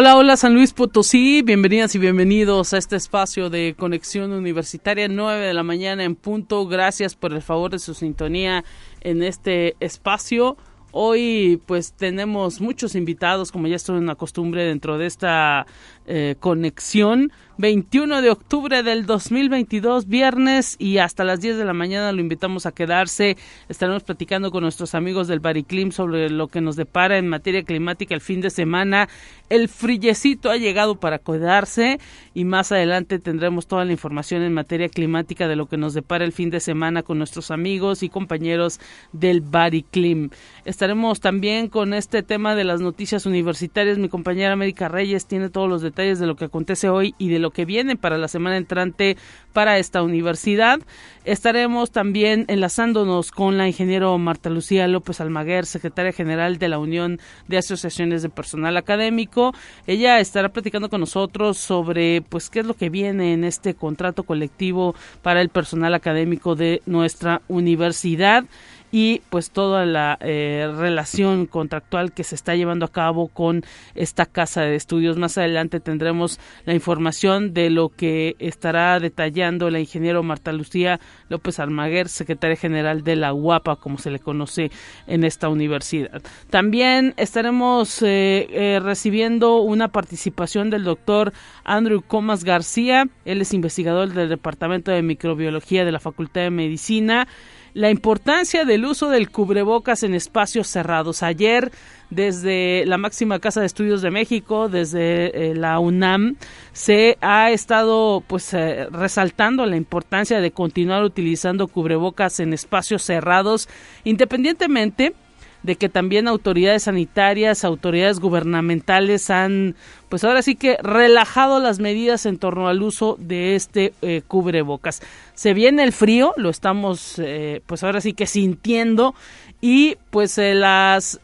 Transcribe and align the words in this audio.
Hola, 0.00 0.16
hola 0.16 0.38
San 0.38 0.54
Luis 0.54 0.72
Potosí, 0.72 1.42
bienvenidas 1.42 1.94
y 1.94 1.98
bienvenidos 1.98 2.72
a 2.72 2.78
este 2.78 2.96
espacio 2.96 3.50
de 3.50 3.74
conexión 3.78 4.32
universitaria, 4.32 5.08
9 5.08 5.48
de 5.48 5.52
la 5.52 5.62
mañana 5.62 6.04
en 6.04 6.16
punto. 6.16 6.66
Gracias 6.66 7.14
por 7.14 7.34
el 7.34 7.42
favor 7.42 7.70
de 7.70 7.78
su 7.78 7.92
sintonía 7.92 8.64
en 9.02 9.22
este 9.22 9.76
espacio. 9.78 10.56
Hoy 10.92 11.60
pues 11.66 11.92
tenemos 11.92 12.62
muchos 12.62 12.94
invitados, 12.94 13.52
como 13.52 13.66
ya 13.66 13.76
en 13.88 14.06
la 14.06 14.14
costumbre 14.14 14.64
dentro 14.64 14.96
de 14.96 15.04
esta 15.04 15.66
eh, 16.12 16.34
conexión. 16.40 17.30
21 17.60 18.22
de 18.22 18.30
octubre 18.30 18.82
del 18.82 19.04
2022, 19.04 20.08
viernes, 20.08 20.76
y 20.78 20.96
hasta 20.96 21.24
las 21.24 21.42
10 21.42 21.58
de 21.58 21.66
la 21.66 21.74
mañana 21.74 22.10
lo 22.10 22.20
invitamos 22.22 22.64
a 22.64 22.72
quedarse. 22.72 23.36
Estaremos 23.68 24.02
platicando 24.02 24.50
con 24.50 24.62
nuestros 24.62 24.94
amigos 24.94 25.28
del 25.28 25.40
Bariclim 25.40 25.92
sobre 25.92 26.30
lo 26.30 26.48
que 26.48 26.62
nos 26.62 26.76
depara 26.76 27.18
en 27.18 27.28
materia 27.28 27.62
climática 27.62 28.14
el 28.14 28.22
fin 28.22 28.40
de 28.40 28.48
semana. 28.48 29.10
El 29.50 29.68
frillecito 29.68 30.50
ha 30.50 30.56
llegado 30.56 30.98
para 30.98 31.18
quedarse 31.18 32.00
y 32.32 32.44
más 32.44 32.72
adelante 32.72 33.18
tendremos 33.18 33.66
toda 33.66 33.84
la 33.84 33.92
información 33.92 34.40
en 34.40 34.54
materia 34.54 34.88
climática 34.88 35.46
de 35.46 35.56
lo 35.56 35.66
que 35.66 35.76
nos 35.76 35.92
depara 35.92 36.24
el 36.24 36.32
fin 36.32 36.48
de 36.48 36.60
semana 36.60 37.02
con 37.02 37.18
nuestros 37.18 37.50
amigos 37.50 38.02
y 38.02 38.08
compañeros 38.08 38.80
del 39.12 39.42
Bariclim. 39.42 40.30
Estaremos 40.64 41.20
también 41.20 41.68
con 41.68 41.92
este 41.92 42.22
tema 42.22 42.54
de 42.54 42.64
las 42.64 42.80
noticias 42.80 43.26
universitarias. 43.26 43.98
Mi 43.98 44.08
compañera 44.08 44.54
América 44.54 44.88
Reyes 44.88 45.26
tiene 45.26 45.50
todos 45.50 45.68
los 45.68 45.82
detalles 45.82 45.99
de 46.00 46.26
lo 46.26 46.36
que 46.36 46.46
acontece 46.46 46.88
hoy 46.88 47.14
y 47.18 47.28
de 47.28 47.38
lo 47.38 47.50
que 47.50 47.64
viene 47.64 47.96
para 47.96 48.16
la 48.16 48.28
semana 48.28 48.56
entrante 48.56 49.16
para 49.52 49.78
esta 49.78 50.02
universidad. 50.02 50.80
Estaremos 51.24 51.90
también 51.90 52.46
enlazándonos 52.48 53.30
con 53.30 53.58
la 53.58 53.68
ingeniero 53.68 54.16
Marta 54.16 54.48
Lucía 54.48 54.88
López 54.88 55.20
Almaguer, 55.20 55.66
secretaria 55.66 56.12
general 56.12 56.58
de 56.58 56.68
la 56.68 56.78
Unión 56.78 57.20
de 57.48 57.58
Asociaciones 57.58 58.22
de 58.22 58.30
Personal 58.30 58.76
Académico. 58.76 59.52
Ella 59.86 60.18
estará 60.20 60.48
platicando 60.48 60.88
con 60.88 61.00
nosotros 61.00 61.58
sobre 61.58 62.22
pues 62.22 62.48
qué 62.48 62.60
es 62.60 62.66
lo 62.66 62.74
que 62.74 62.88
viene 62.88 63.34
en 63.34 63.44
este 63.44 63.74
contrato 63.74 64.22
colectivo 64.22 64.94
para 65.22 65.42
el 65.42 65.50
personal 65.50 65.94
académico 65.94 66.54
de 66.54 66.80
nuestra 66.86 67.42
universidad 67.48 68.44
y 68.92 69.22
pues 69.30 69.50
toda 69.50 69.86
la 69.86 70.18
eh, 70.20 70.70
relación 70.76 71.46
contractual 71.46 72.12
que 72.12 72.24
se 72.24 72.34
está 72.34 72.56
llevando 72.56 72.86
a 72.86 72.92
cabo 72.92 73.28
con 73.28 73.62
esta 73.94 74.26
casa 74.26 74.62
de 74.62 74.76
estudios. 74.76 75.16
Más 75.16 75.38
adelante 75.38 75.80
tendremos 75.80 76.40
la 76.64 76.74
información 76.74 77.54
de 77.54 77.70
lo 77.70 77.88
que 77.88 78.36
estará 78.38 78.98
detallando 78.98 79.70
la 79.70 79.80
ingeniero 79.80 80.22
Marta 80.22 80.52
Lucía 80.52 81.00
López 81.28 81.58
Almaguer, 81.60 82.08
secretaria 82.08 82.56
general 82.56 83.04
de 83.04 83.16
la 83.16 83.32
UAPA, 83.32 83.76
como 83.76 83.98
se 83.98 84.10
le 84.10 84.18
conoce 84.18 84.70
en 85.06 85.24
esta 85.24 85.48
universidad. 85.48 86.22
También 86.50 87.14
estaremos 87.16 88.02
eh, 88.02 88.48
eh, 88.50 88.80
recibiendo 88.80 89.58
una 89.58 89.88
participación 89.88 90.70
del 90.70 90.84
doctor 90.84 91.32
Andrew 91.64 92.02
Comas 92.02 92.44
García. 92.44 93.08
Él 93.24 93.40
es 93.40 93.54
investigador 93.54 94.12
del 94.12 94.28
Departamento 94.28 94.90
de 94.90 95.02
Microbiología 95.02 95.84
de 95.84 95.92
la 95.92 96.00
Facultad 96.00 96.42
de 96.42 96.50
Medicina 96.50 97.28
la 97.74 97.90
importancia 97.90 98.64
del 98.64 98.84
uso 98.84 99.08
del 99.08 99.30
cubrebocas 99.30 100.02
en 100.02 100.14
espacios 100.14 100.68
cerrados. 100.68 101.22
Ayer, 101.22 101.70
desde 102.10 102.84
la 102.86 102.98
máxima 102.98 103.38
casa 103.38 103.60
de 103.60 103.66
estudios 103.66 104.02
de 104.02 104.10
México, 104.10 104.68
desde 104.68 105.50
eh, 105.50 105.54
la 105.54 105.78
UNAM, 105.78 106.36
se 106.72 107.16
ha 107.20 107.50
estado 107.50 108.22
pues 108.26 108.52
eh, 108.54 108.86
resaltando 108.90 109.66
la 109.66 109.76
importancia 109.76 110.40
de 110.40 110.50
continuar 110.50 111.04
utilizando 111.04 111.68
cubrebocas 111.68 112.40
en 112.40 112.52
espacios 112.52 113.02
cerrados, 113.02 113.68
independientemente 114.04 115.14
de 115.62 115.76
que 115.76 115.88
también 115.88 116.28
autoridades 116.28 116.84
sanitarias, 116.84 117.64
autoridades 117.64 118.20
gubernamentales 118.20 119.30
han, 119.30 119.76
pues 120.08 120.24
ahora 120.24 120.42
sí 120.42 120.54
que 120.54 120.78
relajado 120.82 121.60
las 121.60 121.78
medidas 121.78 122.26
en 122.26 122.38
torno 122.38 122.68
al 122.68 122.82
uso 122.82 123.16
de 123.18 123.54
este 123.56 123.92
eh, 124.02 124.22
cubrebocas. 124.26 125.02
Se 125.34 125.54
viene 125.54 125.82
el 125.82 125.92
frío, 125.92 126.32
lo 126.36 126.50
estamos, 126.50 127.18
eh, 127.18 127.62
pues 127.66 127.84
ahora 127.84 128.00
sí 128.00 128.12
que 128.12 128.26
sintiendo 128.26 129.14
y 129.60 129.96
pues 130.10 130.38
eh, 130.38 130.54
las 130.54 131.20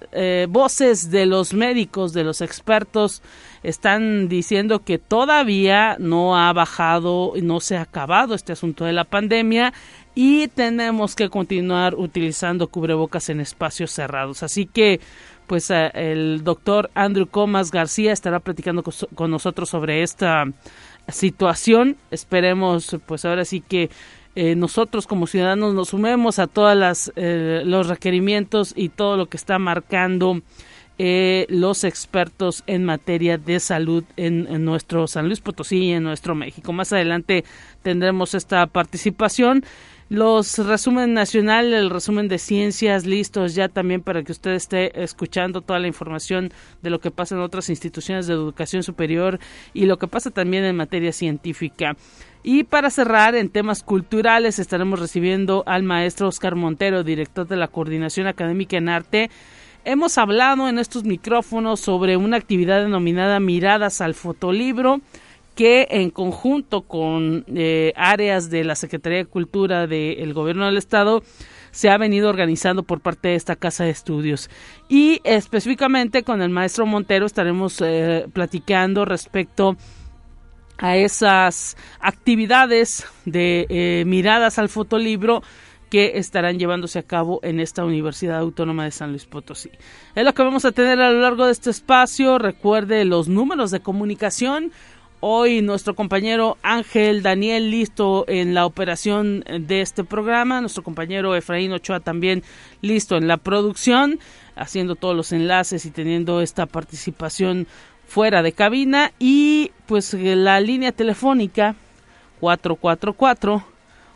voces 0.48 1.10
de 1.10 1.26
los 1.26 1.54
médicos, 1.54 2.12
de 2.12 2.24
los 2.24 2.40
expertos, 2.40 3.22
están 3.62 4.28
diciendo 4.28 4.84
que 4.84 4.98
todavía 4.98 5.96
no 5.98 6.36
ha 6.36 6.52
bajado, 6.52 7.32
no 7.42 7.60
se 7.60 7.76
ha 7.76 7.82
acabado 7.82 8.34
este 8.34 8.52
asunto 8.52 8.84
de 8.84 8.92
la 8.92 9.04
pandemia 9.04 9.72
y 10.18 10.48
tenemos 10.48 11.14
que 11.14 11.28
continuar 11.28 11.94
utilizando 11.94 12.68
cubrebocas 12.68 13.28
en 13.28 13.38
espacios 13.38 13.90
cerrados. 13.90 14.42
Así 14.42 14.64
que, 14.64 14.98
pues 15.46 15.70
eh, 15.70 15.90
el 15.92 16.42
doctor 16.42 16.90
Andrew 16.94 17.26
Comas 17.26 17.70
García 17.70 18.14
estará 18.14 18.40
platicando 18.40 18.82
con, 18.82 19.30
nosotros 19.30 19.68
sobre 19.68 20.02
esta 20.02 20.46
situación. 21.06 21.98
Esperemos, 22.10 22.96
pues 23.04 23.26
ahora 23.26 23.44
sí 23.44 23.60
que 23.60 23.90
eh, 24.34 24.56
nosotros 24.56 25.06
como 25.06 25.26
ciudadanos 25.26 25.74
nos 25.74 25.90
sumemos 25.90 26.38
a 26.38 26.46
todos 26.46 27.12
eh, 27.16 27.62
los 27.66 27.86
requerimientos 27.86 28.72
y 28.74 28.88
todo 28.88 29.18
lo 29.18 29.26
que 29.26 29.36
está 29.36 29.58
marcando 29.58 30.40
los 30.98 31.84
expertos 31.84 32.64
en 32.66 32.86
materia 32.86 33.36
de 33.36 33.60
salud 33.60 34.02
en, 34.16 34.46
en, 34.50 34.64
nuestro 34.64 35.06
San 35.06 35.26
Luis 35.26 35.40
Potosí 35.40 35.76
y 35.76 35.92
en 35.92 36.04
nuestro 36.04 36.34
México. 36.34 36.72
Más 36.72 36.90
adelante 36.90 37.44
tendremos 37.82 38.32
esta 38.32 38.66
participación. 38.66 39.62
Los 40.08 40.58
resumen 40.58 41.14
nacional, 41.14 41.72
el 41.72 41.90
resumen 41.90 42.28
de 42.28 42.38
ciencias 42.38 43.06
listos 43.06 43.56
ya 43.56 43.68
también 43.68 44.02
para 44.02 44.22
que 44.22 44.30
usted 44.30 44.52
esté 44.52 45.02
escuchando 45.02 45.62
toda 45.62 45.80
la 45.80 45.88
información 45.88 46.52
de 46.80 46.90
lo 46.90 47.00
que 47.00 47.10
pasa 47.10 47.34
en 47.34 47.40
otras 47.40 47.70
instituciones 47.70 48.28
de 48.28 48.34
educación 48.34 48.84
superior 48.84 49.40
y 49.74 49.86
lo 49.86 49.98
que 49.98 50.06
pasa 50.06 50.30
también 50.30 50.62
en 50.62 50.76
materia 50.76 51.10
científica. 51.10 51.96
Y 52.44 52.62
para 52.62 52.90
cerrar, 52.90 53.34
en 53.34 53.48
temas 53.48 53.82
culturales, 53.82 54.60
estaremos 54.60 55.00
recibiendo 55.00 55.64
al 55.66 55.82
maestro 55.82 56.28
Oscar 56.28 56.54
Montero, 56.54 57.02
director 57.02 57.48
de 57.48 57.56
la 57.56 57.66
Coordinación 57.66 58.28
Académica 58.28 58.76
en 58.76 58.88
Arte. 58.88 59.30
Hemos 59.84 60.18
hablado 60.18 60.68
en 60.68 60.78
estos 60.78 61.02
micrófonos 61.02 61.80
sobre 61.80 62.16
una 62.16 62.36
actividad 62.36 62.82
denominada 62.82 63.40
Miradas 63.40 64.00
al 64.00 64.14
Fotolibro 64.14 65.00
que 65.56 65.88
en 65.90 66.10
conjunto 66.10 66.82
con 66.82 67.44
eh, 67.48 67.92
áreas 67.96 68.50
de 68.50 68.62
la 68.62 68.76
Secretaría 68.76 69.18
de 69.18 69.24
Cultura 69.24 69.86
del 69.86 70.34
Gobierno 70.34 70.66
del 70.66 70.76
Estado 70.76 71.22
se 71.72 71.88
ha 71.88 71.96
venido 71.96 72.28
organizando 72.28 72.82
por 72.82 73.00
parte 73.00 73.28
de 73.28 73.34
esta 73.36 73.56
casa 73.56 73.84
de 73.84 73.90
estudios. 73.90 74.50
Y 74.88 75.20
específicamente 75.24 76.22
con 76.22 76.42
el 76.42 76.50
maestro 76.50 76.84
Montero 76.86 77.24
estaremos 77.24 77.80
eh, 77.80 78.26
platicando 78.32 79.06
respecto 79.06 79.76
a 80.76 80.96
esas 80.96 81.78
actividades 82.00 83.06
de 83.24 83.66
eh, 83.70 84.04
miradas 84.06 84.58
al 84.58 84.68
fotolibro 84.68 85.42
que 85.88 86.18
estarán 86.18 86.58
llevándose 86.58 86.98
a 86.98 87.02
cabo 87.02 87.40
en 87.42 87.60
esta 87.60 87.84
Universidad 87.84 88.38
Autónoma 88.38 88.84
de 88.84 88.90
San 88.90 89.10
Luis 89.10 89.24
Potosí. 89.24 89.70
Es 90.14 90.24
lo 90.24 90.34
que 90.34 90.42
vamos 90.42 90.64
a 90.64 90.72
tener 90.72 91.00
a 91.00 91.12
lo 91.12 91.20
largo 91.20 91.46
de 91.46 91.52
este 91.52 91.70
espacio. 91.70 92.38
Recuerde 92.38 93.04
los 93.04 93.28
números 93.28 93.70
de 93.70 93.80
comunicación 93.80 94.72
Hoy 95.28 95.60
nuestro 95.60 95.96
compañero 95.96 96.56
Ángel 96.62 97.20
Daniel 97.20 97.68
listo 97.68 98.24
en 98.28 98.54
la 98.54 98.64
operación 98.64 99.42
de 99.58 99.80
este 99.80 100.04
programa, 100.04 100.60
nuestro 100.60 100.84
compañero 100.84 101.34
Efraín 101.34 101.72
Ochoa 101.72 101.98
también 101.98 102.44
listo 102.80 103.16
en 103.16 103.26
la 103.26 103.36
producción, 103.36 104.20
haciendo 104.54 104.94
todos 104.94 105.16
los 105.16 105.32
enlaces 105.32 105.84
y 105.84 105.90
teniendo 105.90 106.40
esta 106.42 106.66
participación 106.66 107.66
fuera 108.06 108.40
de 108.44 108.52
cabina. 108.52 109.10
Y 109.18 109.72
pues 109.86 110.14
la 110.14 110.60
línea 110.60 110.92
telefónica 110.92 111.74
444 112.38 113.64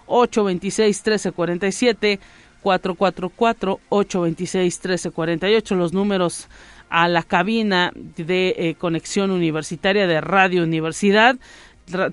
826 0.06 0.96
1347 0.96 2.20
444 2.62 3.80
826 3.88 4.78
1348 4.78 5.74
los 5.74 5.92
números 5.92 6.48
a 6.90 7.08
la 7.08 7.22
cabina 7.22 7.92
de 7.94 8.54
eh, 8.58 8.74
conexión 8.74 9.30
universitaria 9.30 10.06
de 10.06 10.20
Radio 10.20 10.62
Universidad. 10.62 11.36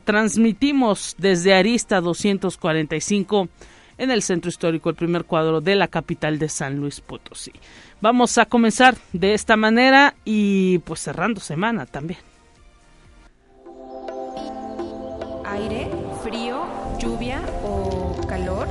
transmitimos 0.05 1.15
desde 1.17 1.53
Arista 1.53 1.99
245 1.99 3.49
en 3.97 4.11
el 4.11 4.21
centro 4.21 4.49
histórico, 4.49 4.89
el 4.89 4.95
primer 4.95 5.25
cuadro 5.25 5.59
de 5.59 5.75
la 5.75 5.87
capital 5.87 6.39
de 6.39 6.49
San 6.49 6.77
Luis 6.77 7.01
Potosí. 7.01 7.51
Vamos 7.99 8.37
a 8.37 8.45
comenzar 8.45 8.95
de 9.11 9.33
esta 9.33 9.57
manera 9.57 10.15
y 10.23 10.79
pues 10.79 11.01
cerrando 11.01 11.39
semana 11.39 11.85
también. 11.85 12.19
Aire, 15.45 15.89
frío, 16.23 16.65
lluvia 16.99 17.41
o 17.63 18.15
calor. 18.27 18.67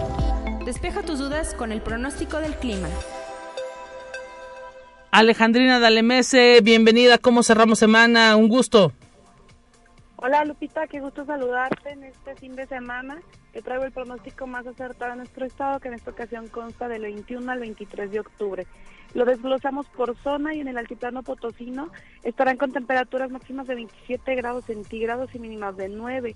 Despeja 0.65 1.03
tus 1.03 1.19
dudas 1.19 1.55
con 1.55 1.73
el 1.73 1.81
pronóstico 1.81 2.39
del 2.39 2.55
clima. 2.55 2.89
Alejandrina 5.11 5.79
Dalemese, 5.79 6.61
bienvenida. 6.63 7.19
¿Cómo 7.19 7.43
cerramos 7.43 7.79
semana? 7.79 8.37
Un 8.37 8.49
gusto. 8.49 8.93
Hola 10.17 10.45
Lupita, 10.45 10.87
qué 10.87 11.01
gusto 11.01 11.25
saludarte 11.25 11.91
en 11.91 12.05
este 12.05 12.35
fin 12.37 12.57
de 12.57 12.67
semana. 12.67 13.21
Te 13.53 13.63
traigo 13.63 13.85
el 13.85 13.93
pronóstico 13.93 14.47
más 14.47 14.67
acertado 14.67 15.13
de 15.13 15.19
nuestro 15.19 15.47
estado, 15.47 15.79
que 15.79 15.89
en 15.89 15.95
esta 15.95 16.11
ocasión 16.11 16.49
consta 16.49 16.89
del 16.89 17.03
21 17.03 17.51
al 17.51 17.61
23 17.61 18.11
de 18.11 18.21
octubre. 18.21 18.67
Lo 19.15 19.25
desglosamos 19.25 19.87
por 19.89 20.17
zona 20.19 20.55
y 20.55 20.61
en 20.61 20.69
el 20.69 20.79
altiplano 20.79 21.23
potosino 21.23 21.91
estarán 22.23 22.57
con 22.57 22.73
temperaturas 22.73 23.31
máximas 23.31 23.67
de 23.67 23.77
27 23.77 24.35
grados 24.35 24.65
centígrados 24.65 25.35
y 25.35 25.39
mínimas 25.39 25.77
de 25.77 25.89
9. 25.89 26.35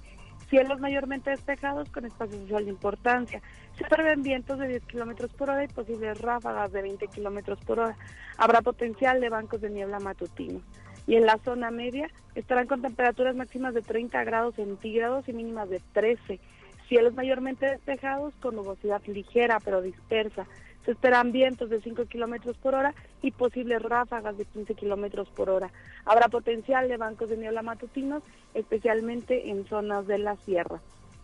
Cielos 0.50 0.80
mayormente 0.80 1.30
despejados 1.30 1.88
con 1.90 2.04
espacio 2.04 2.38
social 2.40 2.64
de 2.64 2.70
importancia. 2.70 3.40
Se 3.78 3.84
prevén 3.84 4.24
vientos 4.24 4.58
de 4.58 4.66
10 4.66 4.84
kilómetros 4.84 5.32
por 5.32 5.48
hora 5.48 5.62
y 5.62 5.68
posibles 5.68 6.20
ráfagas 6.20 6.72
de 6.72 6.82
20 6.82 7.06
kilómetros 7.06 7.60
por 7.60 7.78
hora. 7.78 7.96
Habrá 8.36 8.60
potencial 8.60 9.20
de 9.20 9.28
bancos 9.28 9.60
de 9.60 9.70
niebla 9.70 10.00
matutino 10.00 10.60
y 11.06 11.14
en 11.14 11.24
la 11.24 11.38
zona 11.38 11.70
media 11.70 12.10
estarán 12.34 12.66
con 12.66 12.82
temperaturas 12.82 13.36
máximas 13.36 13.74
de 13.74 13.82
30 13.82 14.24
grados 14.24 14.56
centígrados 14.56 15.28
y 15.28 15.32
mínimas 15.32 15.70
de 15.70 15.80
13. 15.92 16.40
Cielos 16.88 17.14
mayormente 17.14 17.66
despejados 17.66 18.34
con 18.40 18.56
nubosidad 18.56 19.02
ligera 19.06 19.58
pero 19.64 19.82
dispersa. 19.82 20.46
Se 20.90 20.94
esperan 20.94 21.30
vientos 21.30 21.70
de 21.70 21.80
5 21.80 22.06
kilómetros 22.06 22.56
por 22.56 22.74
hora 22.74 22.92
y 23.22 23.30
posibles 23.30 23.80
ráfagas 23.80 24.36
de 24.36 24.44
15 24.44 24.74
kilómetros 24.74 25.28
por 25.28 25.48
hora. 25.48 25.70
Habrá 26.04 26.26
potencial 26.26 26.88
de 26.88 26.96
bancos 26.96 27.30
de 27.30 27.36
niebla 27.36 27.62
matutinos, 27.62 28.24
especialmente 28.54 29.50
en 29.50 29.64
zonas 29.68 30.08
de 30.08 30.18
la 30.18 30.34
sierra. 30.38 30.80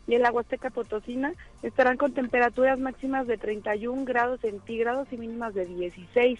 Y 0.06 0.14
en 0.14 0.22
la 0.22 0.30
Huasteca 0.30 0.70
Potosina 0.70 1.32
estarán 1.64 1.96
con 1.96 2.12
temperaturas 2.12 2.78
máximas 2.78 3.26
de 3.26 3.38
31 3.38 4.04
grados 4.04 4.40
centígrados 4.40 5.12
y 5.12 5.16
mínimas 5.16 5.52
de 5.52 5.66
16. 5.66 6.38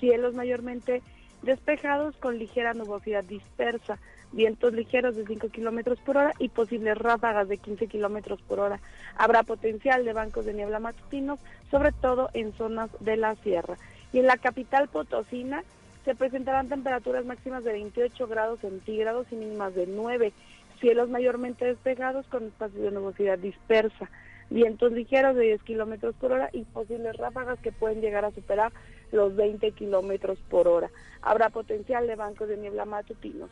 Cielos 0.00 0.34
mayormente 0.34 1.04
despejados 1.42 2.16
con 2.16 2.36
ligera 2.36 2.74
nubosidad 2.74 3.22
dispersa, 3.22 4.00
vientos 4.32 4.72
ligeros 4.72 5.16
de 5.16 5.26
5 5.26 5.48
kilómetros 5.48 5.98
por 6.00 6.16
hora 6.16 6.32
y 6.38 6.48
posibles 6.48 6.98
ráfagas 6.98 7.48
de 7.48 7.58
15 7.58 7.86
kilómetros 7.86 8.40
por 8.42 8.60
hora. 8.60 8.80
Habrá 9.16 9.42
potencial 9.42 10.04
de 10.04 10.12
bancos 10.12 10.44
de 10.44 10.54
niebla 10.54 10.80
matutinos, 10.80 11.40
sobre 11.70 11.92
todo 11.92 12.30
en 12.34 12.52
zonas 12.54 12.90
de 13.00 13.16
la 13.16 13.34
sierra. 13.36 13.76
Y 14.12 14.18
en 14.18 14.26
la 14.26 14.36
capital 14.36 14.88
potosina 14.88 15.64
se 16.04 16.14
presentarán 16.14 16.68
temperaturas 16.68 17.24
máximas 17.24 17.64
de 17.64 17.72
28 17.72 18.26
grados 18.28 18.60
centígrados 18.60 19.26
y 19.30 19.36
mínimas 19.36 19.74
de 19.74 19.86
9, 19.86 20.32
cielos 20.80 21.08
mayormente 21.08 21.64
despejados 21.64 22.26
con 22.26 22.44
espacios 22.44 22.82
de 22.82 22.90
nubosidad 22.90 23.38
dispersa 23.38 24.08
vientos 24.50 24.92
ligeros 24.92 25.36
de 25.36 25.42
10 25.42 25.62
kilómetros 25.62 26.14
por 26.16 26.32
hora 26.32 26.50
y 26.52 26.62
posibles 26.64 27.16
ráfagas 27.16 27.58
que 27.60 27.72
pueden 27.72 28.00
llegar 28.00 28.24
a 28.24 28.30
superar 28.30 28.72
los 29.12 29.34
20 29.36 29.72
kilómetros 29.72 30.38
por 30.48 30.68
hora. 30.68 30.90
Habrá 31.22 31.50
potencial 31.50 32.06
de 32.06 32.16
bancos 32.16 32.48
de 32.48 32.56
niebla 32.56 32.84
matutinos. 32.84 33.50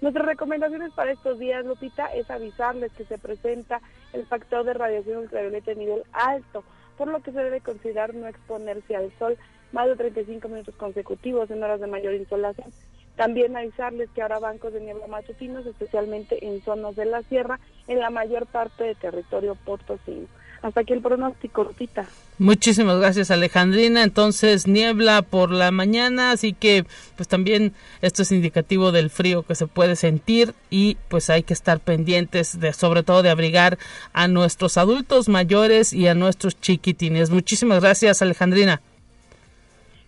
Nuestras 0.00 0.26
recomendaciones 0.26 0.92
para 0.92 1.10
estos 1.10 1.40
días, 1.40 1.64
Lupita, 1.64 2.06
es 2.14 2.30
avisarles 2.30 2.92
que 2.92 3.04
se 3.04 3.18
presenta 3.18 3.80
el 4.12 4.26
factor 4.26 4.64
de 4.64 4.74
radiación 4.74 5.18
ultravioleta 5.18 5.72
de 5.72 5.76
nivel 5.76 6.02
alto, 6.12 6.62
por 6.96 7.08
lo 7.08 7.20
que 7.20 7.32
se 7.32 7.42
debe 7.42 7.60
considerar 7.60 8.14
no 8.14 8.28
exponerse 8.28 8.94
al 8.94 9.10
sol 9.18 9.36
más 9.72 9.88
de 9.88 9.96
35 9.96 10.48
minutos 10.48 10.74
consecutivos 10.76 11.50
en 11.50 11.62
horas 11.62 11.80
de 11.80 11.88
mayor 11.88 12.14
insolación. 12.14 12.72
También 13.16 13.56
avisarles 13.56 14.08
que 14.10 14.22
habrá 14.22 14.38
bancos 14.38 14.72
de 14.72 14.80
niebla 14.80 15.08
matutinos, 15.08 15.66
especialmente 15.66 16.46
en 16.46 16.62
zonas 16.62 16.94
de 16.94 17.04
la 17.04 17.24
sierra, 17.24 17.58
en 17.88 17.98
la 17.98 18.10
mayor 18.10 18.46
parte 18.46 18.84
del 18.84 18.96
territorio 18.96 19.56
potosino. 19.56 20.28
Hasta 20.62 20.80
aquí 20.80 20.92
el 20.92 21.00
pronóstico, 21.00 21.64
Lupita. 21.64 22.04
Muchísimas 22.38 22.98
gracias, 22.98 23.30
Alejandrina. 23.30 24.02
Entonces, 24.02 24.66
niebla 24.66 25.22
por 25.22 25.50
la 25.50 25.70
mañana, 25.70 26.32
así 26.32 26.52
que 26.52 26.84
pues 27.16 27.28
también 27.28 27.72
esto 28.02 28.22
es 28.22 28.32
indicativo 28.32 28.92
del 28.92 29.10
frío 29.10 29.42
que 29.42 29.54
se 29.54 29.66
puede 29.66 29.96
sentir 29.96 30.54
y 30.70 30.96
pues 31.08 31.30
hay 31.30 31.42
que 31.42 31.54
estar 31.54 31.80
pendientes 31.80 32.58
de 32.58 32.72
sobre 32.72 33.02
todo 33.02 33.22
de 33.22 33.30
abrigar 33.30 33.78
a 34.12 34.28
nuestros 34.28 34.78
adultos 34.78 35.28
mayores 35.28 35.92
y 35.92 36.08
a 36.08 36.14
nuestros 36.14 36.60
chiquitines. 36.60 37.30
Muchísimas 37.30 37.80
gracias, 37.80 38.22
Alejandrina. 38.22 38.80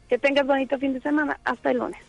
Que 0.08 0.18
tengas 0.18 0.46
bonito 0.46 0.78
fin 0.78 0.94
de 0.94 1.00
semana. 1.00 1.38
Hasta 1.44 1.70
el 1.70 1.78
lunes 1.78 2.00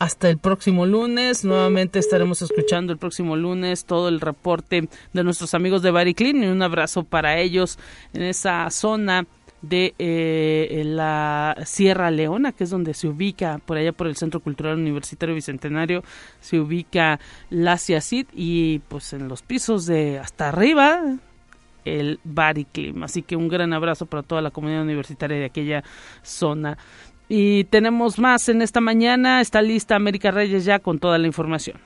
hasta 0.00 0.30
el 0.30 0.38
próximo 0.38 0.86
lunes. 0.86 1.44
Nuevamente 1.44 1.98
estaremos 1.98 2.42
escuchando 2.42 2.92
el 2.92 2.98
próximo 2.98 3.36
lunes 3.36 3.84
todo 3.84 4.08
el 4.08 4.20
reporte 4.20 4.88
de 5.12 5.24
nuestros 5.24 5.54
amigos 5.54 5.82
de 5.82 5.90
Bariclin 5.92 6.42
y 6.42 6.46
un 6.46 6.62
abrazo 6.62 7.04
para 7.04 7.38
ellos 7.38 7.78
en 8.14 8.22
esa 8.22 8.68
zona 8.70 9.26
de 9.60 9.94
eh, 9.98 10.82
la 10.86 11.54
Sierra 11.66 12.10
Leona, 12.10 12.52
que 12.52 12.64
es 12.64 12.70
donde 12.70 12.94
se 12.94 13.08
ubica, 13.08 13.60
por 13.66 13.76
allá 13.76 13.92
por 13.92 14.06
el 14.06 14.16
Centro 14.16 14.40
Cultural 14.40 14.78
Universitario 14.78 15.34
Bicentenario, 15.34 16.02
se 16.40 16.58
ubica 16.58 17.20
la 17.50 17.76
CIACID 17.76 18.26
y 18.34 18.78
pues 18.88 19.12
en 19.12 19.28
los 19.28 19.42
pisos 19.42 19.84
de 19.84 20.18
hasta 20.18 20.48
arriba 20.48 21.18
el 21.84 22.20
Bariclim. 22.24 23.02
Así 23.02 23.22
que 23.22 23.36
un 23.36 23.48
gran 23.48 23.72
abrazo 23.72 24.06
para 24.06 24.22
toda 24.22 24.42
la 24.42 24.50
comunidad 24.50 24.82
universitaria 24.82 25.38
de 25.38 25.44
aquella 25.44 25.84
zona. 26.22 26.78
Y 27.32 27.62
tenemos 27.62 28.18
más 28.18 28.48
en 28.48 28.60
esta 28.60 28.80
mañana. 28.80 29.40
Está 29.40 29.62
lista 29.62 29.94
América 29.94 30.32
Reyes 30.32 30.64
ya 30.64 30.80
con 30.80 30.98
toda 30.98 31.16
la 31.16 31.28
información. 31.28 31.78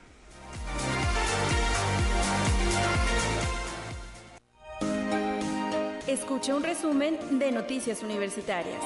Escucha 6.07 6.55
un 6.55 6.63
resumen 6.63 7.19
de 7.37 7.51
Noticias 7.51 8.01
Universitarias. 8.01 8.81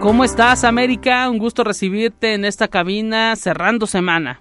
¿Cómo 0.00 0.24
estás, 0.24 0.64
América? 0.64 1.30
Un 1.30 1.38
gusto 1.38 1.64
recibirte 1.64 2.34
en 2.34 2.44
esta 2.44 2.68
cabina 2.68 3.34
cerrando 3.36 3.86
semana. 3.86 4.38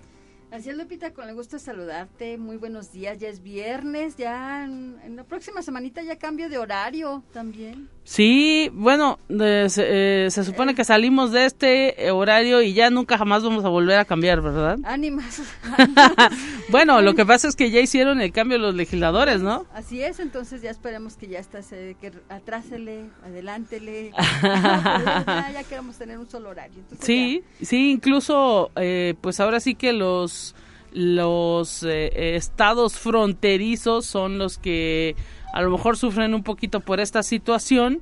Así 0.52 0.72
es, 0.72 0.76
Lupita, 0.76 1.14
con 1.14 1.30
el 1.30 1.36
gusto 1.36 1.56
de 1.56 1.62
saludarte. 1.62 2.38
Muy 2.38 2.58
buenos 2.58 2.92
días. 2.92 3.20
Ya 3.20 3.30
es 3.30 3.42
viernes, 3.42 4.18
ya 4.18 4.66
en, 4.66 5.16
la 5.16 5.24
próxima 5.24 5.62
semanita 5.62 6.02
ya 6.02 6.18
cambio 6.18 6.50
de 6.50 6.58
horario 6.58 7.24
también. 7.32 7.88
Sí, 8.10 8.72
bueno, 8.74 9.20
se, 9.28 10.26
eh, 10.26 10.32
se, 10.32 10.44
supone 10.44 10.74
que 10.74 10.84
salimos 10.84 11.32
de 11.32 11.46
este 11.46 12.12
horario 12.12 12.64
y 12.64 12.74
ya 12.74 12.90
nunca 12.90 13.20
jamás 13.20 13.44
vamos 13.44 13.64
a 13.64 13.70
volver 13.70 14.00
a 14.00 14.06
cambiar, 14.06 14.42
¿verdad? 14.42 14.80
Ánimas. 14.84 15.44
bueno, 16.70 17.04
lo 17.04 17.14
que 17.14 17.24
pasa 17.24 17.48
es 17.48 17.56
que 17.56 17.70
ya 17.70 17.80
hicieron 17.80 18.20
el 18.20 18.32
cambio 18.32 18.58
los 18.58 18.74
legisladores, 18.74 19.42
¿no? 19.42 19.68
Así 19.76 20.02
es, 20.02 20.20
entonces 20.20 20.64
ya 20.64 20.72
esperemos 20.72 21.18
que 21.18 21.28
ya 21.28 21.38
está, 21.38 21.60
que 21.62 22.12
atrásele, 22.30 23.12
adelántele. 23.24 24.10
ya, 24.42 25.52
ya, 25.54 25.64
queremos 25.70 25.96
tener 25.96 26.18
un 26.18 26.28
solo 26.28 26.50
horario. 26.50 26.82
sí, 27.00 27.44
sí, 27.62 27.92
incluso, 27.92 28.72
eh, 28.76 29.14
pues 29.22 29.40
ahora 29.40 29.60
sí 29.60 29.76
que 29.76 29.94
los 29.94 30.56
los 30.92 31.84
eh, 31.84 32.36
estados 32.36 32.98
fronterizos 32.98 34.08
son 34.08 34.40
los 34.40 34.58
que 34.58 35.16
a 35.54 35.62
lo 35.62 35.72
mejor 35.72 35.98
sufren 35.98 36.34
un 36.34 36.44
poquito 36.44 36.80
por 36.80 37.00
esta 37.00 37.24
situación, 37.24 38.02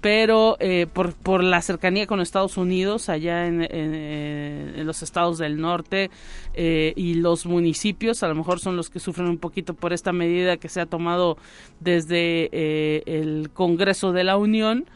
pero 0.00 0.56
eh, 0.60 0.86
por, 0.92 1.14
por 1.14 1.42
la 1.42 1.60
cercanía 1.62 2.06
con 2.06 2.20
Estados 2.20 2.56
Unidos, 2.56 3.08
allá 3.08 3.46
en, 3.46 3.62
en, 3.70 4.86
los 4.86 5.02
estados 5.02 5.38
del 5.38 5.60
norte 5.60 6.10
eh, 6.54 6.92
y 6.96 7.14
los 7.14 7.46
municipios, 7.46 8.22
a 8.22 8.28
lo 8.28 8.34
mejor 8.34 8.60
son 8.60 8.76
los 8.76 8.88
que 8.88 8.98
sufren 8.98 9.28
un 9.28 9.38
poquito 9.38 9.74
por 9.74 9.92
esta 9.92 10.12
medida 10.12 10.56
que 10.56 10.68
se 10.68 10.80
ha 10.80 10.86
tomado 10.86 11.36
desde 11.80 12.48
eh, 12.52 13.02
el 13.06 13.50
Congreso 13.52 14.12
de 14.12 14.24
la 14.24 14.36
Unión 14.36 14.86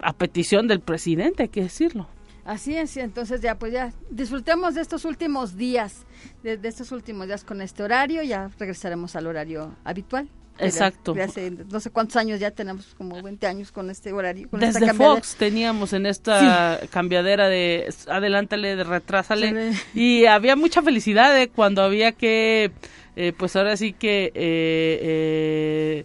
a 0.00 0.14
petición 0.14 0.66
del 0.66 0.80
presidente, 0.80 1.42
hay 1.42 1.48
que 1.50 1.62
decirlo. 1.62 2.08
Así 2.46 2.74
es, 2.74 2.96
entonces 2.96 3.42
ya 3.42 3.58
pues 3.58 3.74
ya 3.74 3.92
disfrutemos 4.08 4.74
de 4.74 4.80
estos 4.80 5.04
últimos 5.04 5.58
días, 5.58 6.06
de, 6.42 6.56
de 6.56 6.68
estos 6.68 6.92
últimos 6.92 7.26
días 7.26 7.44
con 7.44 7.60
este 7.60 7.82
horario, 7.82 8.22
ya 8.22 8.50
regresaremos 8.58 9.14
al 9.16 9.26
horario 9.26 9.74
habitual. 9.84 10.30
Exacto. 10.58 11.14
hace 11.22 11.50
no 11.50 11.80
sé 11.80 11.90
cuántos 11.90 12.16
años 12.16 12.40
ya 12.40 12.50
tenemos, 12.50 12.94
como 12.96 13.22
20 13.22 13.46
años 13.46 13.72
con 13.72 13.90
este 13.90 14.12
horario. 14.12 14.48
Desde 14.52 14.92
Fox 14.94 15.36
teníamos 15.36 15.92
en 15.92 16.06
esta 16.06 16.80
cambiadera 16.90 17.48
de 17.48 17.92
adelántale, 18.08 18.76
de 18.76 18.84
retrásale. 18.84 19.72
Y 19.94 20.26
había 20.26 20.56
mucha 20.56 20.82
felicidad 20.82 21.38
¿eh? 21.40 21.48
cuando 21.48 21.82
había 21.82 22.12
que, 22.12 22.72
eh, 23.16 23.32
pues 23.36 23.56
ahora 23.56 23.76
sí 23.76 23.92
que... 23.92 24.32
Eh, 24.34 26.04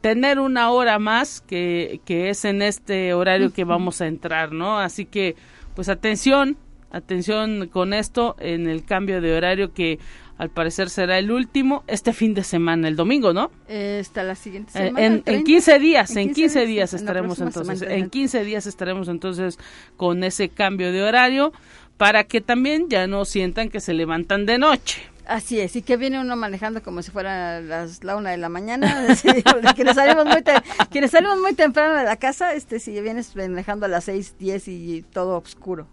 tener 0.00 0.38
una 0.38 0.70
hora 0.70 0.98
más 0.98 1.40
que, 1.40 2.00
que 2.04 2.30
es 2.30 2.44
en 2.44 2.62
este 2.62 3.12
horario 3.12 3.52
que 3.52 3.64
vamos 3.64 4.00
a 4.00 4.06
entrar, 4.06 4.52
¿no? 4.52 4.78
Así 4.78 5.04
que, 5.04 5.36
pues 5.74 5.88
atención, 5.88 6.56
atención 6.90 7.68
con 7.68 7.92
esto 7.92 8.36
en 8.38 8.68
el 8.68 8.84
cambio 8.84 9.20
de 9.20 9.36
horario 9.36 9.72
que 9.72 9.98
al 10.40 10.48
parecer 10.48 10.88
será 10.88 11.18
el 11.18 11.30
último 11.30 11.84
este 11.86 12.14
fin 12.14 12.32
de 12.32 12.44
semana, 12.44 12.88
el 12.88 12.96
domingo, 12.96 13.34
¿no? 13.34 13.50
está 13.68 14.22
la 14.22 14.34
siguiente 14.34 14.70
eh, 14.70 14.86
semana. 14.86 15.20
en, 15.26 15.44
15 15.44 15.78
días, 15.78 16.16
en 16.16 16.32
15, 16.32 16.64
días 16.64 16.94
estaremos 16.94 17.42
entonces, 17.42 17.82
en 17.82 18.08
15 18.08 18.42
días 18.44 18.66
estaremos 18.66 19.08
entonces 19.08 19.58
con 19.98 20.24
ese 20.24 20.48
cambio 20.48 20.92
de 20.92 21.02
horario 21.02 21.52
para 21.98 22.24
que 22.24 22.40
también 22.40 22.88
ya 22.88 23.06
no 23.06 23.26
sientan 23.26 23.68
que 23.68 23.80
se 23.80 23.92
levantan 23.92 24.46
de 24.46 24.56
noche. 24.56 25.02
Así 25.30 25.60
es, 25.60 25.76
y 25.76 25.82
que 25.82 25.96
viene 25.96 26.20
uno 26.20 26.34
manejando 26.34 26.82
como 26.82 27.02
si 27.02 27.12
fuera 27.12 27.60
las, 27.60 28.02
la 28.02 28.16
una 28.16 28.30
de 28.30 28.36
la 28.36 28.48
mañana, 28.48 29.06
quienes 29.76 29.94
salimos 29.94 30.26
muy 30.26 30.42
quienes 30.90 31.12
salimos 31.12 31.38
muy 31.38 31.54
temprano 31.54 31.94
de 31.94 32.02
la 32.02 32.16
casa, 32.16 32.52
este 32.52 32.80
si 32.80 33.00
vienes 33.00 33.36
manejando 33.36 33.86
a 33.86 33.88
las 33.88 34.02
seis, 34.02 34.34
diez 34.40 34.66
y 34.66 35.02
todo 35.02 35.38
oscuro. 35.38 35.86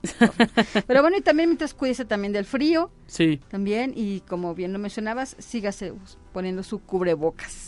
Pero 0.87 1.01
bueno, 1.03 1.17
y 1.17 1.21
también 1.21 1.49
mientras 1.49 1.75
cuídese 1.75 2.03
también 2.03 2.33
del 2.33 2.45
frío, 2.45 2.89
sí. 3.05 3.39
también, 3.49 3.93
y 3.95 4.21
como 4.21 4.55
bien 4.55 4.73
lo 4.73 4.79
mencionabas, 4.79 5.35
sígase 5.37 5.93
poniendo 6.33 6.63
su 6.63 6.79
cubrebocas. 6.79 7.66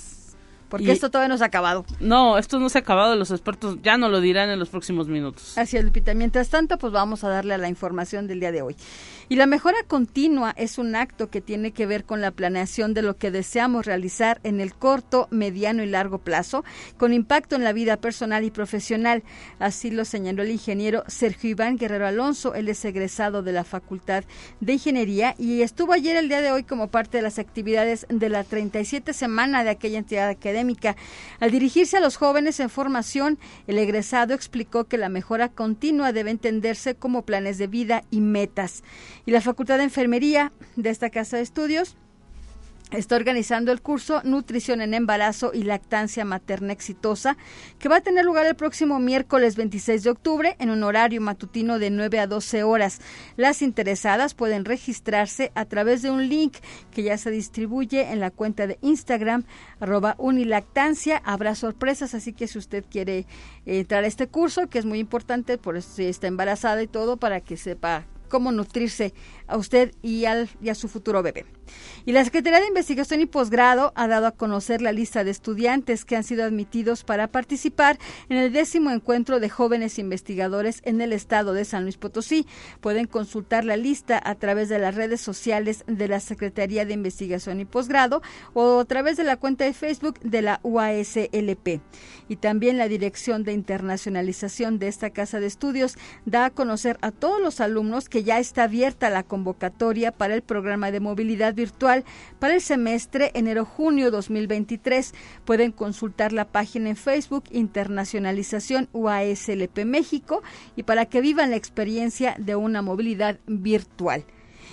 Porque 0.69 0.91
esto 0.91 1.09
todavía 1.09 1.29
no 1.29 1.37
se 1.37 1.43
ha 1.43 1.47
acabado. 1.47 1.85
No, 1.99 2.37
esto 2.37 2.59
no 2.59 2.69
se 2.69 2.77
ha 2.77 2.81
acabado. 2.81 3.15
Los 3.15 3.31
expertos 3.31 3.77
ya 3.81 3.97
no 3.97 4.09
lo 4.09 4.21
dirán 4.21 4.49
en 4.49 4.59
los 4.59 4.69
próximos 4.69 5.07
minutos. 5.07 5.57
Así 5.57 5.77
es, 5.77 5.83
Lupita. 5.83 6.13
Mientras 6.13 6.49
tanto, 6.49 6.77
pues 6.77 6.93
vamos 6.93 7.23
a 7.23 7.29
darle 7.29 7.55
a 7.55 7.57
la 7.57 7.69
información 7.69 8.27
del 8.27 8.39
día 8.39 8.51
de 8.51 8.61
hoy. 8.61 8.75
Y 9.29 9.35
la 9.35 9.45
mejora 9.45 9.77
continua 9.87 10.53
es 10.57 10.77
un 10.77 10.95
acto 10.95 11.29
que 11.29 11.41
tiene 11.41 11.71
que 11.71 11.85
ver 11.85 12.03
con 12.03 12.21
la 12.21 12.31
planeación 12.31 12.93
de 12.93 13.01
lo 13.01 13.17
que 13.17 13.31
deseamos 13.31 13.85
realizar 13.85 14.39
en 14.43 14.59
el 14.59 14.73
corto, 14.73 15.27
mediano 15.31 15.83
y 15.83 15.87
largo 15.87 16.19
plazo, 16.19 16.63
con 16.97 17.13
impacto 17.13 17.55
en 17.55 17.63
la 17.63 17.73
vida 17.73 17.97
personal 17.97 18.43
y 18.43 18.51
profesional. 18.51 19.23
Así 19.59 19.91
lo 19.91 20.05
señaló 20.05 20.43
el 20.43 20.51
ingeniero 20.51 21.03
Sergio 21.07 21.51
Iván 21.51 21.77
Guerrero 21.77 22.07
Alonso. 22.07 22.53
Él 22.53 22.69
es 22.69 22.83
egresado 22.85 23.43
de 23.43 23.51
la 23.51 23.63
Facultad 23.63 24.23
de 24.59 24.73
Ingeniería 24.73 25.35
y 25.37 25.61
estuvo 25.61 25.93
ayer 25.93 26.15
el 26.15 26.29
día 26.29 26.41
de 26.41 26.51
hoy 26.51 26.63
como 26.63 26.87
parte 26.87 27.17
de 27.17 27.23
las 27.23 27.39
actividades 27.39 28.05
de 28.09 28.29
la 28.29 28.43
37 28.43 29.13
semana 29.13 29.63
de 29.63 29.71
aquella 29.71 29.97
entidad 29.97 30.29
académica. 30.29 30.58
Al 31.39 31.51
dirigirse 31.51 31.97
a 31.97 32.01
los 32.01 32.17
jóvenes 32.17 32.59
en 32.59 32.69
formación, 32.69 33.39
el 33.67 33.77
egresado 33.77 34.33
explicó 34.33 34.85
que 34.85 34.97
la 34.97 35.09
mejora 35.09 35.49
continua 35.49 36.11
debe 36.11 36.31
entenderse 36.31 36.95
como 36.95 37.25
planes 37.25 37.57
de 37.57 37.67
vida 37.67 38.03
y 38.11 38.21
metas. 38.21 38.83
Y 39.25 39.31
la 39.31 39.41
Facultad 39.41 39.77
de 39.77 39.83
Enfermería 39.85 40.51
de 40.75 40.89
esta 40.89 41.09
Casa 41.09 41.37
de 41.37 41.43
Estudios 41.43 41.97
está 42.91 43.15
organizando 43.15 43.71
el 43.71 43.81
curso 43.81 44.21
Nutrición 44.23 44.81
en 44.81 44.93
Embarazo 44.93 45.51
y 45.53 45.63
Lactancia 45.63 46.25
Materna 46.25 46.73
Exitosa, 46.73 47.37
que 47.77 47.89
va 47.89 47.97
a 47.97 48.01
tener 48.01 48.25
lugar 48.25 48.45
el 48.45 48.55
próximo 48.55 48.99
miércoles 48.99 49.55
26 49.55 50.03
de 50.03 50.09
octubre 50.09 50.55
en 50.59 50.69
un 50.69 50.83
horario 50.83 51.21
matutino 51.21 51.79
de 51.79 51.91
9 51.91 52.19
a 52.19 52.27
12 52.27 52.63
horas. 52.63 52.99
Las 53.37 53.61
interesadas 53.61 54.33
pueden 54.33 54.65
registrarse 54.65 55.51
a 55.55 55.65
través 55.65 56.01
de 56.01 56.11
un 56.11 56.27
link 56.29 56.57
que 56.91 57.03
ya 57.03 57.17
se 57.17 57.31
distribuye 57.31 58.11
en 58.11 58.19
la 58.19 58.31
cuenta 58.31 58.67
de 58.67 58.79
Instagram, 58.81 59.43
arroba 59.79 60.15
unilactancia. 60.17 61.21
Habrá 61.23 61.55
sorpresas, 61.55 62.15
así 62.15 62.33
que 62.33 62.47
si 62.47 62.57
usted 62.57 62.83
quiere 62.89 63.25
entrar 63.65 64.03
a 64.03 64.07
este 64.07 64.27
curso, 64.27 64.67
que 64.67 64.79
es 64.79 64.85
muy 64.85 64.99
importante, 64.99 65.57
por 65.57 65.81
si 65.81 66.05
está 66.05 66.27
embarazada 66.27 66.81
y 66.81 66.87
todo, 66.87 67.17
para 67.17 67.41
que 67.41 67.57
sepa 67.57 68.05
cómo 68.29 68.51
nutrirse 68.51 69.13
a 69.47 69.57
usted 69.57 69.93
y, 70.01 70.25
al, 70.25 70.49
y 70.61 70.69
a 70.69 70.75
su 70.75 70.87
futuro 70.87 71.21
bebé. 71.21 71.45
Y 72.05 72.11
la 72.11 72.23
Secretaría 72.23 72.59
de 72.59 72.67
Investigación 72.67 73.21
y 73.21 73.25
Posgrado 73.25 73.91
ha 73.95 74.07
dado 74.07 74.27
a 74.27 74.31
conocer 74.31 74.81
la 74.81 74.91
lista 74.91 75.23
de 75.23 75.31
estudiantes 75.31 76.05
que 76.05 76.15
han 76.15 76.23
sido 76.23 76.43
admitidos 76.43 77.03
para 77.03 77.27
participar 77.27 77.99
en 78.29 78.37
el 78.37 78.53
décimo 78.53 78.89
encuentro 78.91 79.39
de 79.39 79.49
jóvenes 79.49 79.99
investigadores 79.99 80.81
en 80.85 81.01
el 81.01 81.13
estado 81.13 81.53
de 81.53 81.65
San 81.65 81.83
Luis 81.83 81.97
Potosí. 81.97 82.47
Pueden 82.81 83.05
consultar 83.05 83.65
la 83.65 83.77
lista 83.77 84.21
a 84.23 84.35
través 84.35 84.69
de 84.69 84.79
las 84.79 84.95
redes 84.95 85.21
sociales 85.21 85.83
de 85.87 86.07
la 86.07 86.19
Secretaría 86.19 86.85
de 86.85 86.93
Investigación 86.93 87.59
y 87.59 87.65
Posgrado 87.65 88.21
o 88.53 88.79
a 88.79 88.85
través 88.85 89.17
de 89.17 89.23
la 89.23 89.37
cuenta 89.37 89.65
de 89.65 89.73
Facebook 89.73 90.19
de 90.21 90.41
la 90.41 90.59
UASLP. 90.63 91.81
Y 92.27 92.35
también 92.37 92.77
la 92.77 92.87
Dirección 92.87 93.43
de 93.43 93.53
Internacionalización 93.53 94.79
de 94.79 94.87
esta 94.87 95.09
Casa 95.09 95.39
de 95.39 95.47
Estudios 95.47 95.97
da 96.25 96.45
a 96.45 96.49
conocer 96.49 96.97
a 97.01 97.11
todos 97.11 97.41
los 97.41 97.59
alumnos 97.59 98.09
que 98.09 98.18
ya 98.23 98.39
está 98.39 98.63
abierta 98.63 99.09
la 99.09 99.23
convocatoria 99.23 100.11
para 100.11 100.33
el 100.35 100.41
programa 100.41 100.91
de 100.91 100.99
movilidad 100.99 101.53
virtual 101.53 102.03
para 102.39 102.53
el 102.53 102.61
semestre 102.61 103.31
enero-junio 103.33 104.11
2023. 104.11 105.13
Pueden 105.45 105.71
consultar 105.71 106.33
la 106.33 106.45
página 106.45 106.89
en 106.89 106.95
Facebook 106.95 107.43
Internacionalización 107.51 108.89
UASLP 108.93 109.85
México 109.85 110.43
y 110.75 110.83
para 110.83 111.05
que 111.05 111.21
vivan 111.21 111.51
la 111.51 111.55
experiencia 111.55 112.35
de 112.37 112.55
una 112.55 112.81
movilidad 112.81 113.39
virtual. 113.47 114.25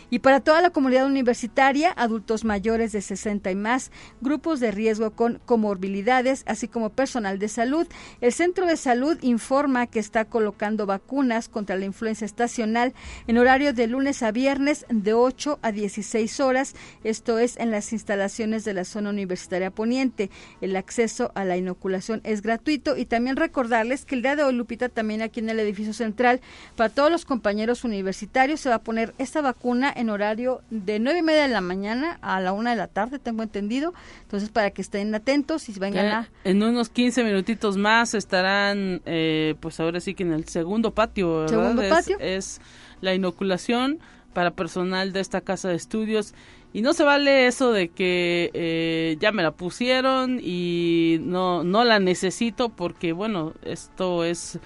Y 0.08 0.20
para 0.20 0.40
toda 0.40 0.60
la 0.60 0.70
comunidad 0.70 1.06
universitaria, 1.06 1.92
adultos 1.92 2.44
mayores 2.44 2.92
de 2.92 3.00
60 3.00 3.50
y 3.50 3.54
más, 3.56 3.90
grupos 4.20 4.60
de 4.60 4.70
riesgo 4.70 5.10
con 5.10 5.40
comorbilidades, 5.44 6.44
así 6.46 6.68
como 6.68 6.90
personal 6.90 7.38
de 7.38 7.48
salud, 7.48 7.86
el 8.20 8.32
Centro 8.32 8.66
de 8.66 8.76
Salud 8.76 9.18
informa 9.22 9.86
que 9.88 9.98
está 9.98 10.24
colocando 10.24 10.86
vacunas 10.86 11.48
contra 11.48 11.76
la 11.76 11.86
influenza 11.86 12.24
estacional 12.24 12.94
en 13.26 13.38
horario 13.38 13.72
de 13.72 13.88
lunes 13.88 14.22
a 14.22 14.30
viernes 14.30 14.86
de 14.88 15.12
8 15.12 15.58
a 15.62 15.72
16 15.72 16.40
horas. 16.40 16.74
Esto 17.02 17.38
es 17.38 17.56
en 17.56 17.70
las 17.72 17.92
instalaciones 17.92 18.64
de 18.64 18.74
la 18.74 18.84
zona 18.84 19.10
universitaria 19.10 19.70
poniente. 19.70 20.30
El 20.60 20.76
acceso 20.76 21.32
a 21.34 21.44
la 21.44 21.56
inoculación 21.56 22.20
es 22.22 22.42
gratuito 22.42 22.96
y 22.96 23.06
también 23.06 23.36
recordarles 23.36 24.04
que 24.04 24.14
el 24.14 24.22
día 24.22 24.36
de 24.36 24.44
hoy, 24.44 24.54
Lupita, 24.54 24.88
también 24.88 25.22
aquí 25.22 25.40
en 25.40 25.50
el 25.50 25.58
edificio 25.58 25.92
central, 25.92 26.40
para 26.76 26.90
todos 26.90 27.10
los 27.10 27.24
compañeros 27.24 27.84
universitarios 27.84 28.60
se 28.60 28.68
va 28.68 28.76
a 28.76 28.82
poner 28.82 29.14
esta 29.18 29.40
vacuna 29.40 29.92
en 29.96 30.10
horario 30.10 30.62
de 30.70 30.98
nueve 30.98 31.20
y 31.20 31.22
media 31.22 31.42
de 31.42 31.48
la 31.48 31.60
mañana 31.60 32.18
a 32.22 32.40
la 32.40 32.52
una 32.52 32.70
de 32.70 32.76
la 32.76 32.88
tarde, 32.88 33.18
tengo 33.18 33.42
entendido. 33.42 33.94
Entonces, 34.22 34.50
para 34.50 34.70
que 34.70 34.82
estén 34.82 35.14
atentos 35.14 35.68
y 35.68 35.78
vengan 35.78 36.06
a... 36.06 36.30
En 36.44 36.62
unos 36.62 36.88
15 36.88 37.24
minutitos 37.24 37.76
más 37.76 38.14
estarán, 38.14 39.02
eh, 39.06 39.54
pues 39.60 39.80
ahora 39.80 40.00
sí 40.00 40.14
que 40.14 40.22
en 40.22 40.32
el 40.32 40.48
segundo 40.48 40.92
patio, 40.92 41.48
¿Segundo 41.48 41.82
patio? 41.88 42.18
Es, 42.20 42.60
la 43.00 43.14
inoculación 43.14 43.98
para 44.32 44.50
personal 44.50 45.12
de 45.12 45.20
esta 45.20 45.40
casa 45.40 45.68
de 45.68 45.76
estudios. 45.76 46.34
Y 46.72 46.82
no 46.82 46.92
se 46.92 47.04
vale 47.04 47.46
eso 47.46 47.72
de 47.72 47.88
que 47.88 48.50
eh, 48.52 49.16
ya 49.18 49.32
me 49.32 49.42
la 49.42 49.52
pusieron 49.52 50.40
y 50.42 51.18
no, 51.22 51.64
no 51.64 51.84
la 51.84 51.98
necesito 52.00 52.68
porque, 52.68 53.12
bueno, 53.12 53.54
esto 53.64 54.24
es 54.24 54.58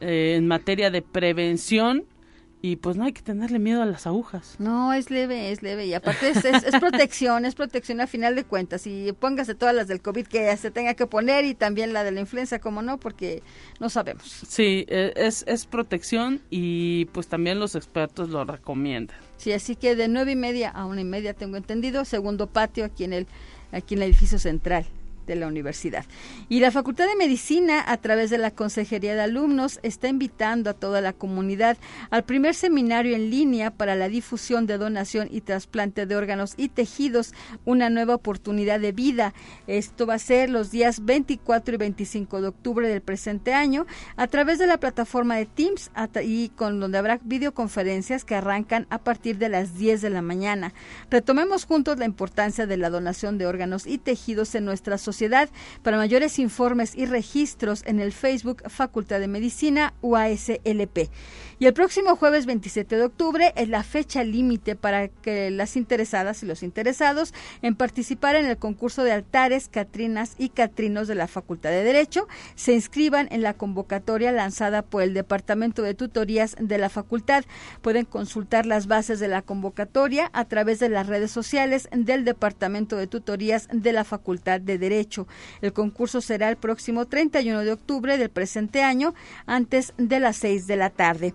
eh, 0.00 0.34
en 0.36 0.46
materia 0.46 0.90
de 0.90 1.02
prevención 1.02 2.04
y 2.62 2.76
pues 2.76 2.96
no 2.96 3.04
hay 3.04 3.12
que 3.12 3.22
tenerle 3.22 3.58
miedo 3.58 3.82
a 3.82 3.86
las 3.86 4.06
agujas. 4.06 4.56
No, 4.58 4.92
es 4.92 5.10
leve, 5.10 5.52
es 5.52 5.62
leve 5.62 5.86
y 5.86 5.94
aparte 5.94 6.30
es, 6.30 6.44
es, 6.44 6.80
protección, 6.80 7.44
es 7.44 7.54
protección 7.54 8.00
a 8.00 8.06
final 8.06 8.34
de 8.34 8.44
cuentas 8.44 8.86
y 8.86 9.12
póngase 9.12 9.54
todas 9.54 9.74
las 9.74 9.88
del 9.88 10.00
COVID 10.00 10.26
que 10.26 10.56
se 10.56 10.70
tenga 10.70 10.94
que 10.94 11.06
poner 11.06 11.44
y 11.44 11.54
también 11.54 11.92
la 11.92 12.02
de 12.02 12.12
la 12.12 12.20
influenza, 12.20 12.58
como 12.58 12.82
no, 12.82 12.98
porque 12.98 13.42
no 13.78 13.88
sabemos. 13.88 14.24
Sí, 14.48 14.86
e, 14.88 15.12
es, 15.16 15.44
es 15.46 15.66
protección 15.66 16.40
y 16.50 17.06
pues 17.06 17.28
también 17.28 17.60
los 17.60 17.74
expertos 17.74 18.30
lo 18.30 18.44
recomiendan. 18.44 19.16
Sí, 19.36 19.52
así 19.52 19.76
que 19.76 19.94
de 19.94 20.08
nueve 20.08 20.32
y 20.32 20.36
media 20.36 20.70
a 20.70 20.86
una 20.86 21.02
y 21.02 21.04
media 21.04 21.34
tengo 21.34 21.56
entendido, 21.56 22.04
segundo 22.04 22.46
patio 22.46 22.84
aquí 22.84 23.04
en 23.04 23.12
el, 23.12 23.26
aquí 23.70 23.94
en 23.94 24.02
el 24.02 24.08
edificio 24.08 24.38
central 24.38 24.86
de 25.26 25.36
la 25.36 25.46
universidad. 25.46 26.04
Y 26.48 26.60
la 26.60 26.70
Facultad 26.70 27.06
de 27.06 27.16
Medicina, 27.16 27.84
a 27.86 27.96
través 27.96 28.30
de 28.30 28.38
la 28.38 28.50
Consejería 28.50 29.14
de 29.14 29.22
Alumnos, 29.22 29.80
está 29.82 30.08
invitando 30.08 30.70
a 30.70 30.74
toda 30.74 31.00
la 31.00 31.12
comunidad 31.12 31.76
al 32.10 32.24
primer 32.24 32.54
seminario 32.54 33.16
en 33.16 33.30
línea 33.30 33.70
para 33.70 33.96
la 33.96 34.08
difusión 34.08 34.66
de 34.66 34.78
donación 34.78 35.28
y 35.30 35.40
trasplante 35.40 36.06
de 36.06 36.16
órganos 36.16 36.54
y 36.56 36.68
tejidos, 36.68 37.34
una 37.64 37.90
nueva 37.90 38.14
oportunidad 38.14 38.80
de 38.80 38.92
vida. 38.92 39.34
Esto 39.66 40.06
va 40.06 40.14
a 40.14 40.18
ser 40.18 40.48
los 40.50 40.70
días 40.70 41.04
24 41.04 41.74
y 41.74 41.78
25 41.78 42.40
de 42.40 42.48
octubre 42.48 42.88
del 42.88 43.00
presente 43.00 43.52
año 43.52 43.86
a 44.16 44.28
través 44.28 44.58
de 44.58 44.66
la 44.66 44.78
plataforma 44.78 45.36
de 45.36 45.46
Teams 45.46 45.90
y 46.22 46.50
con 46.50 46.78
donde 46.78 46.98
habrá 46.98 47.18
videoconferencias 47.22 48.24
que 48.24 48.36
arrancan 48.36 48.86
a 48.90 48.98
partir 48.98 49.38
de 49.38 49.48
las 49.48 49.76
10 49.76 50.02
de 50.02 50.10
la 50.10 50.22
mañana. 50.22 50.72
Retomemos 51.10 51.64
juntos 51.64 51.98
la 51.98 52.04
importancia 52.04 52.66
de 52.66 52.76
la 52.76 52.90
donación 52.90 53.38
de 53.38 53.46
órganos 53.46 53.86
y 53.86 53.98
tejidos 53.98 54.54
en 54.54 54.64
nuestra 54.64 54.98
sociedad 54.98 55.15
para 55.82 55.96
mayores 55.96 56.38
informes 56.38 56.94
y 56.94 57.06
registros 57.06 57.82
en 57.86 58.00
el 58.00 58.12
Facebook 58.12 58.62
Facultad 58.68 59.20
de 59.20 59.28
Medicina 59.28 59.94
UASLP. 60.02 61.10
Y 61.58 61.64
el 61.64 61.72
próximo 61.72 62.16
jueves 62.16 62.44
27 62.44 62.96
de 62.96 63.04
octubre 63.04 63.52
es 63.56 63.70
la 63.70 63.82
fecha 63.82 64.22
límite 64.24 64.76
para 64.76 65.08
que 65.08 65.50
las 65.50 65.76
interesadas 65.76 66.42
y 66.42 66.46
los 66.46 66.62
interesados 66.62 67.32
en 67.62 67.74
participar 67.74 68.36
en 68.36 68.44
el 68.44 68.58
concurso 68.58 69.04
de 69.04 69.12
altares, 69.12 69.68
catrinas 69.68 70.34
y 70.36 70.50
catrinos 70.50 71.08
de 71.08 71.14
la 71.14 71.28
Facultad 71.28 71.70
de 71.70 71.82
Derecho 71.82 72.28
se 72.56 72.74
inscriban 72.74 73.28
en 73.30 73.40
la 73.40 73.54
convocatoria 73.54 74.32
lanzada 74.32 74.82
por 74.82 75.02
el 75.02 75.14
Departamento 75.14 75.82
de 75.82 75.94
Tutorías 75.94 76.56
de 76.60 76.76
la 76.76 76.90
Facultad. 76.90 77.44
Pueden 77.80 78.04
consultar 78.04 78.66
las 78.66 78.86
bases 78.86 79.18
de 79.18 79.28
la 79.28 79.40
convocatoria 79.40 80.30
a 80.34 80.44
través 80.44 80.78
de 80.78 80.90
las 80.90 81.06
redes 81.06 81.30
sociales 81.30 81.88
del 81.90 82.26
Departamento 82.26 82.96
de 82.96 83.06
Tutorías 83.06 83.68
de 83.72 83.92
la 83.92 84.04
Facultad 84.04 84.60
de 84.60 84.76
Derecho. 84.76 85.05
El 85.60 85.72
concurso 85.72 86.20
será 86.20 86.48
el 86.48 86.56
próximo 86.56 87.06
31 87.06 87.60
de 87.60 87.72
octubre 87.72 88.18
del 88.18 88.30
presente 88.30 88.82
año 88.82 89.14
antes 89.46 89.94
de 89.96 90.20
las 90.20 90.36
6 90.36 90.66
de 90.66 90.76
la 90.76 90.90
tarde. 90.90 91.34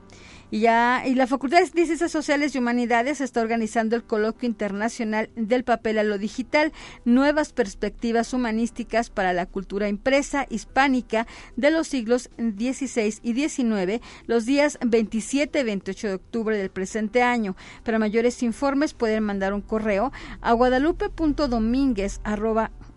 Y 0.54 0.60
ya 0.60 1.04
y 1.08 1.16
la 1.16 1.28
Facultad 1.28 1.60
de 1.62 1.86
Ciencias 1.86 2.12
Sociales 2.12 2.54
y 2.54 2.58
Humanidades 2.58 3.22
está 3.22 3.40
organizando 3.40 3.96
el 3.96 4.04
coloquio 4.04 4.50
internacional 4.50 5.30
del 5.38 5.64
papel 5.64 5.98
a 5.98 6.04
lo 6.04 6.18
digital, 6.18 6.74
nuevas 7.06 7.54
perspectivas 7.54 8.34
humanísticas 8.34 9.10
para 9.10 9.32
la 9.32 9.46
cultura 9.46 9.88
impresa 9.88 10.46
hispánica 10.50 11.26
de 11.56 11.72
los 11.72 11.88
siglos 11.88 12.30
XVI 12.38 13.20
y 13.24 13.34
XIX, 13.34 14.02
los 14.28 14.46
días 14.46 14.78
27 14.86 15.58
y 15.58 15.64
28 15.64 16.08
de 16.10 16.14
octubre 16.16 16.58
del 16.58 16.70
presente 16.70 17.24
año. 17.24 17.56
Para 17.86 17.98
mayores 17.98 18.44
informes 18.44 18.94
pueden 18.94 19.24
mandar 19.24 19.54
un 19.54 19.62
correo 19.62 20.12
a 20.42 20.54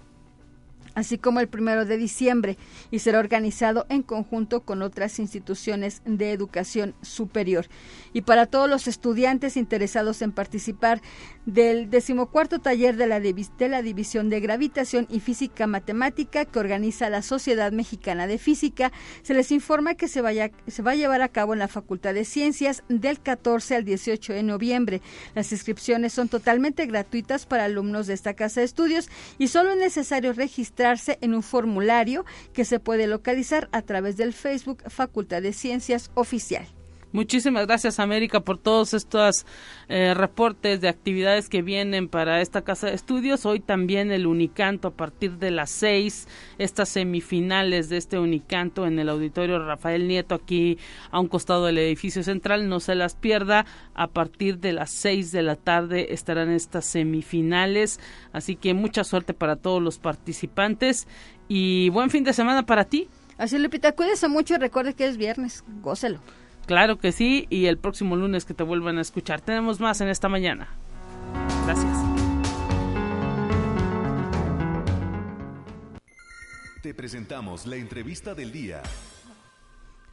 así 0.95 1.19
como 1.19 1.41
el 1.41 1.49
primero 1.49 1.85
de 1.85 1.97
diciembre, 1.97 2.57
y 2.91 3.01
será 3.01 3.19
organizado 3.19 3.87
en 3.89 4.03
conjunto 4.03 4.61
con 4.61 4.83
otras 4.83 5.19
instituciones 5.19 6.03
de 6.05 6.33
educación 6.33 6.95
superior. 7.03 7.67
Y 8.13 8.23
para 8.23 8.47
todos 8.47 8.69
los 8.69 8.87
estudiantes 8.87 9.57
interesados 9.57 10.23
en 10.23 10.33
participar 10.33 11.01
del 11.47 11.91
decimocuarto 11.91 12.61
taller 12.61 12.97
de 12.97 13.07
la, 13.07 13.21
de 13.21 13.69
la 13.69 13.83
División 13.83 14.31
de 14.31 14.41
Gravitación 14.41 15.07
y 15.11 15.21
Física 15.21 15.67
Matemática 15.67 16.45
que 16.45 16.59
organiza 16.59 17.11
la 17.11 17.23
Sociedad 17.23 17.73
Mexicana 17.73 18.27
de 18.27 18.39
Física, 18.39 18.93
se 19.23 19.35
les 19.35 19.51
informa 19.53 19.95
que 19.95 20.09
se, 20.09 20.21
vaya, 20.21 20.51
se 20.67 20.83
va 20.83 20.93
a 20.93 20.97
llevar 20.97 21.23
a 21.23 21.29
cabo 21.29 21.53
en 21.53 21.59
la 21.59 21.69
Facultad 21.69 22.15
de 22.15 22.25
Ciencias 22.25 22.83
del 22.89 23.21
14 23.21 23.77
al 23.77 23.85
18 23.85 24.33
de 24.33 24.43
noviembre. 24.43 25.03
Las 25.35 25.53
inscripciones 25.53 26.13
son 26.13 26.29
totalmente 26.29 26.87
gratuitas 26.87 27.47
para 27.47 27.65
alumnos 27.65 28.07
de 28.07 28.15
esta 28.15 28.35
casa 28.35 28.61
de 28.61 28.67
estudios 28.67 29.09
y 29.39 29.49
solo 29.49 29.73
es 29.73 29.79
necesario 29.79 30.33
registrar 30.33 30.84
en 31.21 31.35
un 31.35 31.43
formulario 31.43 32.25
que 32.53 32.65
se 32.65 32.81
puede 32.81 33.07
localizar 33.07 33.69
a 33.73 33.83
través 33.83 34.17
del 34.17 34.33
Facebook 34.33 34.83
Facultad 34.89 35.43
de 35.43 35.53
Ciencias 35.53 36.11
Oficial. 36.15 36.67
Muchísimas 37.15 37.69
gracias 37.69 38.01
América 38.01 38.41
por 38.41 38.59
todos 38.59 38.93
estos 38.93 39.47
eh, 39.89 40.15
reportes 40.15 40.81
de 40.81 40.89
actividades 40.89 41.49
que 41.49 41.63
vienen 41.63 42.09
para 42.09 42.41
esta 42.41 42.63
casa 42.63 42.89
de 42.89 42.95
estudios. 42.95 43.47
Hoy 43.47 43.61
también 43.61 44.11
el 44.11 44.27
Unicanto 44.27 44.89
a 44.89 44.91
partir 44.91 45.39
de 45.39 45.53
las 45.53 45.71
seis, 45.71 46.27
estas 46.59 46.89
semifinales 46.89 47.89
de 47.89 47.99
este 47.99 48.19
Unicanto 48.19 48.85
en 48.85 48.99
el 48.99 49.09
auditorio 49.09 49.65
Rafael 49.65 50.09
Nieto 50.09 50.35
aquí 50.35 50.77
a 51.13 51.21
un 51.21 51.29
costado 51.29 51.67
del 51.67 51.79
edificio 51.79 52.25
central. 52.25 52.69
No 52.69 52.81
se 52.81 52.97
las 52.97 53.15
pierda. 53.15 53.65
A 53.95 54.09
partir 54.09 54.59
de 54.59 54.73
las 54.73 54.91
seis 54.91 55.31
de 55.31 55.43
la 55.43 55.55
tarde 55.55 56.13
estarán 56.13 56.51
estas 56.51 56.85
semifinales. 56.85 58.01
Así 58.33 58.57
que 58.57 58.75
mucha 58.75 59.05
suerte 59.05 59.35
para 59.35 59.55
todos 59.55 59.81
los 59.81 60.01
participantes 60.01 61.07
y 61.47 61.91
buen 61.91 62.11
fin 62.11 62.25
de 62.25 62.33
semana 62.33 62.67
para 62.67 62.87
ti. 62.87 63.09
Así 63.39 63.57
Lupita, 63.57 63.93
cuídese 63.93 64.27
mucho 64.27 64.55
y 64.55 64.59
recuerde 64.59 64.95
que 64.95 65.07
es 65.07 65.17
viernes. 65.17 65.63
Gócelo. 65.81 66.19
Claro 66.67 66.99
que 66.99 67.13
sí, 67.13 67.47
y 67.51 67.67
el 67.67 67.79
próximo 67.79 68.17
lunes 68.17 68.45
que 68.45 68.55
te 68.55 68.63
vuelvan 68.63 68.99
a 68.99 69.03
escuchar. 69.03 69.41
Tenemos 69.41 69.81
más 69.81 70.01
en 70.01 70.09
esta 70.09 70.29
mañana. 70.29 70.69
Gracias. 71.67 71.99
Te 76.83 76.95
presentamos 76.95 77.67
la 77.67 77.77
entrevista 77.77 78.35
del 78.35 78.53
día. 78.53 78.83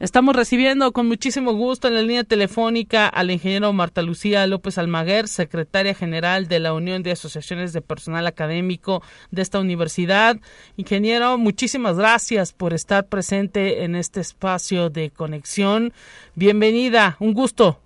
Estamos 0.02 0.34
recibiendo 0.34 0.90
con 0.90 1.06
muchísimo 1.06 1.52
gusto 1.52 1.86
en 1.86 1.94
la 1.94 2.00
línea 2.00 2.24
telefónica 2.24 3.06
al 3.06 3.30
ingeniero 3.30 3.72
Marta 3.72 4.02
Lucía 4.02 4.44
López 4.48 4.76
Almaguer, 4.76 5.28
secretaria 5.28 5.94
general 5.94 6.48
de 6.48 6.58
la 6.58 6.74
Unión 6.74 7.04
de 7.04 7.12
Asociaciones 7.12 7.72
de 7.72 7.82
Personal 7.82 8.26
Académico 8.26 9.00
de 9.30 9.42
esta 9.42 9.60
universidad. 9.60 10.38
Ingeniero, 10.76 11.38
muchísimas 11.38 11.96
gracias 11.96 12.52
por 12.52 12.72
estar 12.72 13.06
presente 13.06 13.84
en 13.84 13.94
este 13.94 14.18
espacio 14.18 14.90
de 14.90 15.10
conexión. 15.10 15.92
Bienvenida, 16.34 17.16
un 17.20 17.32
gusto. 17.32 17.78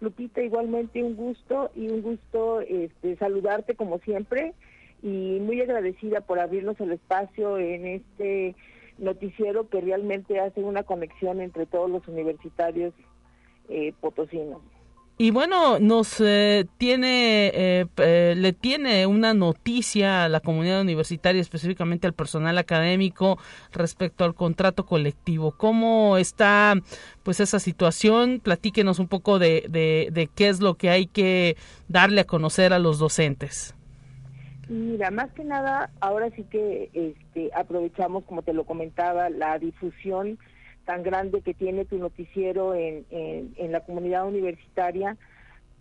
Lupita, 0.00 0.42
igualmente 0.42 1.00
un 1.00 1.14
gusto 1.14 1.70
y 1.76 1.90
un 1.90 2.02
gusto 2.02 2.60
este, 2.62 3.14
saludarte 3.18 3.76
como 3.76 4.00
siempre 4.00 4.52
y 5.00 5.38
muy 5.38 5.60
agradecida 5.60 6.22
por 6.22 6.40
abrirnos 6.40 6.80
el 6.80 6.90
espacio 6.90 7.56
en 7.56 7.86
este 7.86 8.56
noticiero 8.98 9.68
que 9.68 9.80
realmente 9.80 10.40
hace 10.40 10.62
una 10.62 10.82
conexión 10.82 11.40
entre 11.40 11.66
todos 11.66 11.90
los 11.90 12.06
universitarios 12.08 12.94
eh, 13.68 13.92
potosinos. 14.00 14.60
Y 15.16 15.30
bueno, 15.30 15.78
nos 15.78 16.20
eh, 16.20 16.66
tiene, 16.76 17.46
eh, 17.54 17.86
eh, 17.98 18.34
le 18.36 18.52
tiene 18.52 19.06
una 19.06 19.32
noticia 19.32 20.24
a 20.24 20.28
la 20.28 20.40
comunidad 20.40 20.80
universitaria, 20.80 21.40
específicamente 21.40 22.08
al 22.08 22.14
personal 22.14 22.58
académico, 22.58 23.38
respecto 23.72 24.24
al 24.24 24.34
contrato 24.34 24.86
colectivo. 24.86 25.52
¿Cómo 25.52 26.18
está, 26.18 26.74
pues, 27.22 27.38
esa 27.38 27.60
situación? 27.60 28.40
Platíquenos 28.42 28.98
un 28.98 29.06
poco 29.06 29.38
de, 29.38 29.66
de, 29.68 30.08
de 30.10 30.26
qué 30.26 30.48
es 30.48 30.60
lo 30.60 30.74
que 30.74 30.90
hay 30.90 31.06
que 31.06 31.56
darle 31.86 32.22
a 32.22 32.24
conocer 32.24 32.72
a 32.72 32.80
los 32.80 32.98
docentes. 32.98 33.76
Mira, 34.68 35.10
más 35.10 35.30
que 35.32 35.44
nada, 35.44 35.90
ahora 36.00 36.30
sí 36.30 36.44
que 36.44 36.90
este, 36.94 37.50
aprovechamos, 37.54 38.24
como 38.24 38.42
te 38.42 38.54
lo 38.54 38.64
comentaba, 38.64 39.28
la 39.28 39.58
difusión 39.58 40.38
tan 40.86 41.02
grande 41.02 41.42
que 41.42 41.54
tiene 41.54 41.84
tu 41.84 41.98
noticiero 41.98 42.74
en, 42.74 43.04
en, 43.10 43.72
la 43.72 43.80
comunidad 43.80 44.26
universitaria 44.26 45.16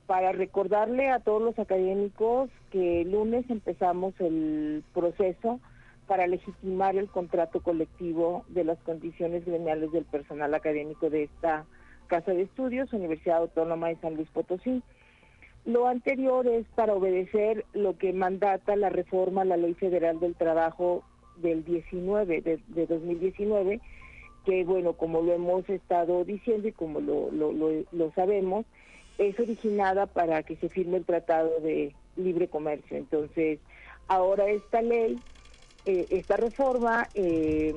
para 0.06 0.32
recordarle 0.32 1.10
a 1.10 1.20
todos 1.20 1.42
los 1.42 1.58
académicos 1.60 2.50
que 2.72 3.02
el 3.02 3.12
lunes 3.12 3.46
empezamos 3.50 4.14
el 4.20 4.84
proceso 4.94 5.60
para 6.08 6.28
legitimar 6.28 6.96
el 6.96 7.08
contrato 7.08 7.62
colectivo 7.62 8.46
de 8.50 8.66
las 8.66 8.78
condiciones 8.80 9.46
gremiales 9.46 9.92
del 9.92 10.06
personal 10.06 10.54
académico 10.54 11.10
de 11.10 11.24
esta 11.24 11.66
Casa 12.08 12.32
de 12.32 12.44
Estudios, 12.44 12.92
Universidad 12.94 13.38
Autónoma 13.38 13.88
de 13.88 13.96
San 13.98 14.16
Luis 14.16 14.30
Potosí. 14.30 14.84
Lo 15.66 15.88
anterior 15.88 16.46
es 16.48 16.66
para 16.76 16.94
obedecer 16.94 17.66
lo 17.74 17.98
que 17.98 18.12
mandata 18.12 18.76
la 18.76 18.90
reforma 18.90 19.44
a 19.44 19.46
la 19.46 19.58
Ley 19.58 19.74
Federal 19.76 20.20
del 20.20 20.36
Trabajo 20.36 21.04
del 21.38 21.64
19, 21.64 22.42
de, 22.42 22.60
de 22.68 22.86
2019, 22.86 23.80
que 24.46 24.66
bueno, 24.66 24.94
como 24.94 25.22
lo 25.22 25.32
hemos 25.32 25.68
estado 25.70 26.26
diciendo 26.26 26.68
y 26.68 26.74
como 26.74 27.00
lo, 27.00 27.32
lo, 27.32 27.54
lo, 27.54 28.12
sabemos, 28.14 28.66
es 29.18 29.40
originada 29.40 30.06
para 30.06 30.44
que 30.44 30.58
se 30.58 30.68
firme 30.68 30.98
el 30.98 31.06
Tratado 31.06 31.60
de 31.62 31.96
Libre 32.18 32.50
Comercio. 32.50 32.98
Entonces, 32.98 33.60
ahora 34.08 34.50
esta 34.50 34.82
ley, 34.82 35.18
eh, 35.86 36.08
esta 36.10 36.36
reforma 36.36 37.08
eh, 37.14 37.74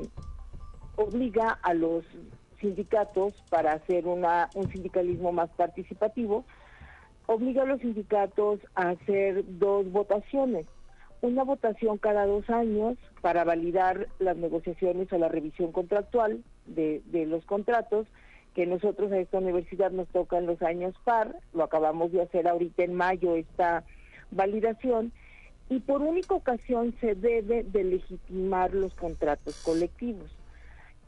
obliga 0.96 1.50
a 1.62 1.72
los 1.72 2.04
sindicatos 2.60 3.34
para 3.48 3.74
hacer 3.74 4.06
una, 4.08 4.50
un 4.54 4.68
sindicalismo 4.72 5.30
más 5.30 5.50
participativo, 5.50 6.44
obliga 7.26 7.62
a 7.62 7.66
los 7.66 7.80
sindicatos 7.80 8.60
a 8.74 8.90
hacer 8.90 9.44
dos 9.58 9.90
votaciones. 9.90 10.66
Una 11.22 11.44
votación 11.44 11.98
cada 11.98 12.26
dos 12.26 12.48
años 12.50 12.96
para 13.20 13.44
validar 13.44 14.08
las 14.18 14.36
negociaciones 14.36 15.12
o 15.12 15.18
la 15.18 15.28
revisión 15.28 15.72
contractual 15.72 16.42
de, 16.66 17.02
los 17.26 17.44
contratos 17.44 18.06
que 18.54 18.66
nosotros 18.66 19.12
a 19.12 19.18
esta 19.18 19.38
universidad 19.38 19.90
nos 19.90 20.08
toca 20.08 20.38
en 20.38 20.46
los 20.46 20.62
años 20.62 20.94
par, 21.04 21.36
lo 21.52 21.64
acabamos 21.64 22.12
de 22.12 22.22
hacer 22.22 22.46
ahorita 22.46 22.84
en 22.84 22.94
mayo 22.94 23.34
esta 23.34 23.84
validación, 24.30 25.12
y 25.68 25.80
por 25.80 26.00
única 26.00 26.34
ocasión 26.34 26.94
se 27.00 27.14
debe 27.14 27.64
de 27.64 27.84
legitimar 27.84 28.72
los 28.72 28.94
contratos 28.94 29.60
colectivos. 29.64 30.35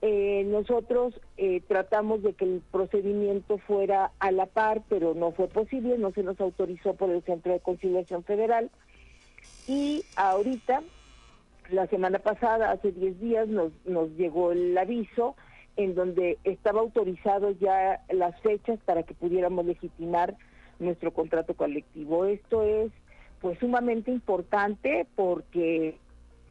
Eh, 0.01 0.45
nosotros 0.47 1.21
eh, 1.37 1.61
tratamos 1.67 2.23
de 2.23 2.33
que 2.35 2.45
el 2.45 2.63
procedimiento 2.71 3.59
fuera 3.59 4.13
a 4.21 4.31
la 4.31 4.47
par, 4.47 4.83
pero 4.89 5.15
no 5.15 5.33
fue 5.33 5.49
posible, 5.49 5.99
no 5.99 6.13
se 6.13 6.23
nos 6.23 6.41
autorizó 6.41 6.95
por 6.95 7.11
el 7.11 7.23
Centro 7.25 7.53
de 7.53 7.61
Conciliación 7.61 8.23
Federal. 8.23 8.71
Y 9.67 10.05
ahorita, 10.15 10.83
la 11.71 11.87
semana 11.89 12.21
pasada, 12.21 12.71
hace 12.71 12.93
10 12.93 13.21
días, 13.21 13.49
nos, 13.49 13.73
llegó 14.17 14.53
el 14.53 14.77
aviso 14.79 15.35
en 15.77 15.95
donde 15.95 16.39
estaba 16.45 16.81
autorizado 16.81 17.51
ya 17.53 18.03
las 18.09 18.41
fechas 18.41 18.79
para 18.85 19.03
que 19.03 19.15
pudiéramos 19.15 19.67
legitimar 19.67 20.37
nuestro 20.79 21.13
contrato 21.13 21.55
colectivo. 21.55 22.25
Esto 22.25 22.63
es 22.63 22.93
pues 23.41 23.59
sumamente 23.59 24.11
importante 24.11 25.07
porque 25.15 25.97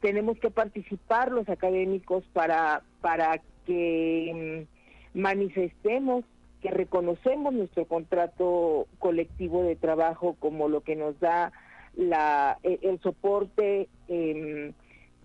tenemos 0.02 0.38
que 0.40 0.50
participar 0.50 1.32
los 1.32 1.48
académicos 1.50 2.24
para, 2.34 2.84
para 3.02 3.42
que 3.66 4.66
mm, 5.14 5.20
manifestemos 5.20 6.24
que 6.62 6.72
reconocemos 6.72 7.54
nuestro 7.54 7.86
contrato 7.86 8.88
colectivo 9.00 9.64
de 9.64 9.76
trabajo 9.76 10.36
como 10.40 10.70
lo 10.70 10.82
que 10.82 10.96
nos 10.96 11.20
da 11.20 11.52
la, 11.96 12.58
e, 12.64 12.80
el, 12.82 13.00
soporte 13.02 13.88
em, 14.08 14.74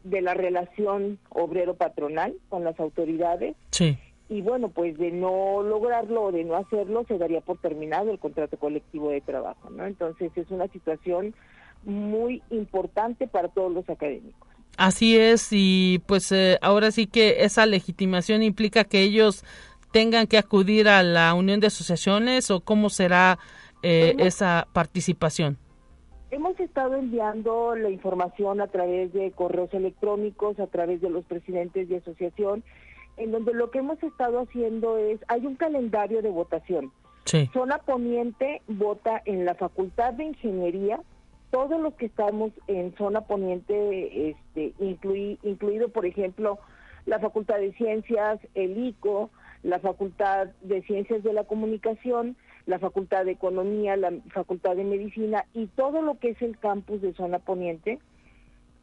de 0.05 0.21
la 0.21 0.35
relación 0.35 1.19
obrero-patronal 1.31 2.35
con 2.49 2.65
las 2.65 2.79
autoridades. 2.81 3.57
Sí. 3.71 3.99
Y 4.29 4.41
bueno, 4.41 4.71
pues 4.71 4.97
de 4.99 5.11
no 5.11 5.63
lograrlo 5.63 6.25
o 6.25 6.33
de 6.33 6.45
no 6.45 6.57
hacerlo, 6.57 7.05
se 7.07 7.19
daría 7.19 7.41
por 7.41 7.59
terminado 7.59 8.11
el 8.11 8.19
contrato 8.19 8.57
colectivo 8.57 9.11
de 9.11 9.21
trabajo, 9.21 9.71
¿no? 9.71 9.87
Entonces 9.87 10.33
es 10.37 10.51
una 10.51 10.69
situación 10.69 11.35
muy 11.85 12.43
importante 12.51 13.27
para 13.27 13.49
todos 13.49 13.73
los 13.73 13.89
académicos. 13.91 14.49
Así 14.77 15.17
es, 15.19 15.49
y 15.51 16.03
pues 16.07 16.33
eh, 16.33 16.59
ahora 16.63 16.91
sí 16.91 17.07
que 17.07 17.45
esa 17.45 17.67
legitimación 17.67 18.43
implica 18.43 18.85
que 18.85 19.03
ellos 19.03 19.45
tengan 19.91 20.27
que 20.27 20.39
acudir 20.39 20.89
a 20.89 21.03
la 21.03 21.35
unión 21.35 21.61
de 21.61 21.67
asociaciones 21.69 22.51
o 22.51 22.61
cómo 22.61 22.89
será 22.91 23.39
eh, 23.83 24.15
esa 24.19 24.67
participación. 24.73 25.59
Hemos 26.31 26.59
estado 26.59 26.95
enviando 26.97 27.77
la 27.77 27.91
información 27.91 28.63
a 28.63 28.69
través 28.69 29.13
de 29.13 29.31
correos 29.33 29.69
electrónicos, 29.75 30.59
a 30.59 30.67
través 30.67 31.03
de 31.03 31.11
los 31.11 31.27
presidentes 31.27 31.91
de 31.91 31.99
asociación, 31.99 32.65
en 33.19 33.33
donde 33.33 33.53
lo 33.53 33.71
que 33.71 33.81
hemos 33.81 34.03
estado 34.03 34.41
haciendo 34.41 34.97
es, 34.97 35.21
hay 35.29 35.45
un 35.45 35.57
calendario 35.57 36.23
de 36.23 36.31
votación. 36.31 36.91
Sí. 37.27 37.51
Zona 37.53 37.79
Poniente 37.79 38.63
vota 38.67 39.21
en 39.27 39.45
la 39.45 39.55
Facultad 39.55 40.15
de 40.15 40.25
Ingeniería, 40.25 41.01
todos 41.53 41.79
los 41.81 41.93
que 41.95 42.07
estamos 42.07 42.51
en 42.67 42.97
zona 42.97 43.21
poniente, 43.21 44.31
este, 44.31 44.73
incluido 44.81 45.91
por 45.91 46.07
ejemplo 46.07 46.59
la 47.05 47.19
Facultad 47.19 47.59
de 47.59 47.73
Ciencias, 47.75 48.41
el 48.55 48.83
ICO, 48.87 49.31
la 49.63 49.79
Facultad 49.79 50.49
de 50.63 50.83
Ciencias 50.83 51.23
de 51.23 51.35
la 51.35 51.45
Comunicación, 51.45 52.37
la 52.65 52.79
Facultad 52.79 53.27
de 53.27 53.33
Economía, 53.33 53.97
la 53.97 54.13
Facultad 54.33 54.77
de 54.77 54.85
Medicina 54.85 55.45
y 55.53 55.67
todo 55.67 56.01
lo 56.01 56.19
que 56.19 56.31
es 56.31 56.41
el 56.41 56.59
campus 56.59 57.03
de 57.03 57.13
zona 57.13 57.39
poniente, 57.39 57.99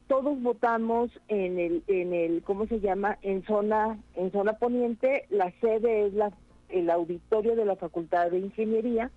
todos 0.07 0.39
votamos 0.39 1.09
en 1.27 1.57
el, 1.57 1.83
en 1.87 2.13
el, 2.13 2.43
¿cómo 2.43 2.67
se 2.67 2.79
llama? 2.79 3.17
En 3.23 3.43
zona, 3.45 3.97
en 4.15 4.31
zona 4.31 4.53
poniente, 4.53 5.25
la 5.31 5.51
sede 5.59 6.05
es 6.05 6.13
el 6.69 6.89
auditorio 6.91 7.55
de 7.55 7.65
la 7.65 7.77
Facultad 7.77 8.29
de 8.29 8.37
Ingeniería, 8.37 9.09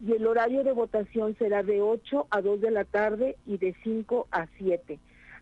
y 0.00 0.12
el 0.12 0.26
horario 0.26 0.64
de 0.64 0.72
votación 0.72 1.36
será 1.38 1.62
de 1.62 1.80
8 1.80 2.26
a 2.30 2.40
2 2.40 2.60
de 2.60 2.70
la 2.70 2.84
tarde 2.84 3.36
y 3.46 3.58
de 3.58 3.74
5 3.82 4.28
a 4.30 4.46
7. 4.58 4.98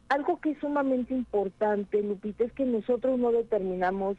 Algo 0.09 0.41
que 0.41 0.51
es 0.51 0.59
sumamente 0.59 1.15
importante, 1.15 2.03
Lupita, 2.03 2.45
es 2.45 2.53
que 2.53 2.65
nosotros 2.65 3.19
no 3.19 3.33
determinamos 3.33 4.17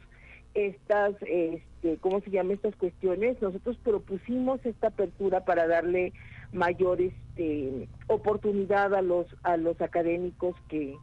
estas, 0.54 1.14
este, 1.22 1.98
¿cómo 2.00 2.20
se 2.20 2.30
llama 2.30 2.54
estas 2.54 2.74
cuestiones? 2.76 3.40
Nosotros 3.42 3.76
propusimos 3.82 4.64
esta 4.64 4.88
apertura 4.88 5.44
para 5.44 5.66
darle 5.66 6.12
mayor 6.52 7.00
este, 7.00 7.88
oportunidad 8.06 8.94
a 8.94 9.02
los 9.02 9.26
a 9.42 9.56
los 9.56 9.80
académicos 9.80 10.54
que, 10.68 10.96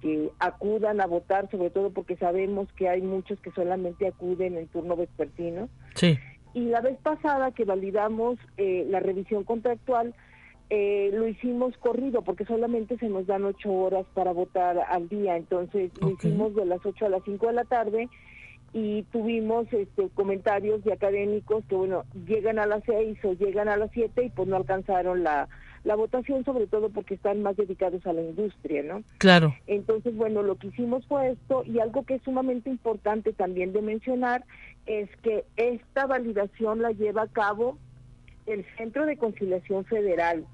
que 0.00 0.30
acudan 0.38 1.00
a 1.00 1.06
votar, 1.06 1.50
sobre 1.50 1.70
todo 1.70 1.90
porque 1.90 2.16
sabemos 2.16 2.70
que 2.74 2.88
hay 2.88 3.00
muchos 3.00 3.40
que 3.40 3.50
solamente 3.52 4.06
acuden 4.06 4.56
en 4.56 4.68
turno 4.68 4.96
vespertino. 4.96 5.68
Sí. 5.94 6.18
Y 6.54 6.66
la 6.66 6.80
vez 6.80 6.98
pasada 7.02 7.52
que 7.52 7.64
validamos 7.64 8.38
eh, 8.56 8.86
la 8.88 9.00
revisión 9.00 9.44
contractual, 9.44 10.14
eh, 10.68 11.10
lo 11.12 11.26
hicimos 11.26 11.76
corrido 11.78 12.22
porque 12.22 12.44
solamente 12.44 12.96
se 12.98 13.08
nos 13.08 13.26
dan 13.26 13.44
ocho 13.44 13.72
horas 13.72 14.06
para 14.14 14.32
votar 14.32 14.78
al 14.88 15.08
día, 15.08 15.36
entonces 15.36 15.90
lo 16.00 16.10
hicimos 16.10 16.54
de 16.54 16.64
las 16.64 16.84
ocho 16.86 17.06
a 17.06 17.08
las 17.08 17.24
cinco 17.24 17.48
de 17.48 17.54
la 17.54 17.64
tarde 17.64 18.08
y 18.72 19.02
tuvimos 19.10 19.66
este, 19.72 20.08
comentarios 20.10 20.84
de 20.84 20.92
académicos 20.92 21.64
que 21.68 21.74
bueno 21.74 22.04
llegan 22.24 22.60
a 22.60 22.66
las 22.66 22.84
seis 22.84 23.18
o 23.24 23.32
llegan 23.32 23.68
a 23.68 23.76
las 23.76 23.90
siete 23.90 24.26
y 24.26 24.30
pues 24.30 24.46
no 24.46 24.54
alcanzaron 24.54 25.24
la 25.24 25.48
la 25.84 25.96
votación 25.96 26.44
sobre 26.44 26.66
todo 26.66 26.90
porque 26.90 27.14
están 27.14 27.42
más 27.42 27.56
dedicados 27.56 28.06
a 28.06 28.12
la 28.12 28.20
industria, 28.20 28.82
¿no? 28.82 29.02
Claro. 29.18 29.54
Entonces, 29.66 30.14
bueno, 30.14 30.42
lo 30.42 30.56
que 30.56 30.68
hicimos 30.68 31.06
fue 31.06 31.30
esto 31.30 31.64
y 31.64 31.78
algo 31.78 32.04
que 32.04 32.16
es 32.16 32.22
sumamente 32.22 32.68
importante 32.68 33.32
también 33.32 33.72
de 33.72 33.80
mencionar 33.80 34.44
es 34.86 35.08
que 35.22 35.44
esta 35.56 36.06
validación 36.06 36.82
la 36.82 36.92
lleva 36.92 37.22
a 37.22 37.28
cabo 37.28 37.78
el 38.46 38.64
Centro 38.76 39.06
de 39.06 39.16
Conciliación 39.16 39.84
Federal. 39.84 40.46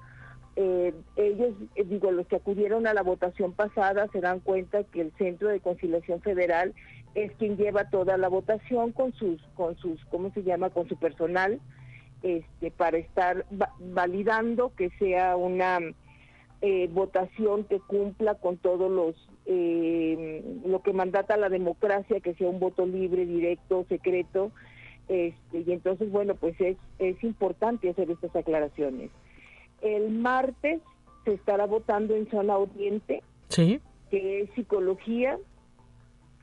Eh, 0.57 0.95
ellos, 1.17 1.55
eh, 1.75 1.85
digo, 1.85 2.11
los 2.11 2.27
que 2.27 2.37
acudieron 2.37 2.87
a 2.87 2.95
la 2.95 3.03
votación 3.03 3.53
pasada 3.53 4.09
se 4.13 4.21
dan 4.21 4.41
cuenta 4.41 4.85
que 4.85 5.03
el 5.03 5.13
Centro 5.19 5.49
de 5.49 5.61
Conciliación 5.61 6.21
Federal 6.23 6.75
es 7.15 7.33
quien 7.33 7.57
lleva 7.57 7.89
toda 7.89 8.17
la 8.17 8.29
votación 8.29 8.93
con 8.93 9.13
sus, 9.15 9.41
con 9.55 9.77
sus, 9.77 10.05
¿cómo 10.07 10.31
se 10.33 10.43
llama? 10.43 10.71
Con 10.71 10.89
su 10.89 10.97
personal 10.97 11.61
este, 12.23 12.71
para 12.71 12.99
estar 12.99 13.47
validando 13.79 14.73
que 14.75 14.91
sea 14.99 15.37
una 15.37 15.79
eh, 16.61 16.89
votación 16.91 17.65
que 17.65 17.79
cumpla 17.81 18.35
con 18.35 18.57
todos 18.57 18.91
los 18.91 19.15
eh, 19.47 20.45
lo 20.67 20.83
que 20.83 20.93
mandata 20.93 21.37
la 21.37 21.49
democracia, 21.49 22.21
que 22.21 22.35
sea 22.35 22.49
un 22.49 22.59
voto 22.59 22.85
libre, 22.85 23.27
directo, 23.27 23.87
secreto, 23.89 24.51
este, 25.09 25.61
y 25.61 25.73
entonces 25.73 26.11
bueno 26.11 26.35
pues 26.35 26.61
es 26.61 26.77
es 26.99 27.23
importante 27.23 27.89
hacer 27.89 28.11
estas 28.11 28.35
aclaraciones. 28.35 29.11
El 29.83 30.11
martes 30.11 30.81
se 31.25 31.35
estará 31.35 31.67
votando 31.67 32.17
en 32.17 32.29
zona 32.31 32.57
oriente, 32.57 33.23
sí, 33.49 33.81
que 34.11 34.43
es 34.43 34.51
psicología, 34.55 35.39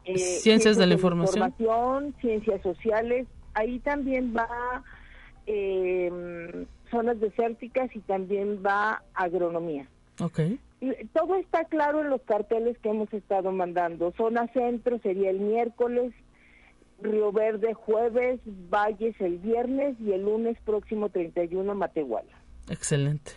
eh, 0.06 0.18
ciencias, 0.18 0.78
de 0.78 0.86
la 0.86 0.94
información, 0.94 2.16
ciencias 2.22 2.62
sociales. 2.62 3.28
Ahí 3.54 3.80
también 3.80 4.34
va 4.36 4.84
eh, 5.46 6.66
zonas 6.90 7.20
desérticas 7.20 7.94
y 7.96 8.00
también 8.00 8.64
va 8.66 9.04
agronomía. 9.14 9.88
Okay. 10.20 10.60
Todo 11.14 11.36
está 11.36 11.66
claro 11.66 12.02
en 12.02 12.10
los 12.10 12.22
carteles 12.22 12.78
que 12.80 12.90
hemos 12.90 13.12
estado 13.14 13.52
mandando. 13.52 14.14
Zona 14.18 14.48
centro 14.54 15.00
sería 15.00 15.30
el 15.30 15.40
miércoles, 15.40 16.14
Río 17.02 17.32
Verde 17.32 17.74
jueves, 17.74 18.40
Valles 18.46 19.20
el 19.20 19.38
viernes 19.38 19.96
y 20.00 20.12
el 20.14 20.24
lunes 20.24 20.58
próximo 20.66 21.10
31 21.10 21.76
Matehuala. 21.76 22.34
Excelente. 22.70 23.34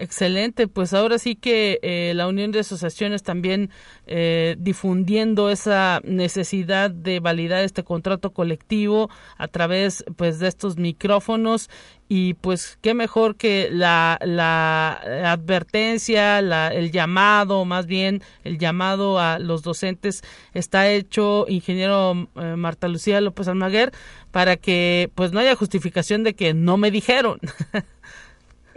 Excelente, 0.00 0.66
pues 0.66 0.94
ahora 0.94 1.18
sí 1.18 1.36
que 1.36 1.78
eh, 1.82 2.14
la 2.14 2.26
Unión 2.26 2.52
de 2.52 2.60
Asociaciones 2.60 3.22
también 3.22 3.68
eh, 4.06 4.56
difundiendo 4.58 5.50
esa 5.50 6.00
necesidad 6.04 6.90
de 6.90 7.20
validar 7.20 7.62
este 7.64 7.84
contrato 7.84 8.32
colectivo 8.32 9.10
a 9.36 9.46
través 9.48 10.02
pues 10.16 10.38
de 10.38 10.48
estos 10.48 10.78
micrófonos. 10.78 11.68
Y 12.08 12.32
pues 12.32 12.78
qué 12.80 12.94
mejor 12.94 13.36
que 13.36 13.68
la, 13.70 14.18
la 14.24 14.92
advertencia, 15.30 16.40
la, 16.40 16.68
el 16.68 16.92
llamado, 16.92 17.66
más 17.66 17.84
bien 17.84 18.22
el 18.42 18.58
llamado 18.58 19.20
a 19.20 19.38
los 19.38 19.62
docentes. 19.62 20.22
Está 20.54 20.90
hecho, 20.90 21.44
ingeniero 21.46 22.26
eh, 22.36 22.56
Marta 22.56 22.88
Lucía 22.88 23.20
López 23.20 23.48
Almaguer, 23.48 23.92
para 24.30 24.56
que 24.56 25.10
pues 25.14 25.32
no 25.32 25.40
haya 25.40 25.54
justificación 25.56 26.24
de 26.24 26.34
que 26.34 26.54
no 26.54 26.78
me 26.78 26.90
dijeron. 26.90 27.38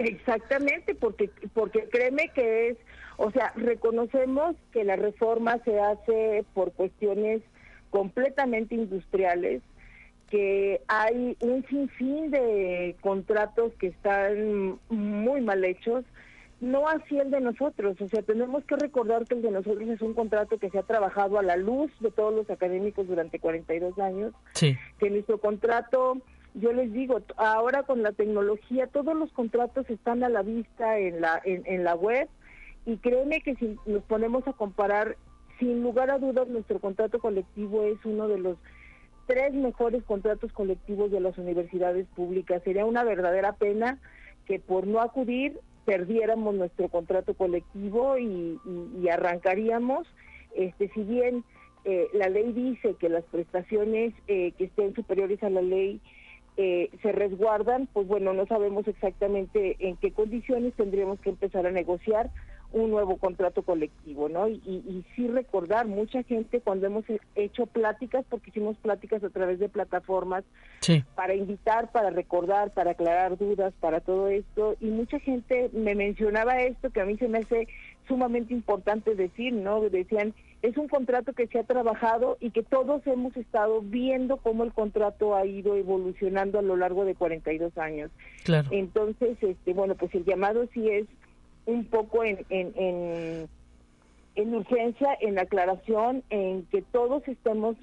Exactamente, 0.06 0.96
porque 0.96 1.30
porque 1.54 1.88
créeme 1.90 2.30
que 2.30 2.70
es, 2.70 2.78
o 3.18 3.32
sea, 3.32 3.54
reconocemos 3.56 4.56
que 4.72 4.84
la 4.84 4.96
reforma 4.96 5.60
se 5.66 5.80
hace 5.80 6.46
por 6.54 6.72
cuestiones 6.74 7.42
completamente 7.90 8.76
industriales, 8.76 9.62
que 10.30 10.82
hay 10.88 11.38
un 11.42 11.66
sinfín 11.68 12.32
de 12.32 12.96
contratos 13.02 13.72
que 13.80 13.88
están 13.88 14.80
muy 14.90 15.42
mal 15.42 15.64
hechos, 15.64 16.04
no 16.60 16.88
así 16.88 17.20
el 17.20 17.30
de 17.30 17.42
nosotros, 17.42 18.00
o 18.00 18.10
sea, 18.10 18.22
tenemos 18.24 18.64
que 18.64 18.78
recordar 18.78 19.26
que 19.26 19.36
el 19.36 19.42
de 19.42 19.52
nosotros 19.52 19.88
es 19.90 20.02
un 20.02 20.14
contrato 20.14 20.58
que 20.58 20.70
se 20.70 20.80
ha 20.80 20.84
trabajado 20.84 21.38
a 21.38 21.44
la 21.44 21.58
luz 21.58 21.92
de 22.00 22.10
todos 22.10 22.34
los 22.34 22.50
académicos 22.50 23.08
durante 23.08 23.38
42 23.38 24.00
años, 24.00 24.34
sí. 24.54 24.76
que 24.98 25.10
nuestro 25.10 25.40
contrato 25.40 26.22
yo 26.56 26.72
les 26.72 26.92
digo, 26.94 27.22
ahora 27.38 27.84
con 27.84 28.04
la 28.04 28.12
tecnología 28.12 28.88
todos 28.88 29.16
los 29.16 29.32
contratos 29.32 29.90
están 29.90 30.24
a 30.24 30.30
la 30.30 30.44
vista 30.44 31.00
en 31.00 31.22
la, 31.22 31.42
en, 31.44 31.84
la 31.84 31.96
web 31.96 32.28
y 32.86 32.98
créeme 32.98 33.42
que 33.42 33.56
si 33.56 33.78
nos 33.86 34.04
ponemos 34.04 34.48
a 34.48 34.54
comparar 34.54 35.18
sin 35.60 35.82
lugar 35.82 36.12
a 36.12 36.20
dudas 36.20 36.48
nuestro 36.48 36.80
contrato 36.80 37.20
colectivo 37.20 37.84
es 37.84 37.98
uno 38.06 38.28
de 38.28 38.38
los 38.38 38.58
tres 39.26 39.54
mejores 39.54 40.04
contratos 40.04 40.52
colectivos 40.52 41.10
de 41.12 41.22
las 41.22 41.38
universidades 41.38 42.06
públicas. 42.16 42.62
Sería 42.64 42.86
una 42.86 43.04
verdadera 43.04 43.54
pena 43.54 44.00
que 44.46 44.60
por 44.60 44.86
no 44.86 45.00
acudir 45.00 45.60
perdiéramos 45.86 46.54
nuestro 46.56 46.90
contrato 46.90 47.34
colectivo 47.34 48.18
y, 48.18 48.60
arrancaríamos, 49.10 50.08
este, 50.56 50.90
si 50.90 51.04
bien 51.04 51.44
eh, 51.86 52.08
la 52.14 52.30
ley 52.30 52.52
dice 52.52 52.96
que 53.00 53.10
las 53.10 53.24
prestaciones 53.26 54.14
eh, 54.28 54.52
que 54.58 54.66
estén 54.66 54.94
superiores 54.94 55.42
a 55.44 55.50
la 55.50 55.62
ley 55.62 56.00
eh, 56.58 56.90
se 57.02 57.12
resguardan, 57.12 57.88
pues 57.92 58.08
bueno, 58.08 58.34
no 58.34 58.46
sabemos 58.46 58.88
exactamente 58.88 59.76
en 59.80 59.98
qué 59.98 60.12
condiciones 60.12 60.74
tendríamos 60.76 61.20
que 61.20 61.30
empezar 61.30 61.66
a 61.66 61.72
negociar 61.72 62.30
un 62.74 62.90
nuevo 62.90 63.18
contrato 63.18 63.62
colectivo, 63.62 64.30
¿no? 64.30 64.48
Y, 64.48 64.60
y, 64.66 65.06
sí 65.16 65.28
recordar, 65.28 65.86
mucha 65.86 66.24
gente 66.24 66.60
cuando 66.60 66.88
hemos 66.88 67.06
hecho 67.36 67.68
pláticas, 67.68 68.26
porque 68.28 68.50
hicimos 68.50 68.76
pláticas 68.78 69.24
a 69.24 69.30
través 69.30 69.60
de 69.60 69.70
plataformas, 69.70 70.44
para 71.16 71.36
invitar, 71.36 71.92
para 71.92 72.10
recordar, 72.10 72.72
para 72.74 72.92
aclarar 72.92 73.38
dudas, 73.38 73.74
para 73.80 74.02
todo 74.02 74.28
esto, 74.28 74.76
y 74.82 74.88
mucha 74.88 75.20
gente 75.20 75.70
me 75.72 75.94
mencionaba 75.94 76.62
esto 76.62 76.90
que 76.90 77.00
a 77.00 77.06
mí 77.06 77.16
se 77.18 77.28
me 77.28 77.40
hace 77.40 77.68
sumamente 78.08 78.54
importante 78.54 79.16
decir, 79.16 79.54
¿no? 79.54 79.82
Decían, 79.82 80.34
es 80.62 80.78
un 80.78 80.88
contrato 80.88 81.34
que 81.34 81.48
se 81.48 81.60
ha 81.60 81.64
trabajado 81.64 82.38
y 82.40 82.52
que 82.52 82.64
todos 82.64 83.06
hemos 83.06 83.36
estado 83.36 83.82
viendo 83.82 84.38
cómo 84.38 84.64
el 84.64 84.72
contrato 84.72 85.36
ha 85.36 85.46
ido 85.46 85.76
evolucionando 85.76 86.60
a 86.60 86.62
lo 86.62 86.78
largo 86.78 87.06
de 87.06 87.16
42 87.16 87.78
años. 87.78 88.12
Claro. 88.44 88.70
Entonces, 88.72 89.38
este, 89.42 89.74
bueno, 89.74 89.96
pues 89.96 90.16
el 90.16 90.24
llamado 90.24 90.68
sí 90.74 90.90
es 90.90 91.06
un 91.66 91.86
poco 91.86 92.24
en, 92.24 92.46
en, 92.50 93.48
en, 94.36 94.56
urgencia, 94.56 95.18
en 95.20 95.40
aclaración, 95.40 96.24
en 96.30 96.66
que 96.72 96.82
todos 96.82 97.28
estemos, 97.28 97.76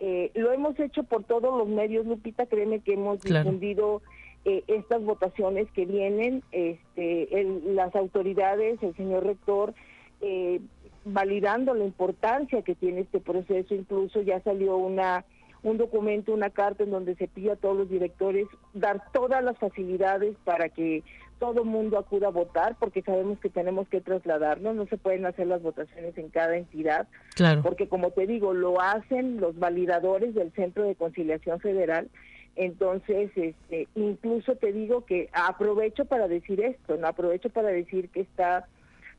eh, 0.00 0.30
lo 0.34 0.52
hemos 0.52 0.78
hecho 0.80 1.04
por 1.04 1.24
todos 1.24 1.56
los 1.58 1.68
medios, 1.68 2.06
Lupita, 2.06 2.46
créeme 2.46 2.80
que 2.80 2.94
hemos 2.94 3.20
difundido 3.20 4.02
eh, 4.44 4.64
estas 4.66 5.02
votaciones 5.04 5.70
que 5.72 5.86
vienen, 5.86 6.42
este, 6.52 7.28
las 7.66 7.94
autoridades, 7.94 8.82
el 8.82 8.96
señor 8.96 9.24
rector, 9.24 9.74
eh, 10.20 10.60
validando 11.04 11.74
la 11.74 11.84
importancia 11.84 12.62
que 12.62 12.74
tiene 12.74 13.00
este 13.00 13.20
proceso, 13.20 13.74
incluso 13.74 14.22
ya 14.22 14.40
salió 14.40 14.76
una 14.76 15.24
un 15.62 15.78
documento, 15.78 16.32
una 16.32 16.50
carta 16.50 16.82
en 16.82 16.90
donde 16.90 17.14
se 17.14 17.28
pide 17.28 17.52
a 17.52 17.56
todos 17.56 17.76
los 17.76 17.88
directores 17.88 18.48
dar 18.74 19.00
todas 19.12 19.44
las 19.44 19.56
facilidades 19.58 20.34
para 20.44 20.68
que 20.68 21.04
todo 21.38 21.64
mundo 21.64 21.98
acuda 21.98 22.28
a 22.28 22.30
votar 22.30 22.76
porque 22.78 23.02
sabemos 23.02 23.38
que 23.40 23.48
tenemos 23.48 23.88
que 23.88 24.00
trasladarnos, 24.00 24.74
no 24.74 24.86
se 24.86 24.96
pueden 24.96 25.26
hacer 25.26 25.46
las 25.46 25.62
votaciones 25.62 26.16
en 26.18 26.28
cada 26.30 26.56
entidad, 26.56 27.08
claro. 27.34 27.62
porque 27.62 27.88
como 27.88 28.10
te 28.10 28.26
digo, 28.26 28.54
lo 28.54 28.80
hacen 28.80 29.40
los 29.40 29.58
validadores 29.58 30.34
del 30.34 30.52
Centro 30.52 30.84
de 30.84 30.94
Conciliación 30.94 31.58
Federal, 31.60 32.08
entonces, 32.56 33.30
este, 33.34 33.88
incluso 33.94 34.56
te 34.56 34.72
digo 34.72 35.04
que 35.04 35.28
aprovecho 35.32 36.04
para 36.04 36.28
decir 36.28 36.60
esto, 36.62 36.96
no 36.96 37.06
aprovecho 37.06 37.50
para 37.50 37.68
decir 37.68 38.10
que 38.10 38.20
está 38.20 38.66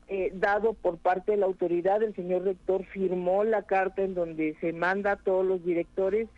eh, 0.06 0.30
dado 0.34 0.74
por 0.74 0.98
parte 0.98 1.32
de 1.32 1.38
la 1.38 1.46
autoridad, 1.46 2.02
el 2.02 2.14
señor 2.14 2.44
rector 2.44 2.84
firmó 2.84 3.42
la 3.42 3.62
carta 3.62 4.02
en 4.02 4.14
donde 4.14 4.54
se 4.60 4.72
manda 4.72 5.12
a 5.12 5.16
todos 5.16 5.44
los 5.44 5.64
directores 5.64 6.28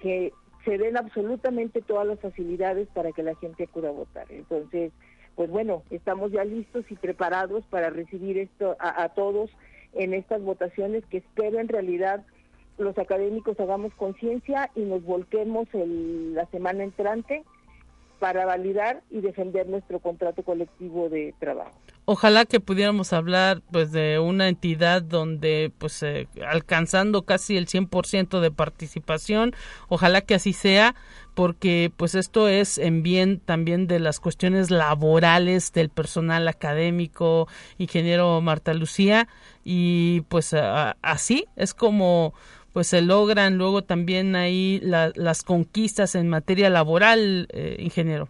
que 0.00 0.32
se 0.64 0.78
den 0.78 0.96
absolutamente 0.96 1.82
todas 1.82 2.06
las 2.06 2.20
facilidades 2.20 2.88
para 2.94 3.12
que 3.12 3.22
la 3.22 3.34
gente 3.36 3.64
acuda 3.64 3.88
a 3.88 3.92
votar. 3.92 4.26
Entonces, 4.30 4.92
pues 5.34 5.50
bueno, 5.50 5.82
estamos 5.90 6.32
ya 6.32 6.44
listos 6.44 6.84
y 6.90 6.94
preparados 6.94 7.64
para 7.66 7.90
recibir 7.90 8.38
esto 8.38 8.76
a, 8.80 9.08
todos 9.10 9.50
en 9.92 10.14
estas 10.14 10.42
votaciones 10.42 11.04
que 11.06 11.18
espero 11.18 11.60
en 11.60 11.68
realidad 11.68 12.24
los 12.78 12.96
académicos 12.98 13.58
hagamos 13.60 13.92
conciencia 13.94 14.70
y 14.74 14.80
nos 14.80 15.02
volquemos 15.04 15.66
el, 15.72 16.34
la 16.34 16.46
semana 16.46 16.84
entrante 16.84 17.44
para 18.18 18.46
validar 18.46 19.02
y 19.10 19.20
defender 19.20 19.68
nuestro 19.68 20.00
contrato 20.00 20.42
colectivo 20.42 21.08
de 21.08 21.34
trabajo. 21.38 21.72
Ojalá 22.06 22.44
que 22.44 22.60
pudiéramos 22.60 23.12
hablar 23.12 23.62
pues 23.72 23.92
de 23.92 24.18
una 24.18 24.48
entidad 24.48 25.02
donde 25.02 25.72
pues 25.78 26.02
eh, 26.02 26.28
alcanzando 26.46 27.22
casi 27.22 27.56
el 27.56 27.66
100% 27.66 28.40
de 28.40 28.50
participación, 28.50 29.54
ojalá 29.88 30.20
que 30.20 30.34
así 30.34 30.52
sea 30.52 30.94
porque 31.34 31.92
pues 31.94 32.14
esto 32.14 32.48
es 32.48 32.78
en 32.78 33.02
bien 33.02 33.40
también 33.40 33.86
de 33.86 33.98
las 33.98 34.20
cuestiones 34.20 34.70
laborales 34.70 35.72
del 35.72 35.90
personal 35.90 36.48
académico, 36.48 37.48
ingeniero 37.76 38.40
Marta 38.40 38.72
Lucía 38.72 39.28
y 39.64 40.22
pues 40.28 40.54
así 40.54 41.46
es 41.56 41.74
como 41.74 42.34
pues 42.76 42.88
se 42.88 43.00
logran 43.00 43.56
luego 43.56 43.84
también 43.84 44.36
ahí 44.36 44.82
las 44.82 45.42
conquistas 45.42 46.14
en 46.14 46.28
materia 46.28 46.68
laboral, 46.68 47.48
eh, 47.54 47.76
ingeniero. 47.78 48.28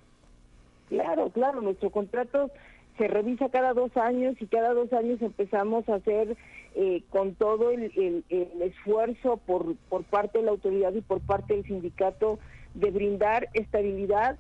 Claro, 0.89 1.31
claro, 1.31 1.61
nuestro 1.63 1.91
contrato 1.91 2.53
se 2.97 3.09
revisa 3.09 3.49
cada 3.49 3.73
dos 3.73 3.91
años 3.97 4.37
y 4.39 4.47
cada 4.47 4.73
dos 4.73 4.93
años 4.93 5.21
empezamos 5.21 5.89
a 5.89 5.97
hacer 5.97 6.37
eh, 6.77 7.03
con 7.11 7.35
todo 7.35 7.73
el, 7.73 7.91
el, 7.97 8.63
esfuerzo 8.63 9.39
por, 9.39 9.75
por 9.89 10.05
parte 10.05 10.39
de 10.39 10.45
la 10.45 10.53
autoridad 10.53 10.95
y 10.95 11.01
por 11.01 11.19
parte 11.23 11.55
del 11.55 11.65
sindicato 11.65 12.39
de 12.75 12.93
brindar 12.93 13.49
estabilidad 13.53 14.39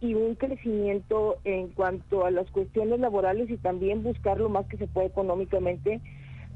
y 0.00 0.14
un 0.14 0.34
crecimiento 0.34 1.36
en 1.44 1.68
cuanto 1.68 2.24
a 2.24 2.30
las 2.30 2.50
cuestiones 2.52 3.00
laborales 3.00 3.50
y 3.50 3.58
también 3.58 4.02
buscar 4.02 4.40
lo 4.40 4.48
más 4.48 4.64
que 4.68 4.78
se 4.78 4.86
puede 4.86 5.08
económicamente 5.08 6.00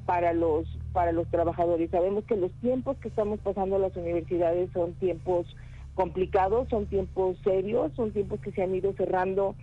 para 0.06 0.32
los 0.32 0.66
para 0.92 1.12
los 1.12 1.28
trabajadores. 1.28 1.90
Sabemos 1.90 2.24
que 2.24 2.36
los 2.36 2.52
tiempos 2.62 2.96
que 2.98 3.08
estamos 3.08 3.38
pasando 3.40 3.78
las 3.78 3.94
universidades 3.96 4.70
son 4.72 4.94
tiempos 4.94 5.46
complicados, 5.94 6.68
son 6.70 6.86
tiempos 6.86 7.36
serios, 7.44 7.92
son 7.96 8.12
tiempos 8.12 8.40
que 8.40 8.52
se 8.52 8.62
han 8.62 8.74
ido 8.74 8.94
cerrando 8.94 9.54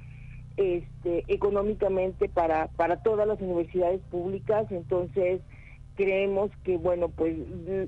este, 0.57 1.23
económicamente 1.27 2.29
para, 2.29 2.67
para 2.67 3.01
todas 3.01 3.27
las 3.27 3.41
universidades 3.41 4.01
públicas, 4.11 4.67
entonces 4.69 5.41
creemos 5.95 6.51
que 6.63 6.77
bueno 6.77 7.09
pues 7.09 7.35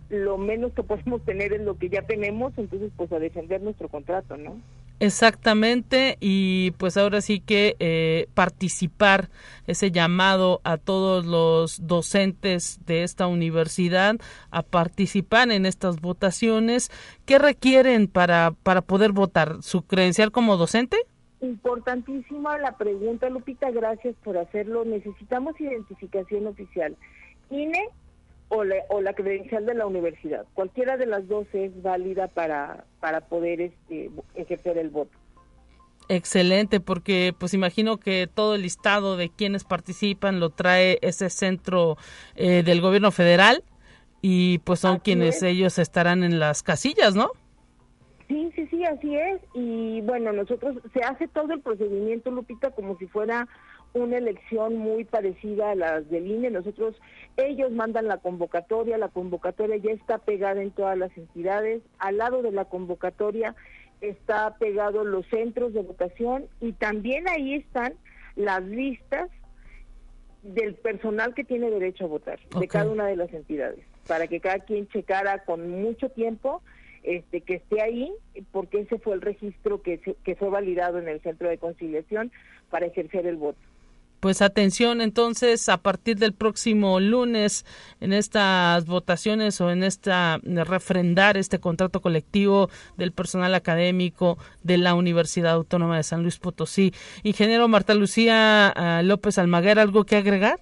lo 0.09 0.37
menos 0.37 0.73
que 0.73 0.83
podemos 0.83 1.23
tener 1.25 1.53
es 1.53 1.61
lo 1.61 1.77
que 1.77 1.89
ya 1.89 2.03
tenemos 2.03 2.53
entonces 2.57 2.91
pues 2.95 3.11
a 3.11 3.19
defender 3.19 3.61
nuestro 3.63 3.89
contrato 3.89 4.37
no 4.37 4.57
Exactamente, 5.01 6.17
y 6.21 6.71
pues 6.77 6.95
ahora 6.95 7.19
sí 7.19 7.41
que 7.41 7.75
eh, 7.79 8.27
participar, 8.33 9.29
ese 9.67 9.91
llamado 9.91 10.61
a 10.63 10.77
todos 10.77 11.25
los 11.25 11.85
docentes 11.85 12.79
de 12.85 13.03
esta 13.03 13.27
universidad 13.27 14.15
a 14.51 14.61
participar 14.61 15.51
en 15.51 15.65
estas 15.65 15.99
votaciones. 15.99 16.91
¿Qué 17.25 17.39
requieren 17.39 18.07
para, 18.07 18.53
para 18.63 18.81
poder 18.81 19.11
votar? 19.11 19.61
¿Su 19.63 19.81
credencial 19.81 20.31
como 20.31 20.55
docente? 20.55 20.97
Importantísima 21.41 22.57
la 22.57 22.77
pregunta, 22.77 23.29
Lupita, 23.29 23.69
gracias 23.71 24.15
por 24.23 24.37
hacerlo. 24.37 24.85
Necesitamos 24.85 25.59
identificación 25.59 26.47
oficial. 26.47 26.95
INE 27.49 27.89
o 28.55 28.63
la, 28.63 28.75
o 28.89 29.01
la 29.01 29.13
credencial 29.13 29.65
de 29.65 29.73
la 29.73 29.85
universidad. 29.85 30.45
Cualquiera 30.53 30.97
de 30.97 31.05
las 31.05 31.27
dos 31.27 31.45
es 31.53 31.81
válida 31.81 32.27
para, 32.27 32.85
para 32.99 33.21
poder 33.21 33.59
este, 33.61 34.09
ejercer 34.35 34.77
el 34.77 34.89
voto. 34.89 35.17
Excelente, 36.07 36.79
porque 36.79 37.33
pues 37.37 37.53
imagino 37.53 37.97
que 37.97 38.29
todo 38.31 38.55
el 38.55 38.61
listado 38.61 39.17
de 39.17 39.29
quienes 39.29 39.63
participan 39.63 40.39
lo 40.39 40.51
trae 40.51 40.99
ese 41.01 41.29
centro 41.29 41.97
eh, 42.35 42.63
del 42.63 42.79
gobierno 42.79 43.11
federal 43.11 43.63
y 44.21 44.59
pues 44.59 44.79
son 44.79 44.99
quienes 44.99 45.41
ellos 45.43 45.77
estarán 45.79 46.23
en 46.23 46.39
las 46.39 46.63
casillas, 46.63 47.15
¿no? 47.15 47.31
Sí, 48.27 48.51
sí, 48.55 48.67
sí, 48.67 48.83
así 48.85 49.15
es. 49.15 49.41
Y 49.53 50.01
bueno, 50.01 50.31
nosotros 50.31 50.77
se 50.93 51.01
hace 51.01 51.27
todo 51.27 51.53
el 51.53 51.61
procedimiento, 51.61 52.31
Lupita, 52.31 52.71
como 52.71 52.97
si 52.97 53.07
fuera 53.07 53.47
una 53.95 54.17
elección 54.17 54.75
muy 54.75 55.05
parecida 55.05 55.71
a 55.71 55.75
las 55.75 56.09
del 56.09 56.27
INE. 56.27 56.51
Nosotros, 56.51 56.95
ellos 57.37 57.71
mandan 57.71 58.07
la 58.07 58.17
convocatoria, 58.17 58.97
la 58.97 59.07
convocatoria 59.07 59.77
ya 59.77 59.91
está 59.91 60.17
pegada 60.19 60.61
en 60.61 60.71
todas 60.71 60.97
las 60.97 61.15
entidades. 61.17 61.81
Al 61.97 62.17
lado 62.17 62.41
de 62.41 62.51
la 62.51 62.65
convocatoria 62.65 63.55
está 64.01 64.57
pegado 64.57 65.03
los 65.05 65.25
centros 65.27 65.73
de 65.73 65.81
votación 65.81 66.45
y 66.59 66.73
también 66.73 67.27
ahí 67.29 67.55
están 67.55 67.93
las 68.35 68.61
listas 68.63 69.29
del 70.43 70.75
personal 70.75 71.33
que 71.33 71.43
tiene 71.43 71.71
derecho 71.71 72.05
a 72.05 72.07
votar 72.07 72.39
de 72.59 72.67
cada 72.67 72.91
una 72.91 73.07
de 73.07 73.15
las 73.15 73.33
entidades 73.33 73.79
para 74.07 74.27
que 74.27 74.39
cada 74.41 74.59
quien 74.59 74.87
checara 74.89 75.43
con 75.43 75.67
mucho 75.71 76.09
tiempo 76.09 76.61
este 77.01 77.41
que 77.41 77.55
esté 77.55 77.81
ahí 77.81 78.13
porque 78.51 78.81
ese 78.81 78.99
fue 78.99 79.15
el 79.15 79.21
registro 79.21 79.81
que, 79.81 79.99
que 79.99 80.35
fue 80.35 80.49
validado 80.49 80.99
en 80.99 81.07
el 81.07 81.21
centro 81.21 81.49
de 81.49 81.57
conciliación 81.57 82.31
para 82.69 82.85
ejercer 82.85 83.25
el 83.25 83.37
voto 83.37 83.57
pues 84.25 84.41
atención 84.41 85.01
entonces 85.01 85.69
a 85.69 85.77
partir 85.77 86.17
del 86.17 86.33
próximo 86.33 86.99
lunes 86.99 87.63
en 88.01 88.11
estas 88.11 88.87
votaciones 88.87 89.61
o 89.61 89.69
en 89.69 89.83
esta 89.83 90.39
refrendar 90.43 91.37
este 91.37 91.59
contrato 91.59 92.01
colectivo 92.01 92.71
del 92.97 93.11
personal 93.11 93.53
académico 93.53 94.39
de 94.63 94.79
la 94.79 94.95
Universidad 94.95 95.51
Autónoma 95.53 95.97
de 95.97 96.01
San 96.01 96.23
Luis 96.23 96.39
Potosí. 96.39 96.91
Ingeniero 97.21 97.67
Marta 97.67 97.93
Lucía 97.93 98.69
ah, 98.69 99.03
López 99.03 99.37
Almaguer, 99.37 99.77
¿algo 99.77 100.05
que 100.05 100.15
agregar? 100.15 100.57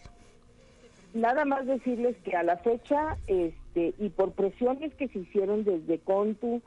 nada 1.14 1.46
más 1.46 1.66
decirles 1.66 2.18
que 2.26 2.36
a 2.36 2.44
la 2.44 2.58
fecha, 2.58 3.16
este, 3.28 3.94
y 3.98 4.10
por 4.10 4.34
presiones 4.34 4.94
que 4.96 5.08
se 5.08 5.20
hicieron 5.20 5.64
desde 5.64 6.00
CONTU, 6.00 6.62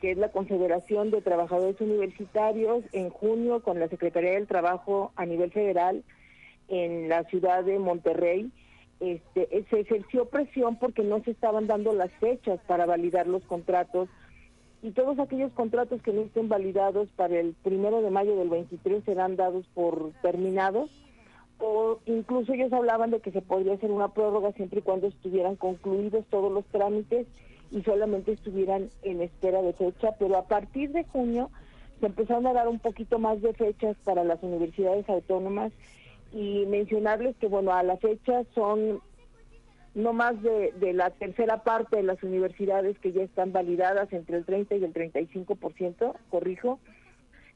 que 0.00 0.12
es 0.12 0.16
la 0.16 0.30
Confederación 0.30 1.10
de 1.10 1.20
Trabajadores 1.20 1.78
Universitarios, 1.78 2.84
en 2.92 3.10
junio 3.10 3.60
con 3.60 3.78
la 3.78 3.88
Secretaría 3.88 4.30
del 4.30 4.46
Trabajo 4.46 5.12
a 5.14 5.26
nivel 5.26 5.50
federal 5.50 6.04
en 6.68 7.08
la 7.08 7.24
ciudad 7.24 7.64
de 7.64 7.78
Monterrey, 7.78 8.50
este, 9.00 9.48
se 9.70 9.80
ejerció 9.80 10.26
presión 10.26 10.76
porque 10.76 11.02
no 11.02 11.22
se 11.22 11.30
estaban 11.30 11.66
dando 11.66 11.92
las 11.92 12.10
fechas 12.20 12.60
para 12.66 12.86
validar 12.86 13.26
los 13.26 13.42
contratos 13.44 14.08
y 14.82 14.90
todos 14.90 15.18
aquellos 15.18 15.52
contratos 15.52 16.02
que 16.02 16.12
no 16.12 16.22
estén 16.22 16.48
validados 16.48 17.08
para 17.16 17.38
el 17.38 17.54
primero 17.62 18.00
de 18.02 18.10
mayo 18.10 18.36
del 18.36 18.48
23 18.48 19.04
serán 19.04 19.36
dados 19.36 19.66
por 19.74 20.12
terminados 20.22 20.90
o 21.58 21.98
incluso 22.06 22.52
ellos 22.52 22.72
hablaban 22.72 23.10
de 23.10 23.20
que 23.20 23.32
se 23.32 23.42
podría 23.42 23.74
hacer 23.74 23.90
una 23.90 24.08
prórroga 24.08 24.52
siempre 24.52 24.80
y 24.80 24.82
cuando 24.82 25.08
estuvieran 25.08 25.56
concluidos 25.56 26.24
todos 26.30 26.52
los 26.52 26.64
trámites 26.66 27.26
y 27.70 27.82
solamente 27.82 28.32
estuvieran 28.32 28.90
en 29.02 29.20
espera 29.20 29.60
de 29.62 29.72
fecha, 29.74 30.12
pero 30.18 30.36
a 30.38 30.46
partir 30.46 30.90
de 30.92 31.04
junio 31.04 31.50
se 32.00 32.06
empezaron 32.06 32.46
a 32.46 32.52
dar 32.52 32.68
un 32.68 32.78
poquito 32.78 33.18
más 33.18 33.42
de 33.42 33.52
fechas 33.54 33.96
para 34.04 34.24
las 34.24 34.42
universidades 34.42 35.08
autónomas 35.08 35.72
y 36.32 36.66
mencionarles 36.66 37.36
que 37.36 37.46
bueno, 37.46 37.72
a 37.72 37.82
la 37.82 37.96
fecha 37.96 38.42
son 38.54 39.00
no 39.94 40.12
más 40.12 40.40
de, 40.42 40.72
de, 40.78 40.92
la 40.92 41.10
tercera 41.10 41.64
parte 41.64 41.96
de 41.96 42.02
las 42.02 42.22
universidades 42.22 42.98
que 42.98 43.12
ya 43.12 43.22
están 43.22 43.52
validadas 43.52 44.12
entre 44.12 44.36
el 44.36 44.44
30 44.44 44.76
y 44.76 44.84
el 44.84 44.92
35%, 44.92 46.14
corrijo, 46.30 46.78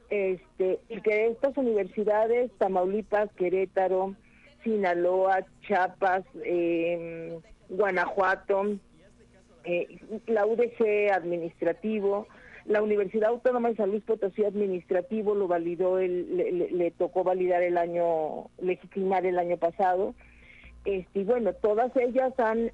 este, 0.09 0.79
y 0.89 1.01
que 1.01 1.27
estas 1.27 1.57
universidades, 1.57 2.51
Tamaulipas, 2.57 3.31
Querétaro, 3.33 4.15
Sinaloa, 4.63 5.45
Chiapas, 5.61 6.23
eh, 6.43 7.39
Guanajuato, 7.69 8.77
eh, 9.63 9.99
la 10.27 10.45
UDC 10.45 11.11
administrativo, 11.11 12.27
la 12.65 12.81
Universidad 12.81 13.29
Autónoma 13.29 13.69
de 13.69 13.75
San 13.75 13.89
Luis 13.89 14.03
Potosí 14.03 14.43
administrativo 14.45 15.35
lo 15.35 15.47
validó, 15.47 15.99
el, 15.99 16.37
le, 16.77 16.91
tocó 16.91 17.23
validar 17.23 17.61
el 17.61 17.77
año, 17.77 18.49
legitimar 18.61 19.25
el 19.25 19.37
año 19.37 19.57
pasado. 19.57 20.15
Este, 20.85 21.19
y 21.19 21.23
bueno, 21.23 21.53
todas 21.53 21.95
ellas 21.97 22.33
han 22.39 22.71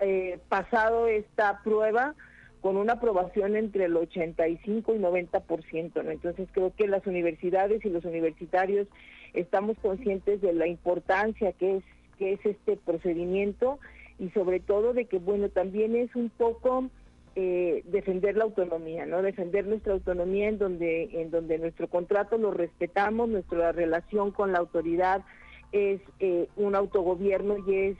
eh, 0.00 0.38
pasado 0.48 1.08
esta 1.08 1.60
prueba 1.62 2.14
con 2.60 2.76
una 2.76 2.94
aprobación 2.94 3.56
entre 3.56 3.84
el 3.84 3.96
85 3.96 4.94
y 4.94 4.98
90%, 4.98 6.02
¿no? 6.02 6.10
Entonces 6.10 6.48
creo 6.52 6.72
que 6.74 6.88
las 6.88 7.06
universidades 7.06 7.84
y 7.84 7.90
los 7.90 8.04
universitarios 8.04 8.88
estamos 9.34 9.76
conscientes 9.82 10.40
de 10.40 10.52
la 10.54 10.66
importancia 10.66 11.52
que 11.52 11.76
es 11.76 11.84
que 12.18 12.32
es 12.34 12.46
este 12.46 12.76
procedimiento 12.76 13.80
y 14.18 14.30
sobre 14.30 14.60
todo 14.60 14.92
de 14.92 15.06
que 15.06 15.18
bueno 15.18 15.48
también 15.48 15.96
es 15.96 16.14
un 16.14 16.30
poco 16.30 16.88
eh, 17.36 17.82
defender 17.86 18.36
la 18.36 18.44
autonomía, 18.44 19.06
¿no? 19.06 19.22
Defender 19.22 19.66
nuestra 19.66 19.94
autonomía 19.94 20.48
en 20.48 20.58
donde 20.58 21.08
en 21.20 21.30
donde 21.30 21.58
nuestro 21.58 21.88
contrato 21.88 22.38
lo 22.38 22.50
respetamos, 22.50 23.28
nuestra 23.28 23.72
relación 23.72 24.30
con 24.30 24.52
la 24.52 24.58
autoridad 24.58 25.22
es 25.72 26.00
eh, 26.20 26.48
un 26.56 26.74
autogobierno 26.74 27.56
y 27.66 27.74
es 27.74 27.96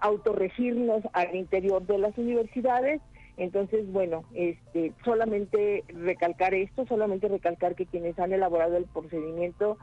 autorregirnos 0.00 1.04
al 1.12 1.36
interior 1.36 1.86
de 1.86 1.98
las 1.98 2.18
universidades 2.18 3.00
entonces, 3.36 3.90
bueno, 3.92 4.24
este, 4.34 4.92
solamente 5.04 5.84
recalcar 5.88 6.54
esto, 6.54 6.86
solamente 6.86 7.28
recalcar 7.28 7.74
que 7.74 7.86
quienes 7.86 8.18
han 8.18 8.32
elaborado 8.32 8.76
el 8.76 8.86
procedimiento, 8.86 9.76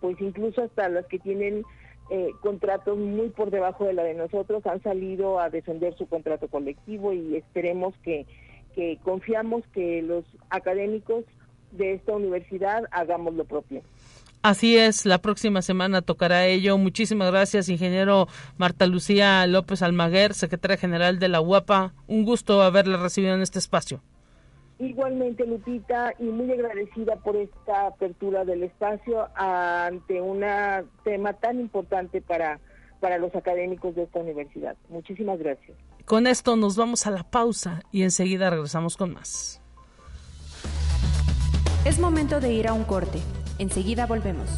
pues 0.00 0.18
incluso 0.20 0.62
hasta 0.62 0.88
los 0.88 1.06
que 1.06 1.18
tienen 1.18 1.64
eh, 2.10 2.30
contratos 2.40 2.98
muy 2.98 3.30
por 3.30 3.50
debajo 3.50 3.84
de 3.84 3.94
la 3.94 4.02
de 4.02 4.14
nosotros, 4.14 4.64
han 4.66 4.82
salido 4.82 5.40
a 5.40 5.50
defender 5.50 5.94
su 5.96 6.06
contrato 6.06 6.48
colectivo 6.48 7.12
y 7.12 7.36
esperemos 7.36 7.94
que, 8.02 8.26
que 8.74 8.98
confiamos 9.02 9.64
que 9.72 10.02
los 10.02 10.24
académicos 10.50 11.24
de 11.72 11.94
esta 11.94 12.12
universidad 12.12 12.84
hagamos 12.90 13.34
lo 13.34 13.44
propio. 13.44 13.82
Así 14.42 14.76
es, 14.76 15.06
la 15.06 15.18
próxima 15.18 15.62
semana 15.62 16.02
tocará 16.02 16.46
ello. 16.46 16.76
Muchísimas 16.76 17.30
gracias, 17.30 17.70
ingeniero 17.70 18.28
Marta 18.58 18.86
Lucía 18.86 19.46
López 19.46 19.80
Almaguer, 19.80 20.34
secretaria 20.34 20.76
general 20.76 21.18
de 21.18 21.28
la 21.28 21.40
UAPA. 21.40 21.94
Un 22.06 22.26
gusto 22.26 22.60
haberla 22.60 22.98
recibido 22.98 23.34
en 23.34 23.40
este 23.40 23.58
espacio. 23.58 24.02
Igualmente, 24.78 25.46
Lupita, 25.46 26.12
y 26.18 26.24
muy 26.24 26.50
agradecida 26.50 27.16
por 27.16 27.36
esta 27.36 27.86
apertura 27.86 28.44
del 28.44 28.64
espacio 28.64 29.28
ante 29.36 30.20
un 30.20 30.44
tema 31.04 31.32
tan 31.34 31.60
importante 31.60 32.20
para, 32.20 32.58
para 33.00 33.18
los 33.18 33.34
académicos 33.36 33.94
de 33.94 34.02
esta 34.02 34.18
universidad. 34.18 34.76
Muchísimas 34.88 35.38
gracias. 35.38 35.76
Con 36.04 36.26
esto 36.26 36.56
nos 36.56 36.76
vamos 36.76 37.06
a 37.06 37.10
la 37.10 37.22
pausa 37.22 37.82
y 37.92 38.02
enseguida 38.02 38.50
regresamos 38.50 38.96
con 38.96 39.14
más. 39.14 39.62
Es 41.84 41.98
momento 41.98 42.40
de 42.40 42.52
ir 42.52 42.66
a 42.66 42.72
un 42.72 42.84
corte. 42.84 43.20
Enseguida 43.58 44.06
volvemos. 44.06 44.50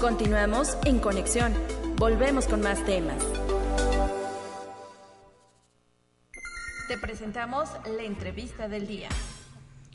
Continuamos 0.00 0.76
en 0.84 0.98
conexión. 0.98 1.52
Volvemos 1.96 2.46
con 2.46 2.60
más 2.60 2.84
temas. 2.84 3.41
Te 6.88 6.98
presentamos 6.98 7.70
la 7.96 8.02
entrevista 8.02 8.68
del 8.68 8.86
día. 8.86 9.08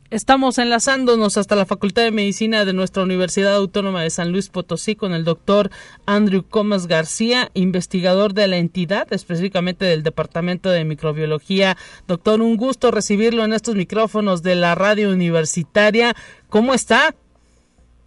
Estamos 0.10 0.58
enlazándonos 0.58 1.36
hasta 1.38 1.58
la 1.58 1.66
Facultad 1.66 2.04
de 2.04 2.12
Medicina 2.12 2.64
de 2.64 2.72
nuestra 2.72 3.04
Universidad 3.04 3.56
Autónoma 3.56 4.04
de 4.04 4.10
San 4.10 4.32
Luis 4.32 4.48
Potosí 4.48 4.96
con 4.96 5.14
el 5.14 5.26
doctor 5.26 5.70
Andrew 6.06 6.44
Comas 6.44 6.88
García, 6.88 7.50
investigador 7.54 8.34
de 8.34 8.48
la 8.48 8.56
entidad, 8.56 9.12
específicamente 9.12 9.84
del 9.84 10.04
Departamento 10.04 10.70
de 10.70 10.86
Microbiología. 10.86 11.76
Doctor, 12.08 12.42
un 12.42 12.56
gusto 12.56 12.90
recibirlo 12.90 13.44
en 13.44 13.52
estos 13.52 13.76
micrófonos 13.76 14.42
de 14.44 14.56
la 14.56 14.74
radio 14.74 15.10
universitaria. 15.10 16.14
¿Cómo 16.50 16.74
está? 16.74 17.14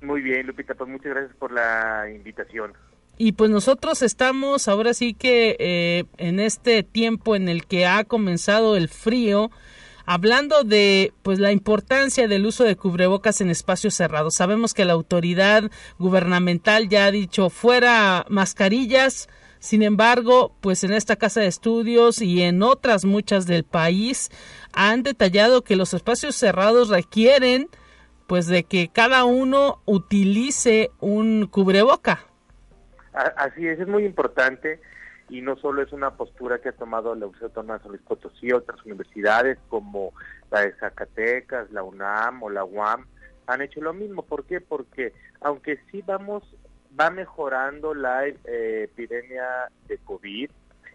Muy 0.00 0.22
bien, 0.22 0.46
Lupita, 0.46 0.74
pues 0.74 0.88
muchas 0.88 1.12
gracias 1.12 1.36
por 1.36 1.52
la 1.52 2.08
invitación. 2.10 2.72
Y 3.22 3.32
pues 3.32 3.50
nosotros 3.50 4.00
estamos 4.00 4.66
ahora 4.66 4.94
sí 4.94 5.12
que 5.12 5.54
eh, 5.58 6.04
en 6.16 6.40
este 6.40 6.82
tiempo 6.82 7.36
en 7.36 7.50
el 7.50 7.66
que 7.66 7.84
ha 7.84 8.04
comenzado 8.04 8.78
el 8.78 8.88
frío, 8.88 9.50
hablando 10.06 10.64
de 10.64 11.12
pues 11.22 11.38
la 11.38 11.52
importancia 11.52 12.28
del 12.28 12.46
uso 12.46 12.64
de 12.64 12.76
cubrebocas 12.76 13.42
en 13.42 13.50
espacios 13.50 13.92
cerrados. 13.92 14.36
Sabemos 14.36 14.72
que 14.72 14.86
la 14.86 14.94
autoridad 14.94 15.70
gubernamental 15.98 16.88
ya 16.88 17.04
ha 17.04 17.10
dicho 17.10 17.50
fuera 17.50 18.24
mascarillas. 18.30 19.28
Sin 19.58 19.82
embargo, 19.82 20.56
pues 20.62 20.82
en 20.82 20.94
esta 20.94 21.16
casa 21.16 21.42
de 21.42 21.48
estudios 21.48 22.22
y 22.22 22.40
en 22.40 22.62
otras 22.62 23.04
muchas 23.04 23.44
del 23.44 23.64
país 23.64 24.30
han 24.72 25.02
detallado 25.02 25.62
que 25.62 25.76
los 25.76 25.92
espacios 25.92 26.36
cerrados 26.36 26.88
requieren 26.88 27.68
pues 28.26 28.46
de 28.46 28.64
que 28.64 28.88
cada 28.88 29.24
uno 29.24 29.82
utilice 29.84 30.90
un 31.00 31.48
cubreboca. 31.48 32.29
Así 33.36 33.66
es, 33.66 33.80
es 33.80 33.88
muy 33.88 34.04
importante 34.04 34.80
y 35.28 35.42
no 35.42 35.56
solo 35.56 35.82
es 35.82 35.92
una 35.92 36.16
postura 36.16 36.58
que 36.60 36.70
ha 36.70 36.72
tomado 36.72 37.14
la 37.14 37.26
Universidad 37.26 37.50
Autónoma 37.50 37.74
de 37.74 37.82
San 37.82 37.92
Luis 37.92 38.02
Potosí, 38.02 38.52
otras 38.52 38.84
universidades 38.84 39.58
como 39.68 40.12
la 40.50 40.62
de 40.62 40.72
Zacatecas, 40.74 41.70
la 41.70 41.82
UNAM 41.82 42.42
o 42.42 42.50
la 42.50 42.64
UAM 42.64 43.06
han 43.46 43.62
hecho 43.62 43.80
lo 43.80 43.92
mismo. 43.92 44.22
¿Por 44.22 44.44
qué? 44.44 44.60
Porque 44.60 45.12
aunque 45.40 45.78
sí 45.90 46.02
vamos, 46.04 46.42
va 46.98 47.10
mejorando 47.10 47.94
la 47.94 48.26
eh, 48.26 48.34
epidemia 48.84 49.70
de 49.86 49.98
COVID, 49.98 50.50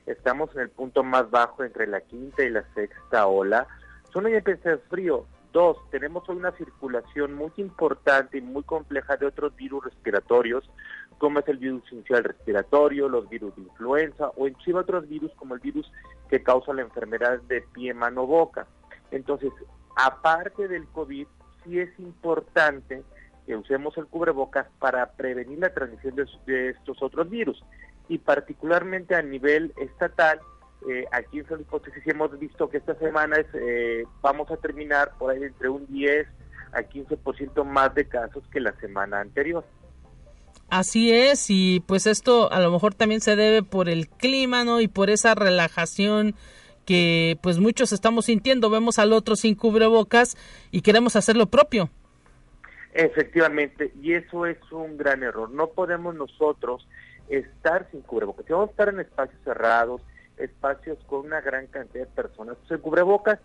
estamos 0.06 0.54
en 0.56 0.62
el 0.62 0.70
punto 0.70 1.04
más 1.04 1.30
bajo 1.32 1.64
entre 1.64 1.88
la 1.88 2.02
quinta 2.02 2.44
y 2.44 2.50
la 2.50 2.64
sexta 2.74 3.28
ola, 3.28 3.68
solo 4.12 4.30
ya 4.30 4.38
empieza 4.38 4.72
el 4.72 4.80
frío. 4.80 5.26
Dos, 5.54 5.78
tenemos 5.90 6.28
hoy 6.28 6.36
una 6.36 6.52
circulación 6.52 7.34
muy 7.34 7.52
importante 7.56 8.38
y 8.38 8.42
muy 8.42 8.64
compleja 8.64 9.16
de 9.16 9.26
otros 9.26 9.56
virus 9.56 9.86
respiratorios, 9.86 10.70
como 11.18 11.40
es 11.40 11.48
el 11.48 11.58
virus 11.58 11.84
inicial 11.92 12.24
respiratorio, 12.24 13.08
los 13.08 13.30
virus 13.30 13.56
de 13.56 13.64
influenza 13.64 14.32
o 14.36 14.48
inclusive 14.48 14.80
otros 14.80 15.08
virus 15.08 15.32
como 15.36 15.56
el 15.56 15.62
virus 15.62 15.92
que 16.30 16.44
causa 16.44 16.74
la 16.74 16.82
enfermedad 16.82 17.40
de 17.44 17.62
pie, 17.74 17.94
mano, 17.94 18.26
boca. 18.26 18.68
Entonces, 19.12 19.52
aparte 19.96 20.68
del 20.68 20.86
COVID, 20.88 21.28
sí 21.64 21.80
es 21.80 22.00
importante 22.00 23.04
que 23.46 23.56
usemos 23.56 23.98
el 23.98 24.08
cubrebocas 24.08 24.68
para 24.80 25.12
prevenir 25.12 25.60
la 25.60 25.74
transmisión 25.74 26.16
de, 26.16 26.70
estos 26.70 27.02
otros 27.02 27.30
virus. 27.30 27.64
Y 28.08 28.18
particularmente 28.18 29.16
a 29.16 29.22
nivel 29.22 29.74
estatal, 29.78 30.40
eh, 30.90 31.06
aquí 31.12 31.40
en 31.40 31.48
San 31.48 31.64
Potosí 31.64 32.00
hemos 32.06 32.38
visto 32.38 32.70
que 32.70 32.78
esta 32.78 32.96
semana 32.96 33.38
eh, 33.54 34.04
vamos 34.22 34.52
a 34.52 34.58
terminar 34.58 35.12
por 35.18 35.32
ahí 35.32 35.44
entre 35.44 35.70
un 35.70 35.86
10 35.88 36.28
a 36.74 36.82
15% 36.82 37.64
más 37.64 37.96
de 37.96 38.08
casos 38.08 38.44
que 38.52 38.60
la 38.60 38.74
semana 38.80 39.22
anterior. 39.22 39.64
Así 40.70 41.14
es, 41.14 41.50
y 41.50 41.84
pues 41.86 42.08
esto 42.08 42.52
a 42.52 42.60
lo 42.60 42.72
mejor 42.72 42.96
también 42.96 43.22
se 43.22 43.36
debe 43.36 43.64
por 43.64 43.88
el 43.88 44.10
clima, 44.10 44.64
¿no? 44.64 44.82
Y 44.82 44.88
por 44.88 45.10
esa 45.10 45.36
relajación 45.36 46.36
que 46.86 47.38
pues 47.42 47.60
muchos 47.60 47.92
estamos 47.92 48.26
sintiendo. 48.26 48.70
Vemos 48.70 49.00
al 49.00 49.14
otro 49.14 49.36
sin 49.36 49.56
cubrebocas 49.56 50.38
y 50.72 50.82
queremos 50.82 51.16
hacer 51.16 51.36
lo 51.36 51.48
propio. 51.48 51.90
Efectivamente, 52.94 53.92
y 54.02 54.14
eso 54.14 54.46
es 54.46 54.58
un 54.72 54.98
gran 54.98 55.22
error. 55.22 55.50
No 55.50 55.68
podemos 55.68 56.16
nosotros 56.16 56.88
estar 57.28 57.90
sin 57.92 58.02
cubrebocas. 58.02 58.46
Si 58.46 58.54
vamos 58.54 58.70
a 58.70 58.72
estar 58.72 58.90
en 58.90 59.00
espacios 59.02 59.40
cerrados, 59.44 60.02
espacios 60.38 60.98
con 61.06 61.26
una 61.26 61.42
gran 61.42 61.68
cantidad 61.68 62.08
de 62.08 62.14
personas, 62.14 62.58
pues 62.68 62.80
cubrebocas 62.80 63.40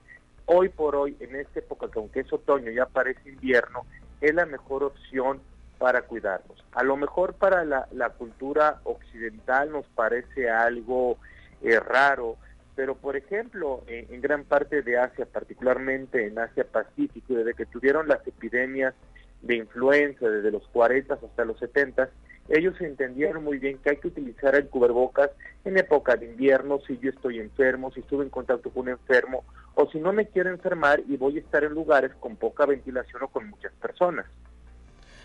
hoy 0.46 0.68
por 0.68 0.96
hoy, 0.96 1.16
en 1.20 1.36
esta 1.36 1.60
época, 1.60 1.88
que 1.90 1.98
aunque 1.98 2.20
es 2.20 2.32
otoño, 2.32 2.70
ya 2.70 2.86
parece 2.86 3.28
invierno, 3.28 3.84
es 4.20 4.34
la 4.34 4.46
mejor 4.46 4.84
opción 4.84 5.40
para 5.80 6.02
cuidarnos. 6.02 6.62
A 6.72 6.84
lo 6.84 6.94
mejor 6.98 7.32
para 7.32 7.64
la, 7.64 8.10
cultura 8.10 8.80
occidental 8.84 9.72
nos 9.72 9.86
parece 9.86 10.50
algo 10.50 11.16
eh, 11.62 11.80
raro, 11.80 12.36
pero 12.76 12.96
por 12.96 13.16
ejemplo, 13.16 13.82
en, 13.86 14.20
gran 14.20 14.44
parte 14.44 14.82
de 14.82 14.98
Asia, 14.98 15.24
particularmente 15.24 16.26
en 16.26 16.38
Asia 16.38 16.66
Pacífico, 16.70 17.32
desde 17.32 17.54
que 17.54 17.64
tuvieron 17.64 18.08
las 18.08 18.24
epidemias 18.26 18.92
de 19.40 19.56
influenza 19.56 20.28
desde 20.28 20.50
los 20.50 20.68
40 20.68 21.14
hasta 21.14 21.44
los 21.46 21.58
70, 21.58 22.10
ellos 22.50 22.78
entendieron 22.82 23.42
muy 23.42 23.56
bien 23.56 23.78
que 23.78 23.88
hay 23.88 23.96
que 23.96 24.08
utilizar 24.08 24.54
el 24.56 24.68
cubrebocas 24.68 25.30
en 25.64 25.78
época 25.78 26.16
de 26.16 26.26
invierno, 26.26 26.80
si 26.86 26.98
yo 26.98 27.08
estoy 27.08 27.38
enfermo, 27.38 27.90
si 27.90 28.00
estuve 28.00 28.24
en 28.24 28.30
contacto 28.30 28.68
con 28.68 28.82
un 28.82 28.88
enfermo, 28.90 29.44
o 29.76 29.90
si 29.90 29.98
no 29.98 30.12
me 30.12 30.26
quiero 30.26 30.50
enfermar 30.50 31.00
y 31.08 31.16
voy 31.16 31.38
a 31.38 31.40
estar 31.40 31.64
en 31.64 31.72
lugares 31.72 32.12
con 32.20 32.36
poca 32.36 32.66
ventilación 32.66 33.22
o 33.22 33.28
con 33.28 33.48
muchas 33.48 33.72
personas. 33.80 34.26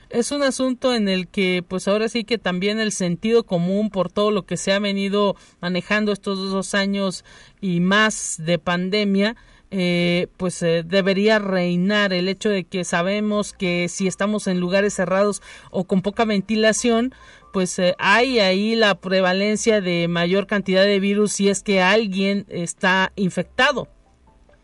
Es 0.09 0.31
un 0.31 0.43
asunto 0.43 0.93
en 0.93 1.07
el 1.07 1.27
que 1.27 1.63
pues 1.67 1.87
ahora 1.87 2.09
sí 2.09 2.23
que 2.23 2.37
también 2.37 2.79
el 2.79 2.91
sentido 2.91 3.43
común 3.43 3.89
por 3.89 4.11
todo 4.11 4.31
lo 4.31 4.45
que 4.45 4.57
se 4.57 4.71
ha 4.71 4.79
venido 4.79 5.35
manejando 5.61 6.11
estos 6.11 6.37
dos 6.51 6.75
años 6.75 7.25
y 7.61 7.79
más 7.79 8.37
de 8.39 8.59
pandemia, 8.59 9.35
eh, 9.71 10.27
pues 10.37 10.61
eh, 10.61 10.83
debería 10.85 11.39
reinar 11.39 12.13
el 12.13 12.29
hecho 12.29 12.49
de 12.49 12.63
que 12.65 12.83
sabemos 12.83 13.51
que 13.51 13.89
si 13.89 14.07
estamos 14.07 14.47
en 14.47 14.59
lugares 14.59 14.93
cerrados 14.93 15.41
o 15.71 15.85
con 15.85 16.01
poca 16.01 16.23
ventilación, 16.23 17.13
pues 17.51 17.79
eh, 17.79 17.95
hay 17.97 18.39
ahí 18.39 18.75
la 18.75 18.95
prevalencia 18.95 19.81
de 19.81 20.07
mayor 20.07 20.45
cantidad 20.45 20.83
de 20.83 20.99
virus 20.99 21.33
si 21.33 21.49
es 21.49 21.63
que 21.63 21.81
alguien 21.81 22.45
está 22.49 23.11
infectado. 23.15 23.87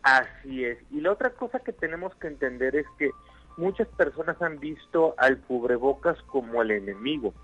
Así 0.02 0.64
es. 0.64 0.78
Y 0.90 1.00
la 1.00 1.12
otra 1.12 1.30
cosa 1.30 1.60
que 1.60 1.72
tenemos 1.72 2.14
que 2.16 2.28
entender 2.28 2.76
es 2.76 2.86
que 2.98 3.10
muchas 3.56 3.88
personas 3.88 4.40
han 4.40 4.58
visto 4.58 5.14
al 5.18 5.40
cubrebocas 5.40 6.20
como 6.22 6.62
el 6.62 6.70
enemigo. 6.70 7.34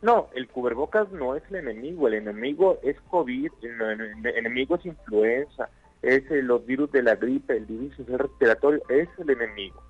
No, 0.00 0.28
el 0.34 0.48
cubrebocas 0.48 1.10
no 1.10 1.34
es 1.34 1.42
el 1.50 1.56
enemigo, 1.56 2.06
el 2.06 2.14
enemigo 2.14 2.78
es 2.82 3.00
COVID, 3.10 3.50
el 3.62 4.26
enemigo 4.36 4.76
es 4.76 4.86
influenza, 4.86 5.70
es 6.02 6.22
los 6.30 6.64
virus 6.64 6.92
de 6.92 7.02
la 7.02 7.16
gripe, 7.16 7.56
el 7.56 7.66
virus 7.66 7.96
respiratorio, 8.06 8.80
es 8.88 9.08
el 9.18 9.30
enemigo. 9.30 9.82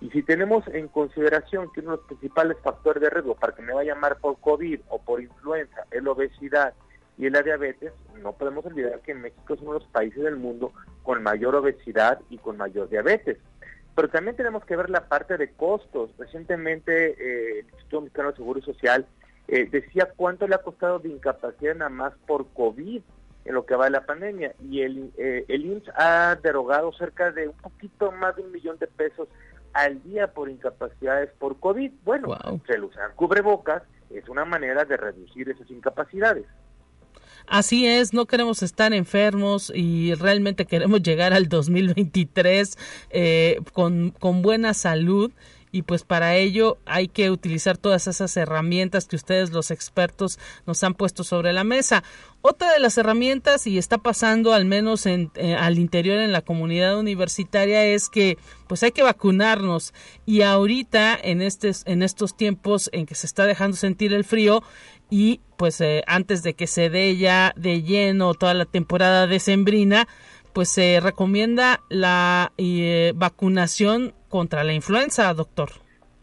Y 0.00 0.10
si 0.10 0.22
tenemos 0.22 0.64
en 0.68 0.86
consideración 0.86 1.72
que 1.72 1.80
uno 1.80 1.92
de 1.92 1.96
los 1.96 2.06
principales 2.06 2.56
factores 2.62 3.02
de 3.02 3.10
riesgo 3.10 3.34
para 3.34 3.52
que 3.54 3.62
me 3.62 3.72
vaya 3.72 3.92
a 3.92 3.94
llamar 3.96 4.18
por 4.18 4.38
COVID 4.38 4.80
o 4.90 5.02
por 5.02 5.20
influenza 5.20 5.84
es 5.90 6.02
la 6.04 6.12
obesidad 6.12 6.74
y 7.16 7.28
la 7.30 7.42
diabetes, 7.42 7.92
no 8.22 8.32
podemos 8.32 8.64
olvidar 8.64 9.00
que 9.00 9.12
México 9.14 9.54
es 9.54 9.60
uno 9.60 9.72
de 9.72 9.78
los 9.80 9.88
países 9.88 10.22
del 10.22 10.36
mundo 10.36 10.72
con 11.02 11.20
mayor 11.22 11.56
obesidad 11.56 12.20
y 12.30 12.38
con 12.38 12.56
mayor 12.56 12.88
diabetes. 12.88 13.38
Pero 13.98 14.10
también 14.10 14.36
tenemos 14.36 14.64
que 14.64 14.76
ver 14.76 14.90
la 14.90 15.08
parte 15.08 15.36
de 15.36 15.50
costos. 15.50 16.12
Recientemente 16.18 17.14
eh, 17.18 17.58
el 17.58 17.64
Instituto 17.64 18.02
Mexicano 18.02 18.30
de 18.30 18.36
Seguro 18.36 18.62
Social 18.62 19.04
eh, 19.48 19.68
decía 19.68 20.12
cuánto 20.14 20.46
le 20.46 20.54
ha 20.54 20.62
costado 20.62 21.00
de 21.00 21.08
incapacidad 21.08 21.74
nada 21.74 21.90
más 21.90 22.12
por 22.24 22.46
COVID 22.50 23.02
en 23.44 23.54
lo 23.54 23.66
que 23.66 23.74
va 23.74 23.86
de 23.86 23.90
la 23.90 24.06
pandemia. 24.06 24.54
Y 24.62 24.82
el, 24.82 25.12
eh, 25.18 25.46
el 25.48 25.66
IMSS 25.66 25.90
ha 25.96 26.36
derogado 26.40 26.92
cerca 26.92 27.32
de 27.32 27.48
un 27.48 27.56
poquito 27.56 28.12
más 28.12 28.36
de 28.36 28.42
un 28.42 28.52
millón 28.52 28.78
de 28.78 28.86
pesos 28.86 29.26
al 29.72 30.00
día 30.04 30.28
por 30.28 30.48
incapacidades 30.48 31.30
por 31.36 31.58
COVID. 31.58 31.90
Bueno, 32.04 32.38
se 32.68 32.78
lo 32.78 32.86
usan 32.86 33.10
cubrebocas, 33.16 33.82
es 34.10 34.28
una 34.28 34.44
manera 34.44 34.84
de 34.84 34.96
reducir 34.96 35.50
esas 35.50 35.68
incapacidades. 35.72 36.46
Así 37.48 37.86
es, 37.86 38.12
no 38.12 38.26
queremos 38.26 38.62
estar 38.62 38.92
enfermos 38.92 39.72
y 39.74 40.12
realmente 40.14 40.66
queremos 40.66 41.02
llegar 41.02 41.32
al 41.32 41.48
2023 41.48 42.76
eh, 43.10 43.60
con, 43.72 44.10
con 44.10 44.42
buena 44.42 44.74
salud 44.74 45.32
y 45.70 45.82
pues 45.82 46.02
para 46.02 46.36
ello 46.36 46.78
hay 46.86 47.08
que 47.08 47.30
utilizar 47.30 47.76
todas 47.76 48.06
esas 48.06 48.36
herramientas 48.36 49.06
que 49.06 49.16
ustedes 49.16 49.50
los 49.50 49.70
expertos 49.70 50.38
nos 50.66 50.82
han 50.82 50.94
puesto 50.94 51.24
sobre 51.24 51.52
la 51.52 51.64
mesa. 51.64 52.04
Otra 52.40 52.72
de 52.72 52.80
las 52.80 52.96
herramientas 52.96 53.66
y 53.66 53.78
está 53.78 53.98
pasando 53.98 54.52
al 54.52 54.64
menos 54.64 55.06
en, 55.06 55.30
eh, 55.34 55.54
al 55.54 55.78
interior 55.78 56.18
en 56.18 56.32
la 56.32 56.42
comunidad 56.42 56.98
universitaria 56.98 57.84
es 57.84 58.08
que 58.08 58.38
pues 58.66 58.82
hay 58.82 58.92
que 58.92 59.02
vacunarnos 59.02 59.92
y 60.24 60.42
ahorita 60.42 61.18
en 61.20 61.42
estos 61.42 61.82
en 61.86 62.02
estos 62.02 62.36
tiempos 62.36 62.90
en 62.92 63.06
que 63.06 63.14
se 63.14 63.26
está 63.26 63.44
dejando 63.44 63.76
sentir 63.76 64.12
el 64.12 64.24
frío 64.24 64.62
y 65.10 65.40
pues 65.56 65.80
eh, 65.80 66.04
antes 66.06 66.42
de 66.42 66.54
que 66.54 66.66
se 66.66 66.90
dé 66.90 67.16
ya 67.16 67.52
de 67.56 67.82
lleno 67.82 68.34
toda 68.34 68.54
la 68.54 68.64
temporada 68.64 69.26
decembrina 69.26 70.06
pues 70.52 70.70
se 70.70 70.98
recomienda 71.00 71.80
la 71.88 72.52
eh, 72.58 73.12
vacunación 73.14 74.14
contra 74.28 74.64
la 74.64 74.72
influenza, 74.72 75.32
doctor. 75.32 75.70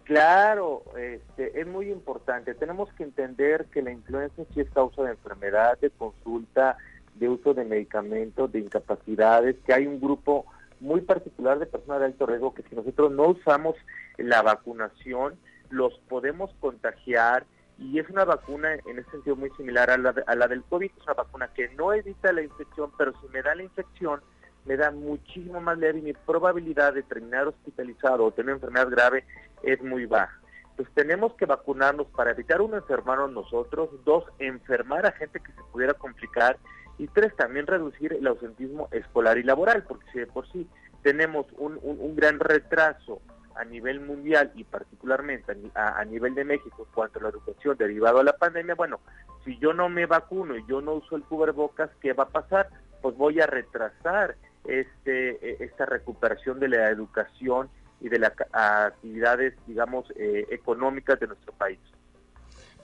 Claro, 0.03 0.83
este, 0.97 1.59
es 1.59 1.65
muy 1.65 1.89
importante. 1.89 2.53
Tenemos 2.53 2.91
que 2.93 3.03
entender 3.03 3.65
que 3.71 3.81
la 3.81 3.91
influenza 3.91 4.43
sí 4.53 4.61
es 4.61 4.69
causa 4.71 5.03
de 5.03 5.11
enfermedad, 5.11 5.79
de 5.79 5.89
consulta, 5.89 6.77
de 7.15 7.29
uso 7.29 7.53
de 7.53 7.65
medicamentos, 7.65 8.51
de 8.51 8.59
incapacidades, 8.59 9.55
que 9.65 9.73
hay 9.73 9.87
un 9.87 9.99
grupo 9.99 10.45
muy 10.79 11.01
particular 11.01 11.57
de 11.57 11.65
personas 11.65 12.01
de 12.01 12.07
alto 12.07 12.25
riesgo 12.25 12.53
que 12.53 12.63
si 12.63 12.75
nosotros 12.75 13.11
no 13.13 13.29
usamos 13.29 13.75
la 14.17 14.41
vacunación, 14.41 15.35
los 15.69 15.97
podemos 16.09 16.51
contagiar 16.59 17.45
y 17.77 17.99
es 17.99 18.09
una 18.09 18.25
vacuna 18.25 18.73
en 18.73 18.99
ese 18.99 19.11
sentido 19.11 19.35
muy 19.35 19.49
similar 19.51 19.89
a 19.89 19.97
la, 19.97 20.15
a 20.27 20.35
la 20.35 20.47
del 20.47 20.63
COVID, 20.63 20.91
es 20.95 21.03
una 21.03 21.13
vacuna 21.13 21.47
que 21.53 21.69
no 21.69 21.93
evita 21.93 22.31
la 22.31 22.41
infección, 22.41 22.91
pero 22.97 23.13
si 23.19 23.27
me 23.29 23.41
da 23.41 23.53
la 23.55 23.63
infección, 23.63 24.21
me 24.65 24.77
da 24.77 24.91
muchísimo 24.91 25.61
más 25.61 25.77
leve 25.77 25.99
y 25.99 26.01
mi 26.01 26.13
probabilidad 26.13 26.93
de 26.93 27.03
terminar 27.03 27.47
hospitalizado 27.47 28.25
o 28.25 28.31
tener 28.31 28.55
enfermedad 28.55 28.89
grave 28.89 29.25
es 29.63 29.81
muy 29.81 30.05
baja. 30.05 30.39
Pues 30.75 30.89
tenemos 30.93 31.33
que 31.35 31.45
vacunarnos 31.45 32.07
para 32.07 32.31
evitar 32.31 32.61
uno 32.61 32.77
enfermarnos 32.77 33.31
nosotros, 33.31 33.89
dos 34.03 34.25
enfermar 34.39 35.05
a 35.05 35.11
gente 35.11 35.39
que 35.39 35.51
se 35.51 35.61
pudiera 35.71 35.93
complicar 35.93 36.57
y 36.97 37.07
tres 37.07 37.35
también 37.35 37.67
reducir 37.67 38.13
el 38.13 38.27
ausentismo 38.27 38.89
escolar 38.91 39.37
y 39.37 39.43
laboral, 39.43 39.83
porque 39.83 40.05
si 40.11 40.19
de 40.19 40.27
por 40.27 40.49
sí 40.51 40.67
tenemos 41.03 41.45
un, 41.57 41.79
un, 41.83 42.15
gran 42.15 42.39
retraso 42.39 43.21
a 43.55 43.63
nivel 43.65 44.01
mundial 44.01 44.51
y 44.55 44.63
particularmente 44.63 45.55
a, 45.75 45.99
a, 45.99 46.05
nivel 46.05 46.35
de 46.35 46.43
México 46.43 46.85
en 46.87 46.93
cuanto 46.93 47.19
a 47.19 47.23
la 47.23 47.29
educación 47.29 47.77
derivado 47.77 48.19
a 48.19 48.23
la 48.23 48.33
pandemia, 48.33 48.75
bueno, 48.75 48.99
si 49.43 49.57
yo 49.59 49.73
no 49.73 49.89
me 49.89 50.05
vacuno 50.05 50.57
y 50.57 50.65
yo 50.67 50.81
no 50.81 50.95
uso 50.95 51.15
el 51.15 51.23
cubrebocas, 51.23 51.89
¿qué 52.01 52.13
va 52.13 52.25
a 52.25 52.29
pasar? 52.29 52.69
Pues 53.01 53.15
voy 53.15 53.39
a 53.39 53.47
retrasar 53.47 54.35
este, 54.65 55.29
e, 55.41 55.63
esta 55.63 55.85
recuperación 55.85 56.59
de 56.59 56.69
la 56.69 56.89
educación 56.89 57.69
y 58.01 58.09
de 58.09 58.19
las 58.19 58.33
actividades, 58.51 59.53
digamos, 59.67 60.05
eh, 60.15 60.45
económicas 60.49 61.19
de 61.19 61.27
nuestro 61.27 61.53
país. 61.53 61.79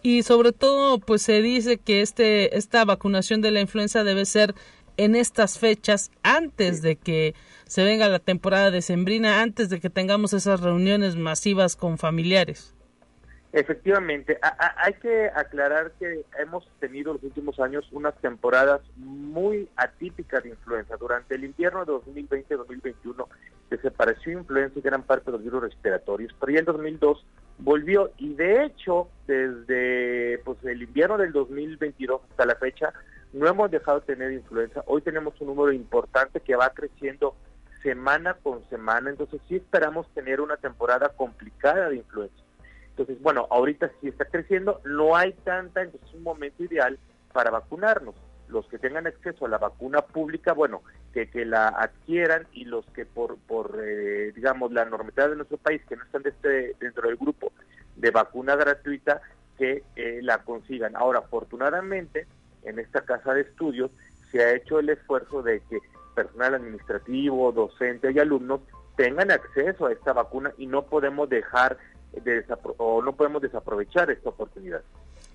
Y 0.01 0.23
sobre 0.23 0.51
todo, 0.51 0.99
pues 0.99 1.21
se 1.21 1.41
dice 1.41 1.77
que 1.77 2.01
este, 2.01 2.57
esta 2.57 2.85
vacunación 2.85 3.41
de 3.41 3.51
la 3.51 3.59
influenza 3.59 4.03
debe 4.03 4.25
ser 4.25 4.55
en 4.97 5.15
estas 5.15 5.59
fechas, 5.59 6.11
antes 6.23 6.81
de 6.81 6.95
que 6.95 7.35
se 7.71 7.85
venga 7.85 8.09
la 8.09 8.19
temporada 8.19 8.69
decembrina, 8.69 9.41
antes 9.41 9.69
de 9.69 9.79
que 9.79 9.89
tengamos 9.89 10.33
esas 10.33 10.59
reuniones 10.59 11.15
masivas 11.15 11.77
con 11.77 11.97
familiares. 11.97 12.75
Efectivamente, 13.53 14.37
hay 14.75 14.93
que 14.95 15.29
aclarar 15.33 15.93
que 15.97 16.25
hemos 16.37 16.67
tenido 16.81 17.13
los 17.13 17.23
últimos 17.23 17.61
años 17.61 17.87
unas 17.93 18.13
temporadas 18.19 18.81
muy 18.97 19.69
atípicas 19.77 20.43
de 20.43 20.49
influenza. 20.49 20.97
Durante 20.97 21.35
el 21.35 21.45
invierno 21.45 21.85
de 21.85 21.93
2020-2021 21.93 23.25
desapareció 23.69 24.33
influenza 24.33 24.77
y 24.77 24.81
gran 24.81 25.03
parte 25.03 25.27
de 25.27 25.37
los 25.37 25.43
virus 25.45 25.61
respiratorios, 25.63 26.35
pero 26.41 26.51
ya 26.51 26.59
en 26.59 26.65
2002 26.65 27.25
volvió 27.59 28.11
y 28.17 28.33
de 28.33 28.65
hecho 28.65 29.07
desde 29.27 30.39
pues, 30.39 30.57
el 30.65 30.81
invierno 30.81 31.17
del 31.17 31.31
2022 31.31 32.19
hasta 32.31 32.45
la 32.45 32.55
fecha 32.55 32.91
no 33.31 33.47
hemos 33.47 33.71
dejado 33.71 34.01
de 34.01 34.07
tener 34.07 34.33
influenza. 34.33 34.83
Hoy 34.87 35.01
tenemos 35.01 35.39
un 35.39 35.47
número 35.47 35.71
importante 35.71 36.41
que 36.41 36.57
va 36.57 36.69
creciendo 36.71 37.33
semana 37.81 38.35
con 38.35 38.67
semana, 38.69 39.09
entonces 39.09 39.41
sí 39.47 39.55
esperamos 39.55 40.07
tener 40.13 40.41
una 40.41 40.57
temporada 40.57 41.09
complicada 41.09 41.89
de 41.89 41.97
influenza. 41.97 42.35
Entonces, 42.89 43.21
bueno, 43.21 43.47
ahorita 43.49 43.91
sí 43.99 44.09
está 44.09 44.25
creciendo, 44.25 44.81
no 44.85 45.15
hay 45.15 45.33
tanta, 45.43 45.81
entonces 45.81 46.09
es 46.09 46.15
un 46.15 46.23
momento 46.23 46.63
ideal 46.63 46.99
para 47.33 47.49
vacunarnos. 47.49 48.15
Los 48.49 48.67
que 48.67 48.77
tengan 48.77 49.07
acceso 49.07 49.45
a 49.45 49.49
la 49.49 49.57
vacuna 49.57 50.01
pública, 50.01 50.53
bueno, 50.53 50.81
que, 51.13 51.29
que 51.29 51.45
la 51.45 51.69
adquieran 51.69 52.47
y 52.51 52.65
los 52.65 52.85
que 52.87 53.05
por, 53.05 53.37
por 53.37 53.79
eh, 53.81 54.33
digamos, 54.35 54.71
la 54.73 54.85
normatividad 54.85 55.29
de 55.29 55.37
nuestro 55.37 55.57
país, 55.57 55.81
que 55.87 55.95
no 55.95 56.03
están 56.03 56.23
este, 56.25 56.75
dentro 56.79 57.07
del 57.07 57.17
grupo 57.17 57.53
de 57.95 58.11
vacuna 58.11 58.55
gratuita, 58.55 59.21
que 59.57 59.83
eh, 59.95 60.19
la 60.21 60.39
consigan. 60.39 60.95
Ahora, 60.95 61.19
afortunadamente, 61.19 62.27
en 62.63 62.79
esta 62.79 63.01
casa 63.01 63.33
de 63.33 63.41
estudios 63.41 63.89
se 64.31 64.43
ha 64.43 64.53
hecho 64.53 64.79
el 64.79 64.89
esfuerzo 64.89 65.41
de 65.43 65.61
que 65.69 65.79
personal 66.23 66.55
administrativo, 66.55 67.51
docente 67.51 68.11
y 68.11 68.19
alumnos 68.19 68.61
tengan 68.95 69.31
acceso 69.31 69.87
a 69.87 69.91
esta 69.91 70.13
vacuna 70.13 70.53
y 70.57 70.67
no 70.67 70.83
podemos 70.83 71.29
dejar 71.29 71.77
o 72.77 73.01
no 73.01 73.15
podemos 73.15 73.41
desaprovechar 73.41 74.11
esta 74.11 74.29
oportunidad. 74.29 74.81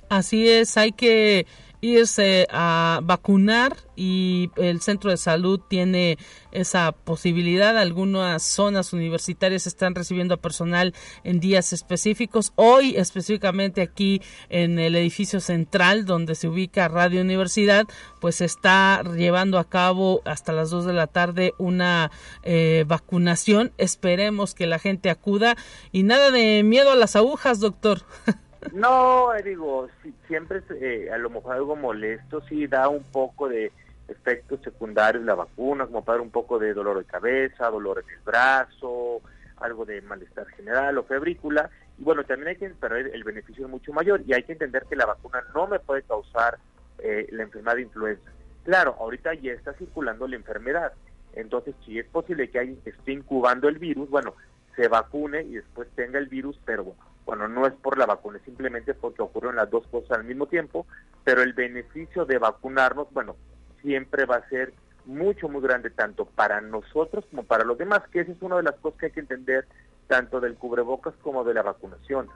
Así 0.09 0.49
es, 0.49 0.77
hay 0.77 0.93
que 0.93 1.47
irse 1.81 2.47
a 2.51 3.01
vacunar 3.03 3.77
y 3.97 4.51
el 4.57 4.81
centro 4.81 5.11
de 5.11 5.17
salud 5.17 5.61
tiene 5.69 6.19
esa 6.53 6.93
posibilidad. 6.93 7.77
Algunas 7.79 8.43
zonas 8.43 8.93
universitarias 8.93 9.67
están 9.67 9.95
recibiendo 9.95 10.35
a 10.35 10.39
personal 10.39 10.95
en 11.25 11.41
días 11.41 11.73
específicos. 11.73 12.53
Hoy 12.57 12.97
específicamente 12.97 13.83
aquí 13.83 14.23
en 14.49 14.79
el 14.79 14.97
edificio 14.97 15.41
central 15.41 16.05
donde 16.05 16.35
se 16.35 16.49
ubica 16.49 16.89
Radio 16.89 17.21
Universidad, 17.21 17.87
pues 18.21 18.41
está 18.41 19.03
llevando 19.17 19.59
a 19.59 19.69
cabo 19.69 20.23
hasta 20.25 20.53
las 20.53 20.71
2 20.71 20.87
de 20.87 20.93
la 20.93 21.07
tarde 21.07 21.53
una 21.59 22.11
eh, 22.43 22.85
vacunación. 22.87 23.73
Esperemos 23.79 24.55
que 24.55 24.67
la 24.67 24.79
gente 24.79 25.11
acuda 25.11 25.57
y 25.93 26.03
nada 26.03 26.31
de 26.31 26.63
miedo 26.63 26.91
a 26.91 26.97
las 26.97 27.17
agujas, 27.17 27.61
doctor. 27.61 28.03
No, 28.73 29.35
eh, 29.35 29.43
digo, 29.43 29.89
siempre 30.27 30.63
eh, 30.81 31.11
a 31.13 31.19
lo 31.19 31.31
mejor 31.31 31.55
algo 31.57 31.77
molesto, 31.77 32.41
sí 32.43 32.67
da 32.67 32.89
un 32.89 33.03
poco 33.05 33.49
de 33.49 33.73
efectos 34.09 34.61
secundarios 34.63 35.25
la 35.25 35.35
vacuna, 35.35 35.87
como 35.87 36.05
para 36.05 36.23
un 36.23 36.31
poco 36.31 36.59
de 36.59 36.75
dolor 36.75 36.99
de 36.99 37.05
cabeza, 37.05 37.71
dolor 37.71 38.03
en 38.05 38.15
el 38.15 38.21
brazo, 38.25 39.21
algo 39.59 39.85
de 39.85 40.03
malestar 40.03 40.47
general 40.49 40.99
o 40.99 41.05
febrícula. 41.05 41.71
Y 41.99 42.05
bueno, 42.05 42.25
también 42.25 42.49
hay 42.49 42.57
que 42.57 42.67
esperar 42.67 42.99
el 42.99 43.25
beneficio 43.25 43.65
es 43.65 43.71
mucho 43.71 43.93
mayor 43.93 44.23
y 44.27 44.35
hay 44.35 44.43
que 44.43 44.53
entender 44.53 44.85
que 44.89 44.97
la 44.97 45.07
vacuna 45.07 45.43
no 45.55 45.67
me 45.67 45.79
puede 45.79 46.03
causar 46.03 46.59
eh, 46.99 47.27
la 47.31 47.43
enfermedad 47.43 47.77
de 47.77 47.83
influenza. 47.83 48.31
Claro, 48.65 48.97
ahorita 48.99 49.35
ya 49.35 49.53
está 49.53 49.73
circulando 49.75 50.27
la 50.27 50.37
enfermedad, 50.37 50.93
entonces 51.35 51.75
si 51.85 51.99
es 51.99 52.07
posible 52.07 52.51
que 52.51 52.59
alguien 52.59 52.81
esté 52.85 53.13
incubando 53.13 53.69
el 53.69 53.79
virus, 53.79 54.11
bueno, 54.11 54.35
se 54.75 54.89
vacune 54.89 55.43
y 55.43 55.55
después 55.55 55.89
tenga 55.95 56.19
el 56.19 56.27
virus, 56.27 56.59
pero 56.65 56.85
bueno, 56.85 57.01
bueno, 57.27 57.49
no 57.49 57.67
es 57.67 57.75
por 57.75 57.99
la 57.99 58.07
vacuna, 58.07 58.39
es 58.39 58.45
simplemente 58.45 58.95
porque 58.95 59.21
ocurren 59.21 59.57
las 59.57 59.69
dos 59.69 59.87
cosas 59.89 60.13
al 60.13 60.25
mismo 60.25 60.47
tiempo, 60.47 60.87
pero 61.25 61.43
el 61.43 61.53
beneficio 61.53 62.25
de 62.25 62.39
vacunarnos, 62.39 63.13
bueno, 63.13 63.37
siempre 63.83 64.25
va 64.25 64.37
a 64.37 64.49
ser 64.49 64.73
mucho, 65.05 65.49
muy 65.49 65.61
grande, 65.61 65.91
tanto 65.91 66.25
para 66.25 66.61
nosotros 66.61 67.25
como 67.29 67.43
para 67.43 67.65
los 67.65 67.77
demás, 67.79 68.03
que 68.13 68.21
esa 68.21 68.31
es 68.31 68.41
una 68.41 68.57
de 68.57 68.63
las 68.63 68.77
cosas 68.77 69.01
que 69.01 69.07
hay 69.07 69.13
que 69.13 69.21
entender, 69.21 69.67
tanto 70.07 70.41
del 70.41 70.55
cubrebocas 70.55 71.15
como 71.21 71.43
de 71.43 71.55
la 71.55 71.63
vacunación. 71.63 72.29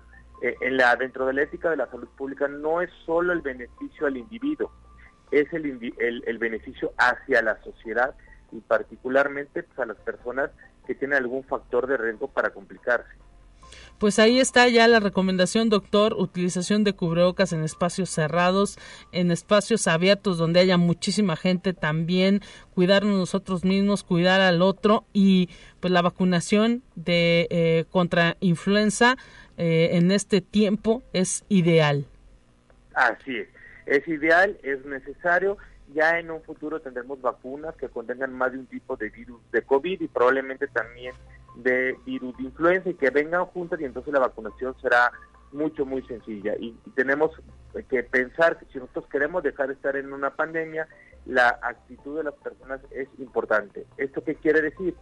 Eh, 0.42 0.56
en 0.60 0.76
la, 0.76 0.96
dentro 0.96 1.24
de 1.24 1.34
la 1.34 1.42
ética 1.42 1.70
de 1.70 1.76
la 1.76 1.90
salud 1.90 2.08
pública 2.16 2.48
no 2.48 2.80
es 2.80 2.90
solo 3.06 3.32
el 3.32 3.42
beneficio 3.42 4.08
al 4.08 4.16
individuo, 4.16 4.72
es 5.30 5.52
el, 5.52 5.94
el, 5.98 6.24
el 6.26 6.38
beneficio 6.38 6.92
hacia 6.98 7.42
la 7.42 7.62
sociedad 7.62 8.14
y 8.50 8.60
particularmente 8.60 9.62
pues, 9.62 9.78
a 9.78 9.86
las 9.86 9.98
personas 9.98 10.50
que 10.86 10.96
tienen 10.96 11.18
algún 11.18 11.44
factor 11.44 11.86
de 11.86 11.96
riesgo 11.96 12.26
para 12.26 12.50
complicarse. 12.50 13.14
Pues 14.00 14.18
ahí 14.18 14.40
está 14.40 14.66
ya 14.66 14.88
la 14.88 14.98
recomendación, 14.98 15.68
doctor, 15.68 16.14
utilización 16.14 16.84
de 16.84 16.94
cubrebocas 16.94 17.52
en 17.52 17.62
espacios 17.62 18.08
cerrados, 18.08 18.78
en 19.12 19.30
espacios 19.30 19.86
abiertos 19.86 20.38
donde 20.38 20.58
haya 20.58 20.78
muchísima 20.78 21.36
gente 21.36 21.74
también, 21.74 22.40
cuidarnos 22.74 23.18
nosotros 23.18 23.62
mismos, 23.62 24.02
cuidar 24.02 24.40
al 24.40 24.62
otro 24.62 25.04
y 25.12 25.50
pues 25.80 25.92
la 25.92 26.00
vacunación 26.00 26.82
de 26.94 27.46
eh, 27.50 27.84
contra 27.90 28.38
influenza 28.40 29.16
eh, 29.58 29.90
en 29.92 30.12
este 30.12 30.40
tiempo 30.40 31.02
es 31.12 31.44
ideal. 31.50 32.06
Así 32.94 33.36
es, 33.36 33.48
es 33.84 34.08
ideal, 34.08 34.56
es 34.62 34.82
necesario. 34.86 35.58
Ya 35.92 36.18
en 36.18 36.30
un 36.30 36.40
futuro 36.42 36.80
tendremos 36.80 37.20
vacunas 37.20 37.76
que 37.76 37.90
contengan 37.90 38.32
más 38.32 38.52
de 38.52 38.60
un 38.60 38.66
tipo 38.66 38.96
de 38.96 39.10
virus 39.10 39.42
de 39.52 39.60
COVID 39.60 40.00
y 40.00 40.08
probablemente 40.08 40.68
también 40.68 41.12
de 41.62 41.96
virus 42.04 42.36
de 42.36 42.44
influenza 42.44 42.90
y 42.90 42.94
que 42.94 43.10
vengan 43.10 43.46
juntas 43.46 43.80
y 43.80 43.84
entonces 43.84 44.12
la 44.12 44.20
vacunación 44.20 44.74
será 44.80 45.12
mucho, 45.52 45.84
muy 45.84 46.02
sencilla. 46.02 46.54
Y, 46.58 46.72
tenemos 46.94 47.30
que 47.88 48.02
pensar 48.02 48.58
que 48.58 48.66
si 48.66 48.78
nosotros 48.78 49.06
queremos 49.10 49.42
dejar 49.42 49.68
de 49.68 49.74
estar 49.74 49.96
en 49.96 50.12
una 50.12 50.30
pandemia, 50.30 50.88
la 51.26 51.58
actitud 51.62 52.16
de 52.18 52.24
las 52.24 52.34
personas 52.34 52.80
es 52.90 53.08
importante. 53.18 53.86
¿Esto 53.96 54.24
qué 54.24 54.34
quiere 54.34 54.60
decir? 54.60 54.94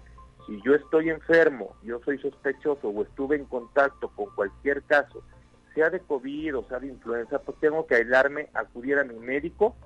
Si 0.47 0.61
yo 0.63 0.75
estoy 0.75 1.11
enfermo, 1.11 1.77
yo 1.83 2.01
soy 2.05 2.19
sospechoso 2.19 2.89
o 2.89 3.03
estuve 3.03 3.37
en 3.37 3.45
contacto 3.45 4.09
con 4.11 4.35
cualquier 4.35 4.83
caso, 4.83 5.23
sea 5.75 5.91
de 5.91 6.01
COVID 6.01 6.59
o 6.59 6.65
sea 6.69 6.79
de 6.79 6.89
influenza, 6.89 7.39
pues 7.41 7.59
tengo 7.61 7.87
que 7.87 7.97
aislarme, 7.97 8.49
acudir 8.55 8.99
a 8.99 9.05
mi 9.05 9.19
médico 9.19 9.77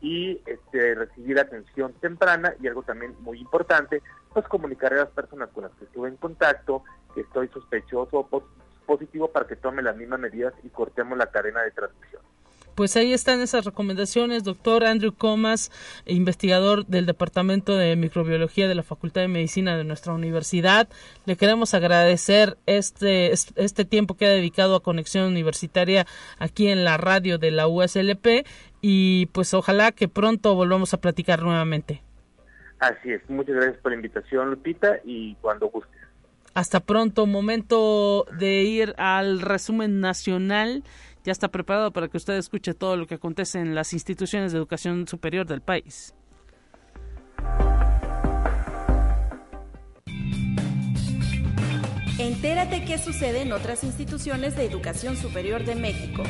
y 0.00 0.42
este, 0.44 0.94
recibir 0.94 1.40
atención 1.40 1.94
temprana 1.94 2.54
y 2.60 2.68
algo 2.68 2.82
también 2.82 3.14
muy 3.20 3.38
importante, 3.38 4.02
pues 4.34 4.46
comunicar 4.48 4.92
a 4.92 4.96
las 4.96 5.10
personas 5.10 5.48
con 5.50 5.62
las 5.62 5.72
que 5.72 5.84
estuve 5.84 6.08
en 6.08 6.16
contacto 6.16 6.82
que 7.14 7.22
estoy 7.22 7.48
sospechoso 7.48 8.28
o 8.30 8.42
positivo 8.84 9.28
para 9.28 9.46
que 9.46 9.56
tome 9.56 9.80
las 9.82 9.96
mismas 9.96 10.20
medidas 10.20 10.52
y 10.64 10.68
cortemos 10.68 11.16
la 11.16 11.26
cadena 11.26 11.62
de 11.62 11.70
transmisión. 11.70 12.20
Pues 12.74 12.96
ahí 12.96 13.12
están 13.12 13.40
esas 13.40 13.64
recomendaciones, 13.64 14.42
doctor 14.42 14.84
Andrew 14.84 15.14
Comas, 15.14 15.70
investigador 16.06 16.84
del 16.86 17.06
Departamento 17.06 17.76
de 17.76 17.94
Microbiología 17.94 18.66
de 18.66 18.74
la 18.74 18.82
Facultad 18.82 19.20
de 19.20 19.28
Medicina 19.28 19.76
de 19.76 19.84
nuestra 19.84 20.12
universidad. 20.12 20.88
Le 21.24 21.36
queremos 21.36 21.72
agradecer 21.72 22.58
este, 22.66 23.32
este 23.32 23.84
tiempo 23.84 24.16
que 24.16 24.26
ha 24.26 24.30
dedicado 24.30 24.74
a 24.74 24.82
Conexión 24.82 25.26
Universitaria 25.26 26.04
aquí 26.40 26.66
en 26.66 26.82
la 26.82 26.96
radio 26.96 27.38
de 27.38 27.52
la 27.52 27.68
USLP 27.68 28.44
y 28.82 29.26
pues 29.26 29.54
ojalá 29.54 29.92
que 29.92 30.08
pronto 30.08 30.56
volvamos 30.56 30.94
a 30.94 31.00
platicar 31.00 31.44
nuevamente. 31.44 32.02
Así 32.84 33.12
es, 33.12 33.22
muchas 33.30 33.54
gracias 33.54 33.78
por 33.78 33.92
la 33.92 33.96
invitación 33.96 34.50
Lupita 34.50 34.98
y 35.04 35.36
cuando 35.36 35.68
gustes. 35.70 36.02
Hasta 36.52 36.80
pronto, 36.80 37.24
momento 37.24 38.26
de 38.38 38.62
ir 38.62 38.94
al 38.98 39.40
resumen 39.40 40.00
nacional. 40.00 40.84
Ya 41.24 41.32
está 41.32 41.48
preparado 41.48 41.92
para 41.92 42.08
que 42.08 42.18
usted 42.18 42.34
escuche 42.34 42.74
todo 42.74 42.96
lo 42.96 43.06
que 43.06 43.14
acontece 43.14 43.58
en 43.58 43.74
las 43.74 43.94
instituciones 43.94 44.52
de 44.52 44.58
educación 44.58 45.08
superior 45.08 45.46
del 45.46 45.62
país. 45.62 46.14
Entérate 52.18 52.84
qué 52.84 52.98
sucede 52.98 53.40
en 53.40 53.52
otras 53.52 53.82
instituciones 53.82 54.56
de 54.56 54.66
educación 54.66 55.16
superior 55.16 55.64
de 55.64 55.74
México. 55.74 56.22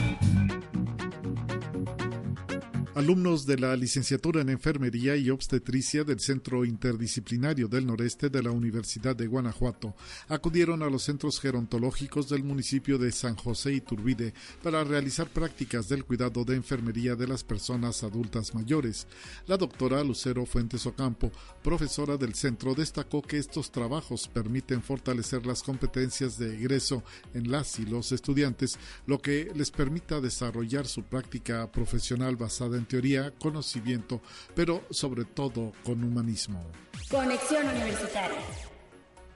Alumnos 2.94 3.44
de 3.44 3.58
la 3.58 3.74
licenciatura 3.74 4.42
en 4.42 4.50
Enfermería 4.50 5.16
y 5.16 5.28
Obstetricia 5.28 6.04
del 6.04 6.20
Centro 6.20 6.64
Interdisciplinario 6.64 7.66
del 7.66 7.86
Noreste 7.86 8.28
de 8.28 8.40
la 8.40 8.52
Universidad 8.52 9.16
de 9.16 9.26
Guanajuato 9.26 9.96
acudieron 10.28 10.80
a 10.80 10.88
los 10.88 11.02
centros 11.02 11.40
gerontológicos 11.40 12.28
del 12.28 12.44
municipio 12.44 12.96
de 12.96 13.10
San 13.10 13.34
José 13.34 13.72
y 13.72 13.80
Turbide 13.80 14.32
para 14.62 14.84
realizar 14.84 15.26
prácticas 15.26 15.88
del 15.88 16.04
cuidado 16.04 16.44
de 16.44 16.54
enfermería 16.54 17.16
de 17.16 17.26
las 17.26 17.42
personas 17.42 18.04
adultas 18.04 18.54
mayores. 18.54 19.08
La 19.48 19.56
doctora 19.56 20.04
Lucero 20.04 20.46
Fuentes 20.46 20.86
Ocampo, 20.86 21.32
profesora 21.64 22.16
del 22.16 22.36
centro, 22.36 22.76
destacó 22.76 23.22
que 23.22 23.38
estos 23.38 23.72
trabajos 23.72 24.28
permiten 24.28 24.82
fortalecer 24.82 25.44
las 25.46 25.64
competencias 25.64 26.38
de 26.38 26.54
egreso 26.54 27.02
en 27.34 27.50
las 27.50 27.76
y 27.80 27.86
los 27.86 28.12
estudiantes, 28.12 28.78
lo 29.08 29.18
que 29.18 29.50
les 29.56 29.72
permita 29.72 30.20
desarrollar 30.20 30.86
su 30.86 31.02
práctica 31.02 31.72
profesional 31.72 32.36
basada 32.36 32.76
en 32.76 32.83
teoría, 32.84 33.32
conocimiento, 33.38 34.20
pero 34.54 34.84
sobre 34.90 35.24
todo 35.24 35.72
con 35.84 36.02
humanismo. 36.04 36.64
Conexión 37.10 37.68
Universitaria. 37.68 38.38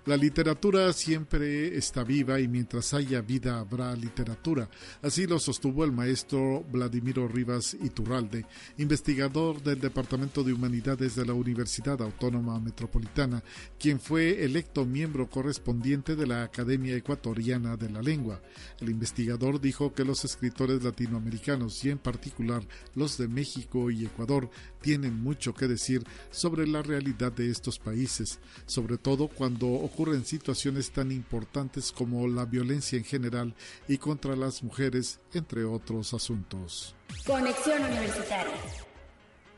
La 0.09 0.17
literatura 0.17 0.91
siempre 0.95 1.77
está 1.77 2.03
viva 2.03 2.41
y 2.41 2.49
mientras 2.49 2.95
haya 2.95 3.21
vida 3.21 3.59
habrá 3.59 3.95
literatura. 3.95 4.71
Así 5.03 5.27
lo 5.27 5.39
sostuvo 5.39 5.85
el 5.85 5.93
maestro 5.93 6.65
Vladimiro 6.73 7.29
Rivas 7.29 7.75
Iturralde, 7.75 8.47
investigador 8.79 9.63
del 9.63 9.81
Departamento 9.81 10.43
de 10.43 10.55
Humanidades 10.55 11.15
de 11.15 11.27
la 11.27 11.35
Universidad 11.35 12.01
Autónoma 12.01 12.59
Metropolitana, 12.59 13.45
quien 13.79 14.01
fue 14.01 14.43
electo 14.45 14.87
miembro 14.87 15.29
correspondiente 15.29 16.17
de 16.17 16.27
la 16.27 16.43
Academia 16.43 16.97
Ecuatoriana 16.97 17.77
de 17.77 17.91
la 17.91 18.01
Lengua. 18.01 18.41
El 18.81 18.89
investigador 18.89 19.61
dijo 19.61 19.93
que 19.93 20.07
los 20.07 20.25
escritores 20.25 20.83
latinoamericanos 20.83 21.85
y 21.85 21.91
en 21.91 21.99
particular 21.99 22.67
los 22.95 23.19
de 23.19 23.29
México 23.29 23.91
y 23.91 24.07
Ecuador 24.07 24.49
tienen 24.81 25.21
mucho 25.21 25.55
que 25.55 25.69
decir 25.69 26.05
sobre 26.31 26.67
la 26.67 26.83
realidad 26.83 27.33
de 27.33 27.51
estos 27.51 27.79
países, 27.79 28.39
sobre 28.67 28.99
todo 28.99 29.29
cuando 29.29 29.69
ocurren 29.69 30.25
situaciones 30.25 30.91
tan 30.91 31.13
importantes 31.13 31.93
como 31.93 32.27
la 32.29 32.45
violencia 32.45 32.99
en 32.99 33.05
general 33.05 33.55
y 33.87 33.99
contra 33.99 34.37
las 34.37 34.63
mujeres, 34.63 35.21
entre 35.35 35.65
otros 35.65 36.15
asuntos. 36.15 36.95
Conexión 37.27 37.83
Universitaria. 37.85 38.88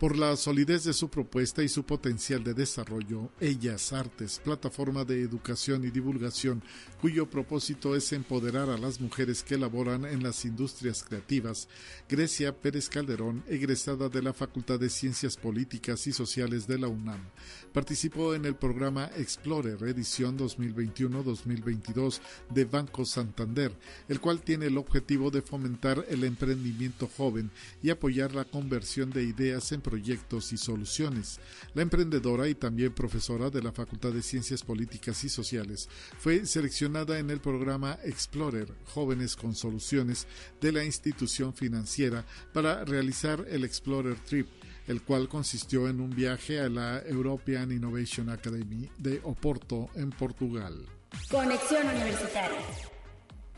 Por 0.00 0.16
la 0.16 0.34
solidez 0.36 0.84
de 0.84 0.94
su 0.94 1.10
propuesta 1.10 1.62
y 1.62 1.68
su 1.68 1.84
potencial 1.84 2.42
de 2.42 2.54
desarrollo, 2.54 3.28
Ellas 3.38 3.92
Artes, 3.92 4.40
plataforma 4.42 5.04
de 5.04 5.20
educación 5.20 5.84
y 5.84 5.90
divulgación, 5.90 6.62
cuyo 7.02 7.28
propósito 7.28 7.94
es 7.94 8.10
empoderar 8.14 8.70
a 8.70 8.78
las 8.78 8.98
mujeres 8.98 9.42
que 9.42 9.58
laboran 9.58 10.06
en 10.06 10.22
las 10.22 10.46
industrias 10.46 11.04
creativas, 11.04 11.68
Grecia 12.08 12.56
Pérez 12.56 12.88
Calderón, 12.88 13.44
egresada 13.46 14.08
de 14.08 14.22
la 14.22 14.32
Facultad 14.32 14.80
de 14.80 14.88
Ciencias 14.88 15.36
Políticas 15.36 16.06
y 16.06 16.12
Sociales 16.12 16.66
de 16.66 16.78
la 16.78 16.88
UNAM, 16.88 17.20
participó 17.74 18.34
en 18.34 18.46
el 18.46 18.54
programa 18.54 19.10
Explorer 19.18 19.82
edición 19.82 20.38
2021-2022 20.38 22.20
de 22.48 22.64
Banco 22.64 23.04
Santander, 23.04 23.70
el 24.08 24.18
cual 24.18 24.40
tiene 24.40 24.68
el 24.68 24.78
objetivo 24.78 25.30
de 25.30 25.42
fomentar 25.42 26.06
el 26.08 26.24
emprendimiento 26.24 27.06
joven 27.06 27.50
y 27.82 27.90
apoyar 27.90 28.34
la 28.34 28.46
conversión 28.46 29.10
de 29.10 29.24
ideas 29.24 29.72
en 29.72 29.89
proyectos 29.90 30.52
y 30.52 30.56
soluciones. 30.56 31.40
La 31.74 31.82
emprendedora 31.82 32.48
y 32.48 32.54
también 32.54 32.92
profesora 32.92 33.50
de 33.50 33.60
la 33.60 33.72
Facultad 33.72 34.12
de 34.12 34.22
Ciencias 34.22 34.62
Políticas 34.62 35.24
y 35.24 35.28
Sociales 35.28 35.88
fue 36.18 36.46
seleccionada 36.46 37.18
en 37.18 37.30
el 37.30 37.40
programa 37.40 37.98
Explorer 38.04 38.72
Jóvenes 38.94 39.34
con 39.34 39.56
Soluciones 39.56 40.28
de 40.60 40.70
la 40.70 40.84
institución 40.84 41.52
financiera 41.52 42.24
para 42.52 42.84
realizar 42.84 43.44
el 43.48 43.64
Explorer 43.64 44.16
Trip 44.20 44.46
el 44.86 45.02
cual 45.02 45.28
consistió 45.28 45.88
en 45.88 46.00
un 46.00 46.10
viaje 46.10 46.58
a 46.58 46.68
la 46.68 47.00
European 47.06 47.70
Innovation 47.70 48.28
Academy 48.28 48.88
de 48.98 49.20
Oporto, 49.22 49.88
en 49.94 50.10
Portugal. 50.10 50.84
Conexión 51.30 51.86
Universitaria. 51.86 52.99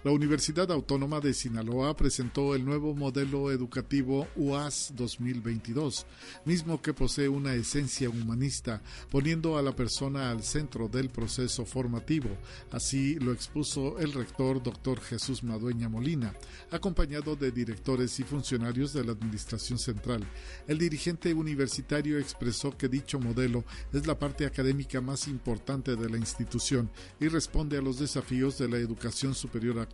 La 0.05 0.11
Universidad 0.11 0.73
Autónoma 0.73 1.21
de 1.21 1.33
Sinaloa 1.33 1.97
presentó 1.97 2.57
el 2.57 2.65
nuevo 2.65 2.93
modelo 2.93 3.53
educativo 3.53 4.27
UAS 4.35 4.93
2022, 4.97 6.07
mismo 6.45 6.83
que 6.83 6.93
posee 6.93 7.29
una 7.29 7.55
esencia 7.55 8.11
humanista, 8.11 8.83
poniendo 9.13 9.57
a 9.57 9.63
la 9.63 9.77
persona 9.77 10.33
al 10.33 10.43
centro 10.43 10.89
del 10.89 11.09
proceso 11.09 11.65
formativo. 11.65 12.31
Así 12.73 13.15
lo 13.21 13.31
expuso 13.31 13.97
el 14.01 14.13
rector 14.13 14.61
Dr. 14.61 15.01
Jesús 15.01 15.45
Madueña 15.45 15.89
Molina, 15.89 16.35
acompañado 16.73 17.37
de 17.37 17.53
directores 17.53 18.19
y 18.19 18.25
funcionarios 18.25 18.93
de 18.93 19.05
la 19.05 19.13
Administración 19.13 19.79
Central. 19.79 20.27
El 20.67 20.79
dirigente 20.79 21.33
universitario 21.33 22.19
expresó 22.19 22.77
que 22.77 22.89
dicho 22.89 23.21
modelo 23.21 23.63
es 23.93 24.05
la 24.09 24.19
parte 24.19 24.47
académica 24.47 25.01
más 25.01 25.29
importante 25.29 25.95
de 25.95 26.11
la 26.11 26.19
institución 26.19 26.91
y 27.21 27.29
responde 27.29 27.79
a 27.79 27.83
los 27.83 28.01
desafíos 28.01 28.59
de 28.59 28.69
la 28.69 28.79
educación 28.79 29.37
superior 29.37 29.79
actual 29.79 29.92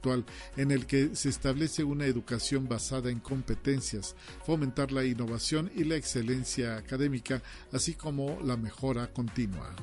en 0.56 0.70
el 0.70 0.86
que 0.86 1.14
se 1.14 1.28
establece 1.28 1.84
una 1.84 2.06
educación 2.06 2.68
basada 2.68 3.10
en 3.10 3.20
competencias, 3.20 4.14
fomentar 4.44 4.92
la 4.92 5.04
innovación 5.04 5.70
y 5.74 5.84
la 5.84 5.96
excelencia 5.96 6.76
académica, 6.76 7.42
así 7.72 7.94
como 7.94 8.40
la 8.44 8.56
mejora 8.56 9.12
continua. 9.12 9.74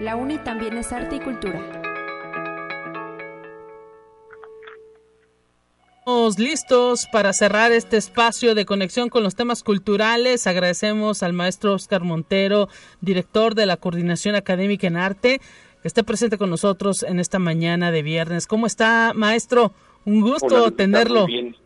La 0.00 0.14
UNI 0.14 0.38
también 0.38 0.76
es 0.76 0.92
arte 0.92 1.16
y 1.16 1.20
cultura. 1.20 1.77
Estamos 6.28 6.50
listos 6.50 7.06
para 7.10 7.32
cerrar 7.32 7.72
este 7.72 7.96
espacio 7.96 8.54
de 8.54 8.66
conexión 8.66 9.08
con 9.08 9.22
los 9.22 9.34
temas 9.34 9.62
culturales. 9.62 10.46
Agradecemos 10.46 11.22
al 11.22 11.32
maestro 11.32 11.72
Oscar 11.72 12.02
Montero, 12.04 12.68
director 13.00 13.54
de 13.54 13.64
la 13.64 13.78
Coordinación 13.78 14.34
Académica 14.34 14.86
en 14.86 14.98
Arte, 14.98 15.40
que 15.80 15.88
esté 15.88 16.04
presente 16.04 16.36
con 16.36 16.50
nosotros 16.50 17.02
en 17.02 17.18
esta 17.18 17.38
mañana 17.38 17.90
de 17.92 18.02
viernes. 18.02 18.46
¿Cómo 18.46 18.66
está, 18.66 19.12
maestro? 19.14 19.72
Un 20.04 20.20
gusto 20.20 20.70
tenerlo. 20.72 21.22
Muy 21.22 21.32
bien. 21.32 21.56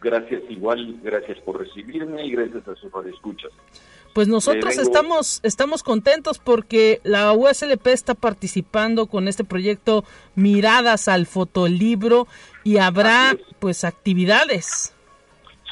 Gracias 0.00 0.42
igual, 0.48 0.96
gracias 1.02 1.40
por 1.40 1.58
recibirme 1.58 2.24
y 2.24 2.30
gracias 2.30 2.68
a 2.68 2.76
sus 2.76 2.92
escuchas. 3.12 3.50
Pues 4.14 4.28
nosotros 4.28 4.78
estamos, 4.78 5.40
estamos 5.42 5.82
contentos 5.82 6.38
porque 6.38 7.00
la 7.02 7.32
USLP 7.32 7.88
está 7.88 8.14
participando 8.14 9.06
con 9.06 9.26
este 9.26 9.42
proyecto 9.42 10.04
Miradas 10.36 11.08
al 11.08 11.26
Fotolibro 11.26 12.28
y 12.62 12.78
habrá 12.78 13.36
pues 13.58 13.82
actividades. 13.82 14.94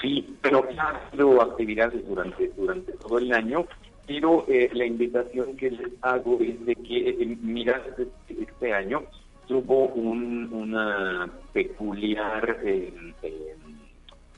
Sí, 0.01 0.36
pero 0.43 0.68
ha 0.76 0.88
habido 0.88 1.40
actividades 1.40 2.05
durante, 2.09 2.49
durante 2.57 2.90
todo 2.95 3.18
el 3.18 3.32
año, 3.32 3.64
pero 4.09 4.45
eh, 4.49 4.68
la 4.72 4.86
invitación 4.86 5.57
que 5.57 5.70
les 5.70 5.93
hago 6.01 6.40
es 6.40 6.66
de 6.66 6.74
que 6.74 7.11
eh, 7.11 7.38
Miradas 7.40 7.97
este, 7.97 8.43
este 8.43 8.72
año 8.74 9.05
tuvo 9.47 9.84
una 9.86 11.30
peculiar 11.53 12.59
eh, 12.64 12.93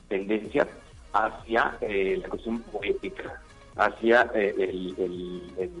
tendencia 0.07 0.67
hacia 1.13 1.75
la 1.81 2.29
cuestión 2.29 2.59
poética 2.59 3.41
hacia 3.75 4.31
eh, 4.33 4.55
el, 4.57 5.71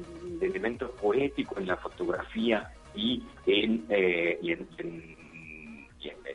elemento 0.41 0.91
poético 0.91 1.59
en 1.59 1.67
la 1.67 1.77
fotografía 1.77 2.69
y 2.93 3.23
en, 3.45 3.85
eh, 3.89 4.37
en, 4.43 5.15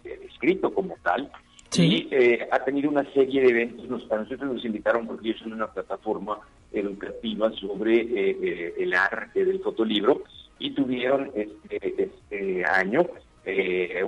el 0.05 0.23
escrito 0.23 0.73
como 0.73 0.97
tal. 1.03 1.31
Y 1.77 2.09
eh, 2.11 2.49
ha 2.51 2.59
tenido 2.65 2.91
una 2.91 3.05
serie 3.13 3.43
de 3.43 3.51
eventos. 3.51 3.89
Nos, 3.89 4.11
a 4.11 4.17
nosotros 4.17 4.55
nos 4.55 4.65
invitaron 4.65 5.07
porque 5.07 5.29
ellos 5.29 5.41
son 5.41 5.53
una 5.53 5.69
plataforma 5.69 6.41
educativa 6.73 7.53
sobre 7.53 8.01
el 8.83 8.95
arte 8.95 9.45
del 9.45 9.61
fotolibro 9.61 10.25
y 10.59 10.73
tuvieron 10.73 11.31
este, 11.35 12.11
este 12.11 12.65
año 12.65 13.07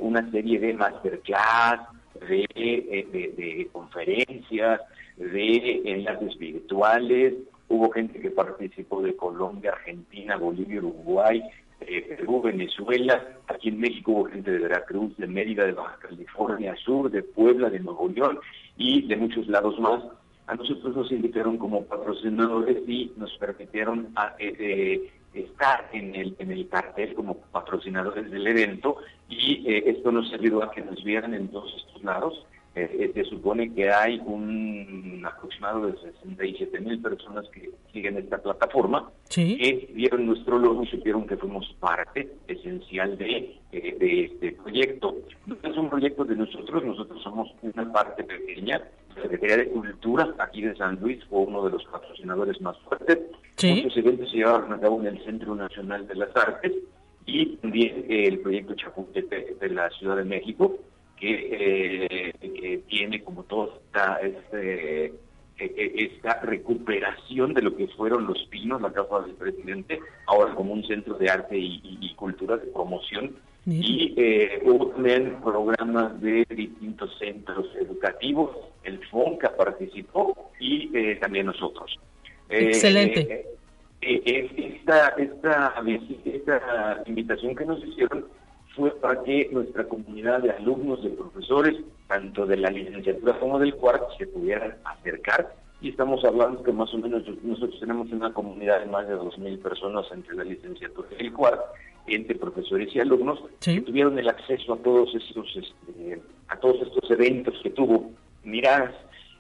una 0.01 0.29
serie 0.31 0.59
de 0.59 0.75
masterclass, 0.75 1.81
de, 2.29 2.47
de 2.53 3.69
conferencias, 3.73 4.81
de 5.17 5.83
enlaces 5.85 6.39
virtuales, 6.39 7.35
hubo 7.69 7.91
gente 7.91 8.21
que 8.21 8.31
participó 8.31 9.03
de 9.03 9.17
Colombia, 9.17 9.73
Argentina, 9.73 10.37
Bolivia, 10.37 10.79
Uruguay, 10.79 11.43
eh, 11.81 12.03
Perú, 12.17 12.43
Venezuela, 12.43 13.39
aquí 13.49 13.71
en 13.71 13.81
México 13.81 14.13
hubo 14.13 14.25
gente 14.27 14.51
de 14.51 14.59
Veracruz, 14.59 15.17
de 15.17 15.27
Mérida, 15.27 15.65
de 15.65 15.73
Baja 15.73 15.99
California 16.01 16.77
Sur, 16.77 17.11
de 17.11 17.23
Puebla, 17.23 17.71
de 17.71 17.81
Nuevo 17.81 18.09
León 18.09 18.39
y 18.77 19.07
de 19.07 19.17
muchos 19.17 19.47
lados 19.49 19.79
más. 19.81 20.03
A 20.47 20.55
nosotros 20.55 20.95
nos 20.95 21.11
invitaron 21.11 21.57
como 21.57 21.85
patrocinadores 21.85 22.87
y 22.89 23.13
nos 23.17 23.33
permitieron 23.39 24.09
a, 24.17 24.35
eh, 24.39 24.55
eh, 24.59 25.11
estar 25.35 25.89
en 25.93 26.15
el, 26.15 26.37
en 26.39 26.51
el 26.51 26.69
cartel 26.69 27.15
como 27.15 27.39
patrocinadores 27.39 28.31
del 28.31 28.47
evento 28.47 28.99
y 29.31 29.65
esto 29.67 30.13
nos 30.13 30.31
ayudó 30.35 30.63
a 30.63 30.71
que 30.71 30.83
nos 30.83 31.03
vieran 31.03 31.33
en 31.33 31.49
todos 31.49 31.75
estos 31.75 32.05
lados 32.05 32.47
eh, 32.75 33.11
se 33.13 33.25
supone 33.25 33.73
que 33.75 33.91
hay 33.91 34.19
un 34.25 35.23
aproximado 35.27 35.89
de 35.89 35.99
67 35.99 36.81
mil 36.81 37.01
personas 37.03 37.47
que 37.51 37.71
siguen 37.93 38.17
esta 38.17 38.39
plataforma, 38.39 39.11
que 39.29 39.91
vieron 39.93 40.25
nuestro 40.25 40.59
logo 40.59 40.83
y 40.83 40.87
supieron 40.87 41.27
que 41.27 41.37
fuimos 41.37 41.67
parte 41.81 42.31
esencial 42.49 43.19
de, 43.19 43.59
eh, 43.73 43.97
de 43.99 44.25
este 44.25 44.53
proyecto. 44.53 45.17
No 45.47 45.57
es 45.63 45.77
un 45.77 45.91
proyecto 45.91 46.25
de 46.25 46.35
nosotros, 46.35 46.83
nosotros 46.83 47.23
somos 47.23 47.51
una 47.61 47.93
parte 47.93 48.25
pequeña. 48.25 48.81
La 49.17 49.23
Secretaría 49.23 49.59
de 49.59 49.69
Cultura 49.69 50.35
aquí 50.39 50.63
de 50.63 50.75
San 50.75 50.99
Luis 50.99 51.23
fue 51.29 51.41
uno 51.41 51.65
de 51.67 51.73
los 51.73 51.85
patrocinadores 51.85 52.59
más 52.63 52.79
fuertes. 52.79 53.19
Muchos 53.63 53.97
eventos 53.99 54.31
se 54.31 54.39
llevaron 54.39 54.73
a 54.73 54.81
cabo 54.81 54.99
en 55.01 55.09
el 55.09 55.25
Centro 55.25 55.55
Nacional 55.55 56.09
de 56.09 56.15
las 56.15 56.35
Artes 56.35 56.73
y 57.27 57.57
también 57.57 58.07
el 58.09 58.39
proyecto 58.39 58.75
Chapultepec 58.75 59.59
de 59.59 59.69
la 59.69 59.91
Ciudad 59.91 60.17
de 60.17 60.25
México 60.25 60.79
que, 61.23 62.09
eh, 62.41 62.81
tiene 62.89 63.23
como 63.23 63.45
toda 63.45 63.77
esta, 63.77 64.17
este, 64.17 65.05
eh, 65.05 65.13
eh, 65.59 66.11
esta 66.11 66.41
recuperación 66.41 67.55
de 67.55 67.63
lo 67.63 67.77
que 67.77 67.87
fueron 67.89 68.27
los 68.27 68.43
pinos, 68.51 68.83
la 68.83 68.93
casa 68.93 69.21
del 69.21 69.37
presidente, 69.37 70.01
ahora 70.27 70.53
como 70.57 70.73
un 70.73 70.85
centro 70.85 71.15
de 71.15 71.31
arte 71.31 71.57
y, 71.57 72.13
cultura 72.17 72.57
de 72.57 72.67
promoción. 72.67 73.37
Y 73.65 74.13
hubo 74.65 74.89
también 74.89 75.37
programas 75.41 76.21
de 76.21 76.45
distintos 76.51 77.17
centros 77.21 77.67
educativos, 77.77 78.51
el 78.83 78.99
FONCA 79.07 79.57
participó 79.57 80.51
y 80.59 80.89
también 81.17 81.47
nosotros. 81.47 81.97
Excelente. 82.49 83.47
esta, 84.01 85.09
esta, 85.11 85.75
esta 86.25 87.03
invitación 87.07 87.55
que 87.55 87.65
nos 87.65 87.85
hicieron 87.85 88.27
fue 88.75 88.91
para 89.01 89.23
que 89.23 89.49
nuestra 89.53 89.85
comunidad 89.85 90.41
de 90.41 90.51
alumnos, 90.51 91.03
de 91.03 91.11
profesores, 91.11 91.77
tanto 92.09 92.47
de 92.47 92.57
la 92.57 92.71
licenciatura 92.71 93.39
como 93.39 93.59
del 93.59 93.75
cuarto, 93.75 94.09
se 94.19 94.27
pudieran 94.27 94.77
acercar. 94.85 95.55
Y 95.81 95.91
estamos 95.91 96.25
hablando 96.25 96.63
que 96.63 96.73
más 96.73 96.93
o 96.95 96.99
menos 96.99 97.25
nosotros 97.43 97.79
tenemos 97.81 98.11
una 98.13 98.33
comunidad 98.33 98.81
de 98.81 98.87
más 98.87 99.09
de 99.09 99.17
2.000 99.17 99.61
personas 99.61 100.07
entre 100.13 100.37
la 100.37 100.45
licenciatura 100.45 101.09
y 101.19 101.27
el 101.27 101.33
cuarto, 101.33 101.65
entre 102.07 102.37
profesores 102.37 102.95
y 102.95 103.01
alumnos, 103.01 103.43
que 103.61 103.81
tuvieron 103.81 104.19
el 104.19 104.29
acceso 104.29 104.75
a 104.75 104.77
todos 104.79 105.15
estos, 105.15 105.47
este, 105.57 106.23
a 106.49 106.57
todos 106.57 106.83
estos 106.83 107.11
eventos 107.11 107.55
que 107.63 107.71
tuvo 107.71 108.11
Miradas 108.45 108.95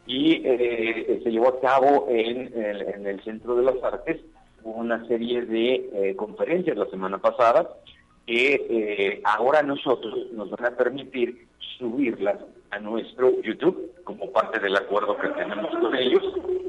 y 0.06 0.42
eh, 0.44 1.20
se 1.22 1.30
llevó 1.30 1.48
a 1.48 1.60
cabo 1.60 2.06
en 2.08 2.52
el, 2.54 2.82
en 2.82 3.06
el 3.06 3.22
Centro 3.22 3.56
de 3.56 3.64
las 3.64 3.82
Artes 3.82 4.20
una 4.64 5.06
serie 5.06 5.42
de 5.42 5.90
eh, 5.92 6.16
conferencias 6.16 6.76
la 6.76 6.86
semana 6.86 7.18
pasada 7.18 7.68
que 8.26 8.54
eh, 8.54 9.20
ahora 9.24 9.62
nosotros 9.62 10.30
nos 10.32 10.50
van 10.50 10.66
a 10.66 10.76
permitir 10.76 11.46
subirlas 11.78 12.38
a 12.70 12.78
nuestro 12.78 13.40
YouTube 13.42 13.92
como 14.04 14.30
parte 14.32 14.58
del 14.60 14.76
acuerdo 14.76 15.16
que 15.18 15.28
tenemos 15.28 15.70
con 15.70 15.94
ellos 15.94 16.22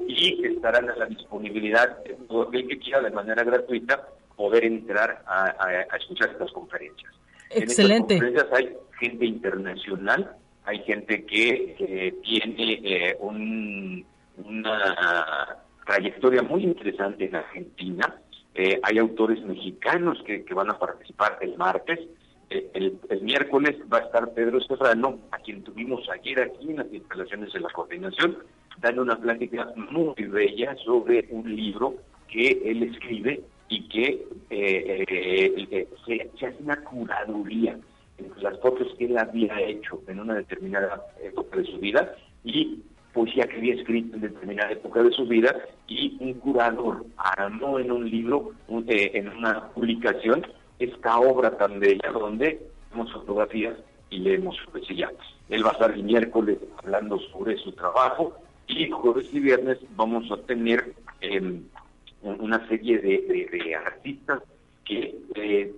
y 0.07 0.45
estarán 0.45 0.89
a 0.89 0.95
la 0.95 1.05
disponibilidad 1.05 2.03
de 2.03 2.15
todo 2.27 2.43
aquel 2.43 2.67
que 2.67 2.79
quiera 2.79 3.01
de 3.01 3.11
manera 3.11 3.43
gratuita 3.43 4.07
poder 4.35 4.65
entrar 4.65 5.23
a, 5.27 5.85
escuchar 5.97 6.31
estas 6.31 6.51
conferencias. 6.51 7.11
Excelente. 7.49 8.15
En 8.15 8.25
estas 8.25 8.45
conferencias 8.45 8.53
hay 8.53 8.97
gente 8.99 9.25
internacional, 9.25 10.35
hay 10.65 10.79
gente 10.83 11.25
que, 11.25 12.15
tiene 12.23 12.81
eh, 12.83 13.17
una 14.37 15.57
trayectoria 15.85 16.41
muy 16.41 16.63
interesante 16.63 17.25
en 17.25 17.35
Argentina, 17.35 18.15
eh, 18.55 18.79
hay 18.83 18.97
autores 18.99 19.43
mexicanos 19.43 20.21
que, 20.25 20.45
van 20.53 20.69
a 20.69 20.77
participar 20.77 21.37
el 21.41 21.57
martes. 21.57 21.99
Eh, 22.49 22.69
el, 22.73 23.21
miércoles 23.21 23.77
va 23.91 23.97
a 23.97 24.01
estar 24.01 24.33
Pedro 24.33 24.61
Serrano, 24.61 25.19
a 25.31 25.39
quien 25.39 25.63
tuvimos 25.63 26.07
ayer 26.09 26.39
aquí 26.41 26.69
en 26.69 26.77
las 26.77 26.93
instalaciones 26.93 27.51
de 27.53 27.59
la 27.61 27.69
coordinación, 27.69 28.37
dando 28.79 29.01
una 29.01 29.19
plática 29.19 29.71
muy 29.75 30.13
bella 30.25 30.75
sobre 30.85 31.27
un 31.31 31.55
libro 31.55 31.95
que 32.27 32.61
él 32.65 32.83
escribe 32.83 33.41
y 33.69 33.87
que 33.89 34.27
eh, 34.49 35.87
se, 36.05 36.45
hace 36.45 36.63
una 36.63 36.77
curaduría 36.83 37.77
entre 38.19 38.41
las 38.43 38.59
fotos 38.59 38.93
que 38.97 39.05
él 39.05 39.17
había 39.17 39.59
hecho 39.61 40.01
en 40.07 40.19
una 40.19 40.35
determinada 40.35 41.03
época 41.23 41.57
de 41.57 41.65
su 41.65 41.79
vida 41.79 42.15
y 42.43 42.83
poesía 43.13 43.47
que 43.47 43.57
había 43.57 43.75
escrito 43.75 44.15
en 44.15 44.21
determinada 44.21 44.71
época 44.71 45.03
de 45.03 45.11
su 45.11 45.25
vida 45.25 45.55
y 45.87 46.17
un 46.19 46.33
curador 46.35 47.05
armó 47.17 47.79
en 47.79 47.91
un 47.91 48.09
libro, 48.09 48.51
eh, 48.87 49.11
en 49.13 49.29
una 49.29 49.69
publicación, 49.69 50.45
esta 50.79 51.19
obra 51.19 51.55
tan 51.57 51.79
bella 51.79 52.11
donde 52.11 52.59
vemos 52.91 53.11
fotografías 53.13 53.75
y 54.09 54.19
leemos 54.19 54.57
poesía. 54.71 55.11
Él 55.49 55.65
va 55.65 55.69
a 55.69 55.73
estar 55.73 55.91
el 55.91 56.03
miércoles 56.03 56.57
hablando 56.83 57.19
sobre 57.31 57.57
su 57.57 57.71
trabajo 57.73 58.35
y 58.67 58.89
jueves 58.89 59.29
y 59.31 59.39
viernes 59.39 59.77
vamos 59.95 60.29
a 60.31 60.37
tener 60.37 60.93
em, 61.21 61.63
una 62.23 62.67
serie 62.67 62.97
de, 62.99 63.75
artistas 63.75 64.41
que 64.85 65.15
eh, 65.35 65.73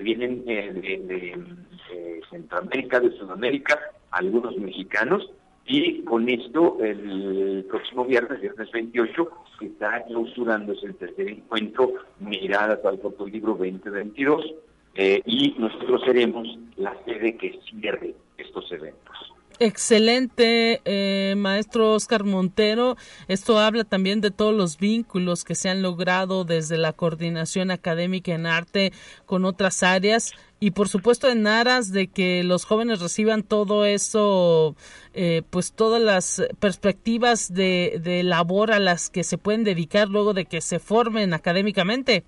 vienen 0.00 0.44
eh, 0.46 0.72
de 0.72 2.22
Centroamérica, 2.30 3.00
de 3.00 3.10
Sudamérica, 3.12 3.78
algunos 4.10 4.56
mexicanos, 4.56 5.30
y 5.66 6.02
con 6.02 6.28
esto, 6.28 6.78
el 6.80 7.66
próximo 7.68 8.04
viernes, 8.04 8.40
viernes 8.40 8.70
28, 8.70 9.30
está 9.62 10.04
clausurándose 10.04 10.86
el 10.86 10.94
tercer 10.94 11.28
encuentro 11.28 11.92
Miradas 12.20 12.84
al 12.84 12.98
Fotolibro 12.98 13.54
2022 13.54 14.54
eh, 14.94 15.22
y 15.26 15.54
nosotros 15.58 16.02
seremos 16.04 16.46
la 16.76 16.96
sede 17.04 17.36
que 17.36 17.58
cierre 17.68 18.14
estos 18.38 18.70
eventos. 18.70 19.16
Excelente, 19.58 20.82
eh, 20.84 21.34
maestro 21.34 21.94
Oscar 21.94 22.24
Montero. 22.24 22.96
Esto 23.26 23.58
habla 23.58 23.84
también 23.84 24.20
de 24.20 24.30
todos 24.30 24.54
los 24.54 24.76
vínculos 24.76 25.44
que 25.44 25.54
se 25.54 25.70
han 25.70 25.80
logrado 25.80 26.44
desde 26.44 26.76
la 26.76 26.92
coordinación 26.92 27.70
académica 27.70 28.34
en 28.34 28.44
arte 28.44 28.92
con 29.24 29.46
otras 29.46 29.82
áreas 29.82 30.34
y 30.60 30.70
por 30.70 30.88
supuesto 30.88 31.28
en 31.28 31.46
aras 31.46 31.92
de 31.92 32.08
que 32.08 32.42
los 32.44 32.64
jóvenes 32.64 33.00
reciban 33.00 33.42
todo 33.42 33.84
eso, 33.84 34.74
eh, 35.14 35.42
pues 35.50 35.72
todas 35.72 36.00
las 36.00 36.46
perspectivas 36.60 37.52
de, 37.52 38.00
de 38.02 38.22
labor 38.22 38.72
a 38.72 38.78
las 38.78 39.10
que 39.10 39.24
se 39.24 39.38
pueden 39.38 39.64
dedicar 39.64 40.08
luego 40.08 40.32
de 40.34 40.46
que 40.46 40.60
se 40.60 40.78
formen 40.78 41.34
académicamente. 41.34 42.24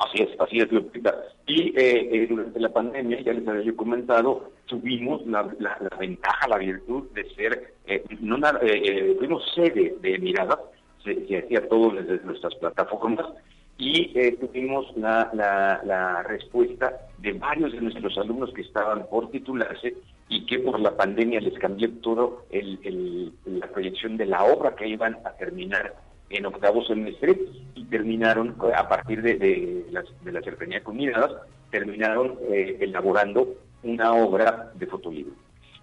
Así 0.00 0.22
es, 0.22 0.28
así 0.40 0.58
es. 0.58 0.68
Y 1.46 1.78
eh, 1.78 2.08
eh, 2.12 2.26
durante 2.26 2.58
la 2.58 2.70
pandemia, 2.70 3.20
ya 3.20 3.34
les 3.34 3.46
había 3.46 3.62
yo 3.62 3.76
comentado, 3.76 4.50
tuvimos 4.64 5.26
la, 5.26 5.42
ventaja, 5.98 6.48
la 6.48 6.56
virtud 6.56 7.10
de 7.12 7.28
ser, 7.34 7.74
eh, 7.86 8.02
no 8.20 8.38
eh, 8.62 9.14
fuimos 9.18 9.42
sede 9.54 9.96
de 10.00 10.18
miradas, 10.18 10.58
se, 11.04 11.26
se, 11.26 11.38
hacía 11.38 11.68
todo 11.68 11.90
desde 11.90 12.24
nuestras 12.24 12.54
plataformas, 12.54 13.26
y 13.80 14.12
tuvimos 14.32 14.94
la, 14.94 15.30
la, 15.32 16.22
respuesta 16.22 17.08
de 17.16 17.32
varios 17.32 17.72
de 17.72 17.80
nuestros 17.80 18.16
alumnos 18.18 18.52
que 18.52 18.60
estaban 18.60 19.06
por 19.08 19.30
titularse 19.30 19.94
y 20.28 20.44
que 20.44 20.58
por 20.58 20.78
la 20.78 20.94
pandemia 20.94 21.40
les 21.40 21.58
cambió 21.58 21.90
todo 22.02 22.44
el, 22.50 23.32
la 23.46 23.66
proyección 23.68 24.18
de 24.18 24.26
la 24.26 24.44
obra 24.44 24.76
que 24.76 24.86
iban 24.86 25.16
a 25.24 25.30
terminar 25.30 25.94
en 26.28 26.44
octavo 26.44 26.84
semestre 26.84 27.38
y 27.74 27.84
terminaron, 27.84 28.54
a 28.76 28.86
partir 28.86 29.22
de, 29.22 29.36
de, 29.36 29.86
la, 29.90 30.04
de 30.24 30.32
la 30.32 30.42
cercanía 30.42 30.84
con 30.84 30.98
terminaron 31.70 32.38
eh, 32.50 32.76
elaborando 32.80 33.56
una 33.82 34.12
obra 34.12 34.72
de 34.74 34.86
fotolibro. 34.86 35.32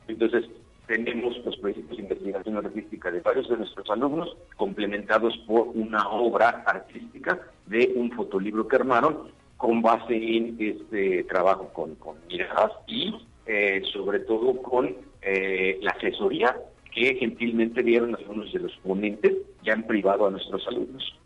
Entonces, 0.08 0.46
tenemos 0.88 1.38
los 1.46 1.58
proyectos 1.58 1.98
de 1.98 2.04
investigación 2.04 2.58
artística 2.58 3.12
de 3.12 3.20
varios 3.20 3.48
de 3.50 3.58
nuestros 3.58 3.90
alumnos, 3.90 4.36
complementados 4.56 5.38
por 5.46 5.68
una 5.68 6.10
obra 6.10 6.64
artística 6.66 7.40
de 7.66 7.94
un 7.96 8.12
fotolibro 8.12 8.68
que 8.68 8.78
armaron 8.78 9.32
con 9.58 9.82
base 9.82 10.16
en 10.16 10.56
este 10.60 11.24
trabajo 11.26 11.70
con, 11.74 11.96
con 11.96 12.16
miradas 12.28 12.72
y 12.88 13.14
eh, 13.46 13.82
sobre 13.92 14.20
todo 14.22 14.62
con 14.62 14.96
eh, 15.22 15.78
la 15.82 15.92
asesoría 15.92 16.56
que 16.94 17.16
gentilmente 17.16 17.84
dieron 17.84 18.16
algunos 18.16 18.52
de 18.54 18.60
los 18.60 18.76
ponentes 18.78 19.34
ya 19.64 19.74
en 19.74 19.84
privado 19.84 20.28
a 20.28 20.32
nuestros 20.32 20.66
alumnos. 20.68 21.18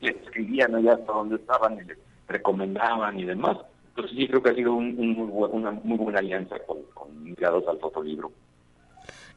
Les 0.00 0.16
escribían 0.16 0.74
allá 0.74 0.94
hasta 0.94 1.12
donde 1.12 1.36
estaban 1.36 1.78
y 1.78 1.84
les 1.84 1.98
recomendaban 2.28 3.18
y 3.18 3.24
demás. 3.24 3.56
Entonces 3.90 4.16
sí 4.16 4.26
creo 4.26 4.42
que 4.42 4.50
ha 4.50 4.54
sido 4.54 4.74
una 4.74 5.70
muy 5.70 5.96
buena 5.96 6.18
alianza 6.18 6.58
con, 6.66 6.82
con 6.92 7.22
Mirados 7.22 7.66
al 7.68 7.78
Fotolibro. 7.78 8.30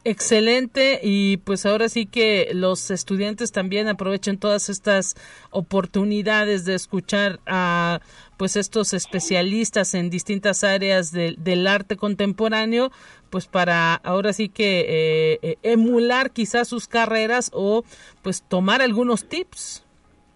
Excelente 0.05 1.01
y 1.03 1.37
pues 1.37 1.65
ahora 1.65 1.89
sí 1.89 2.05
que 2.05 2.51
los 2.53 2.89
estudiantes 2.89 3.51
también 3.51 3.89
aprovechen 3.89 4.39
todas 4.39 4.69
estas 4.69 5.15
oportunidades 5.51 6.63
de 6.63 6.75
escuchar 6.75 7.39
a 7.45 7.99
pues 8.37 8.55
estos 8.55 8.93
especialistas 8.93 9.93
en 9.95 10.09
distintas 10.09 10.63
áreas 10.63 11.11
del 11.11 11.67
arte 11.67 11.97
contemporáneo 11.97 12.91
pues 13.29 13.47
para 13.47 13.95
ahora 13.95 14.31
sí 14.31 14.47
que 14.47 14.79
eh, 14.79 15.39
eh, 15.41 15.57
emular 15.63 16.31
quizás 16.31 16.69
sus 16.69 16.87
carreras 16.87 17.51
o 17.53 17.83
pues 18.21 18.41
tomar 18.43 18.81
algunos 18.81 19.27
tips. 19.27 19.85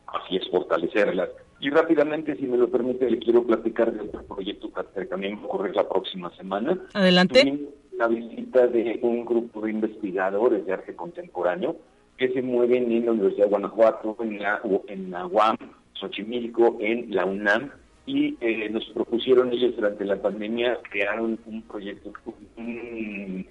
Así 0.08 0.36
es, 0.36 0.50
fortalecerlas. 0.52 1.30
Y 1.62 1.70
rápidamente, 1.70 2.36
si 2.36 2.44
me 2.46 2.58
lo 2.58 2.70
permite, 2.70 3.10
le 3.10 3.18
quiero 3.20 3.44
platicar 3.46 3.94
de 3.94 4.02
otro 4.02 4.24
proyecto 4.24 4.70
que 4.94 5.06
también 5.06 5.40
ocurre 5.46 5.72
la 5.74 5.88
próxima 5.88 6.36
semana. 6.36 6.78
Adelante 6.94 7.70
la 8.04 8.10
visita 8.10 8.68
de 8.68 9.00
un 9.02 9.24
grupo 9.24 9.62
de 9.62 9.72
investigadores 9.72 10.66
de 10.66 10.74
arte 10.74 10.94
contemporáneo 10.94 11.78
que 12.18 12.30
se 12.34 12.42
mueven 12.42 12.92
en 12.92 13.06
la 13.06 13.12
Universidad 13.14 13.46
de 13.46 13.52
Guanajuato, 13.52 14.18
en 14.20 14.40
la, 14.40 14.62
en 14.88 15.12
la 15.12 15.26
UAM, 15.26 15.58
Xochimilco, 15.94 16.78
en 16.82 17.16
la 17.16 17.26
UNAM, 17.26 17.72
y 18.06 18.36
eh, 18.42 18.70
nos 18.70 18.84
propusieron 18.94 19.54
ellos 19.54 19.76
durante 19.78 20.04
la 20.04 20.22
pandemia 20.22 20.80
crear 20.92 21.22
un, 21.22 21.38
proyecto, 21.68 22.12
un, 22.58 23.46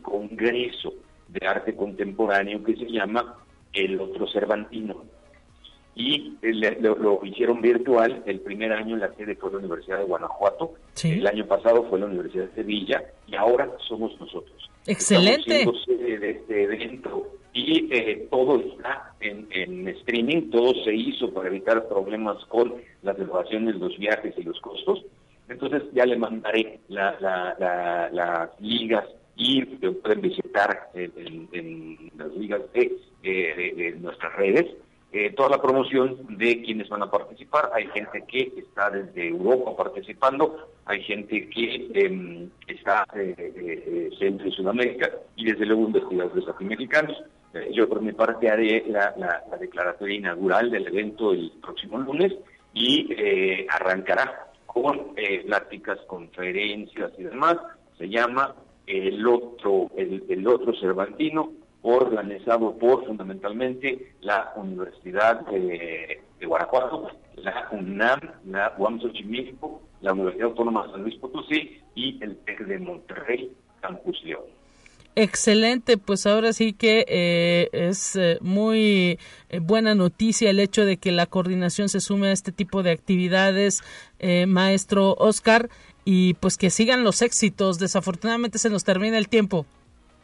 congreso 0.00 0.94
de 1.28 1.46
arte 1.46 1.76
contemporáneo 1.76 2.64
que 2.64 2.76
se 2.76 2.86
llama 2.86 3.36
El 3.74 4.00
Otro 4.00 4.26
Cervantino 4.26 5.04
y 5.94 6.36
eh, 6.42 6.78
lo, 6.80 7.20
hicieron 7.24 7.60
virtual. 7.60 8.22
El 8.26 8.40
primer 8.40 8.72
año 8.72 8.96
la 8.96 9.12
sede 9.14 9.36
fue 9.36 9.50
la 9.52 9.58
Universidad 9.58 9.98
de 9.98 10.04
Guanajuato, 10.04 10.74
el 11.04 11.26
año 11.26 11.46
pasado 11.46 11.84
fue 11.88 11.98
la 11.98 12.06
Universidad 12.06 12.46
de 12.46 12.54
Sevilla 12.54 13.04
y 13.26 13.34
ahora 13.34 13.70
somos 13.88 14.18
nosotros. 14.20 14.70
Excelente. 14.86 15.66
de 15.86 16.30
este 16.30 16.62
evento 16.62 17.40
y 17.52 17.92
eh, 17.92 18.28
todo 18.30 18.60
está 18.60 19.12
en, 19.20 19.48
en, 19.50 19.88
streaming, 19.88 20.50
todo 20.50 20.72
se 20.84 20.94
hizo 20.94 21.32
para 21.32 21.48
evitar 21.48 21.88
problemas 21.88 22.44
con 22.46 22.74
las 23.02 23.18
elevaciones, 23.18 23.76
los 23.76 23.96
viajes 23.98 24.34
y 24.38 24.42
los 24.42 24.60
costos. 24.60 25.04
Entonces 25.48 25.82
ya 25.92 26.06
le 26.06 26.16
mandaré 26.16 26.78
la, 26.88 27.16
las 28.12 28.60
ligas 28.60 29.04
y 29.36 29.64
pueden 29.64 30.20
visitar 30.20 30.90
en, 30.94 32.10
las 32.16 32.32
ligas 32.36 32.60
de, 32.72 33.00
de 33.22 33.96
nuestras 34.00 34.32
redes 34.36 34.66
eh, 35.12 35.32
toda 35.32 35.48
la 35.48 35.60
promoción 35.60 36.18
de 36.38 36.62
quienes 36.62 36.88
van 36.88 37.02
a 37.02 37.10
participar. 37.10 37.70
Hay 37.74 37.86
gente 37.88 38.24
que 38.28 38.52
está 38.56 38.90
desde 38.90 39.28
Europa 39.28 39.76
participando, 39.76 40.68
hay 40.84 41.02
gente 41.02 41.48
que 41.48 41.90
em, 41.94 42.48
está 42.66 43.04
eh, 43.14 43.34
eh, 43.38 44.10
Centro 44.18 44.46
y 44.46 44.52
Sudamérica 44.52 45.10
y 45.36 45.46
desde 45.46 45.66
luego 45.66 45.82
investigadores 45.82 46.44
latinoamericanos. 46.44 47.16
Eh, 47.54 47.70
yo 47.72 47.88
por 47.88 48.00
mi 48.00 48.12
parte 48.12 48.48
haré 48.48 48.84
la, 48.86 49.12
la, 49.16 49.56
declaratoria 49.58 50.16
inaugural 50.16 50.70
del 50.70 50.86
evento 50.86 51.32
el 51.32 51.50
próximo 51.60 51.98
lunes 51.98 52.32
y 52.72 53.08
arrancará 53.68 54.52
con 54.66 55.16
pláticas, 55.44 55.98
conferencias 56.06 57.10
y 57.18 57.24
demás. 57.24 57.56
Se 57.98 58.08
llama 58.08 58.54
el 58.86 59.26
otro, 59.26 59.90
el, 59.96 60.24
el 60.28 60.46
otro 60.46 60.72
Cervantino, 60.80 61.50
organizado 61.82 62.76
por 62.78 63.06
fundamentalmente 63.06 64.14
la 64.20 64.52
Universidad 64.56 65.46
de 65.46 66.20
Guanajuato, 66.46 67.08
la 67.36 67.68
UNAM, 67.72 68.20
la 68.46 68.74
UAM 68.78 69.00
Xochimilco, 69.00 69.82
la 70.00 70.12
Universidad 70.12 70.48
Autónoma 70.48 70.86
de 70.86 70.92
San 70.92 71.02
Luis 71.02 71.16
Potosí 71.16 71.80
y 71.94 72.22
el 72.22 72.36
TEC 72.38 72.66
de 72.66 72.78
Monterrey, 72.78 73.52
Campus 73.80 74.22
León. 74.24 74.60
Excelente, 75.16 75.98
pues 75.98 76.24
ahora 76.26 76.52
sí 76.52 76.72
que 76.72 77.04
eh, 77.08 77.68
es 77.72 78.14
eh, 78.14 78.38
muy 78.40 79.18
eh, 79.48 79.58
buena 79.58 79.94
noticia 79.96 80.48
el 80.48 80.60
hecho 80.60 80.84
de 80.84 80.98
que 80.98 81.10
la 81.10 81.26
coordinación 81.26 81.88
se 81.88 82.00
sume 82.00 82.28
a 82.28 82.32
este 82.32 82.52
tipo 82.52 82.82
de 82.82 82.92
actividades, 82.92 83.82
maestro 84.46 85.14
Oscar, 85.18 85.68
y 86.04 86.34
pues 86.34 86.56
que 86.56 86.70
sigan 86.70 87.04
los 87.04 87.22
éxitos. 87.22 87.78
Desafortunadamente 87.78 88.58
se 88.58 88.70
nos 88.70 88.84
termina 88.84 89.18
el 89.18 89.28
tiempo. 89.28 89.66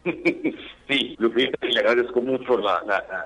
sí, 0.88 1.16
Lupita, 1.18 1.66
le 1.66 1.80
agradezco 1.80 2.20
mucho 2.20 2.58
la, 2.58 2.82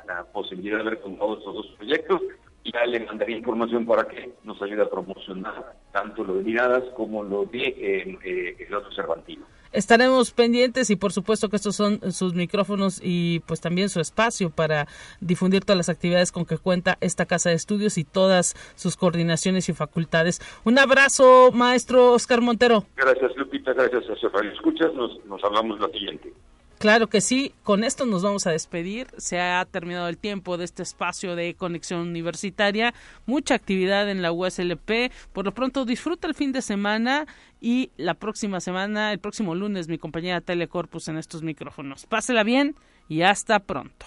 la, 0.06 0.24
posibilidad 0.32 0.76
de 0.76 0.82
haber 0.82 1.00
contado 1.00 1.38
estos 1.38 1.54
dos 1.54 1.66
proyectos 1.76 2.20
y 2.64 2.72
ya 2.72 2.84
le 2.86 3.00
mandaría 3.00 3.36
información 3.36 3.86
para 3.86 4.06
que 4.06 4.32
nos 4.44 4.60
ayude 4.62 4.82
a 4.82 4.90
promocionar 4.90 5.74
tanto 5.92 6.24
lo 6.24 6.34
de 6.34 6.44
miradas 6.44 6.84
como 6.94 7.22
lo 7.22 7.44
de 7.44 8.18
el 8.58 8.74
otro 8.74 8.92
Cervantino 8.92 9.44
estaremos 9.72 10.32
pendientes 10.32 10.90
y 10.90 10.96
por 10.96 11.12
supuesto 11.12 11.48
que 11.48 11.56
estos 11.56 11.76
son 11.76 12.00
sus 12.12 12.34
micrófonos 12.34 13.00
y 13.02 13.40
pues 13.40 13.60
también 13.60 13.88
su 13.88 14.00
espacio 14.00 14.50
para 14.50 14.86
difundir 15.20 15.64
todas 15.64 15.76
las 15.76 15.88
actividades 15.88 16.32
con 16.32 16.44
que 16.44 16.58
cuenta 16.58 16.98
esta 17.00 17.26
casa 17.26 17.50
de 17.50 17.56
estudios 17.56 17.98
y 17.98 18.04
todas 18.04 18.54
sus 18.74 18.96
coordinaciones 18.96 19.68
y 19.68 19.72
facultades. 19.72 20.40
Un 20.64 20.78
abrazo, 20.78 21.50
maestro 21.52 22.12
Oscar 22.12 22.40
Montero. 22.40 22.84
Gracias, 22.96 23.36
Lupita, 23.36 23.72
gracias 23.72 24.04
a 24.10 24.16
su 24.16 24.30
Escuchas, 24.40 24.92
nos, 24.94 25.24
nos 25.26 25.42
hablamos 25.44 25.78
la 25.80 25.88
siguiente. 25.88 26.32
Claro 26.80 27.10
que 27.10 27.20
sí, 27.20 27.52
con 27.62 27.84
esto 27.84 28.06
nos 28.06 28.22
vamos 28.22 28.46
a 28.46 28.52
despedir. 28.52 29.08
Se 29.18 29.38
ha 29.38 29.62
terminado 29.66 30.08
el 30.08 30.16
tiempo 30.16 30.56
de 30.56 30.64
este 30.64 30.82
espacio 30.82 31.36
de 31.36 31.52
conexión 31.52 32.00
universitaria. 32.00 32.94
Mucha 33.26 33.54
actividad 33.54 34.08
en 34.08 34.22
la 34.22 34.32
USLP. 34.32 35.12
Por 35.34 35.44
lo 35.44 35.52
pronto 35.52 35.84
disfruta 35.84 36.26
el 36.26 36.34
fin 36.34 36.52
de 36.52 36.62
semana 36.62 37.26
y 37.60 37.90
la 37.98 38.14
próxima 38.14 38.60
semana, 38.60 39.12
el 39.12 39.18
próximo 39.18 39.54
lunes, 39.54 39.88
mi 39.88 39.98
compañera 39.98 40.40
Telecorpus 40.40 41.08
en 41.08 41.18
estos 41.18 41.42
micrófonos. 41.42 42.06
Pásela 42.06 42.44
bien 42.44 42.74
y 43.10 43.20
hasta 43.20 43.58
pronto. 43.58 44.06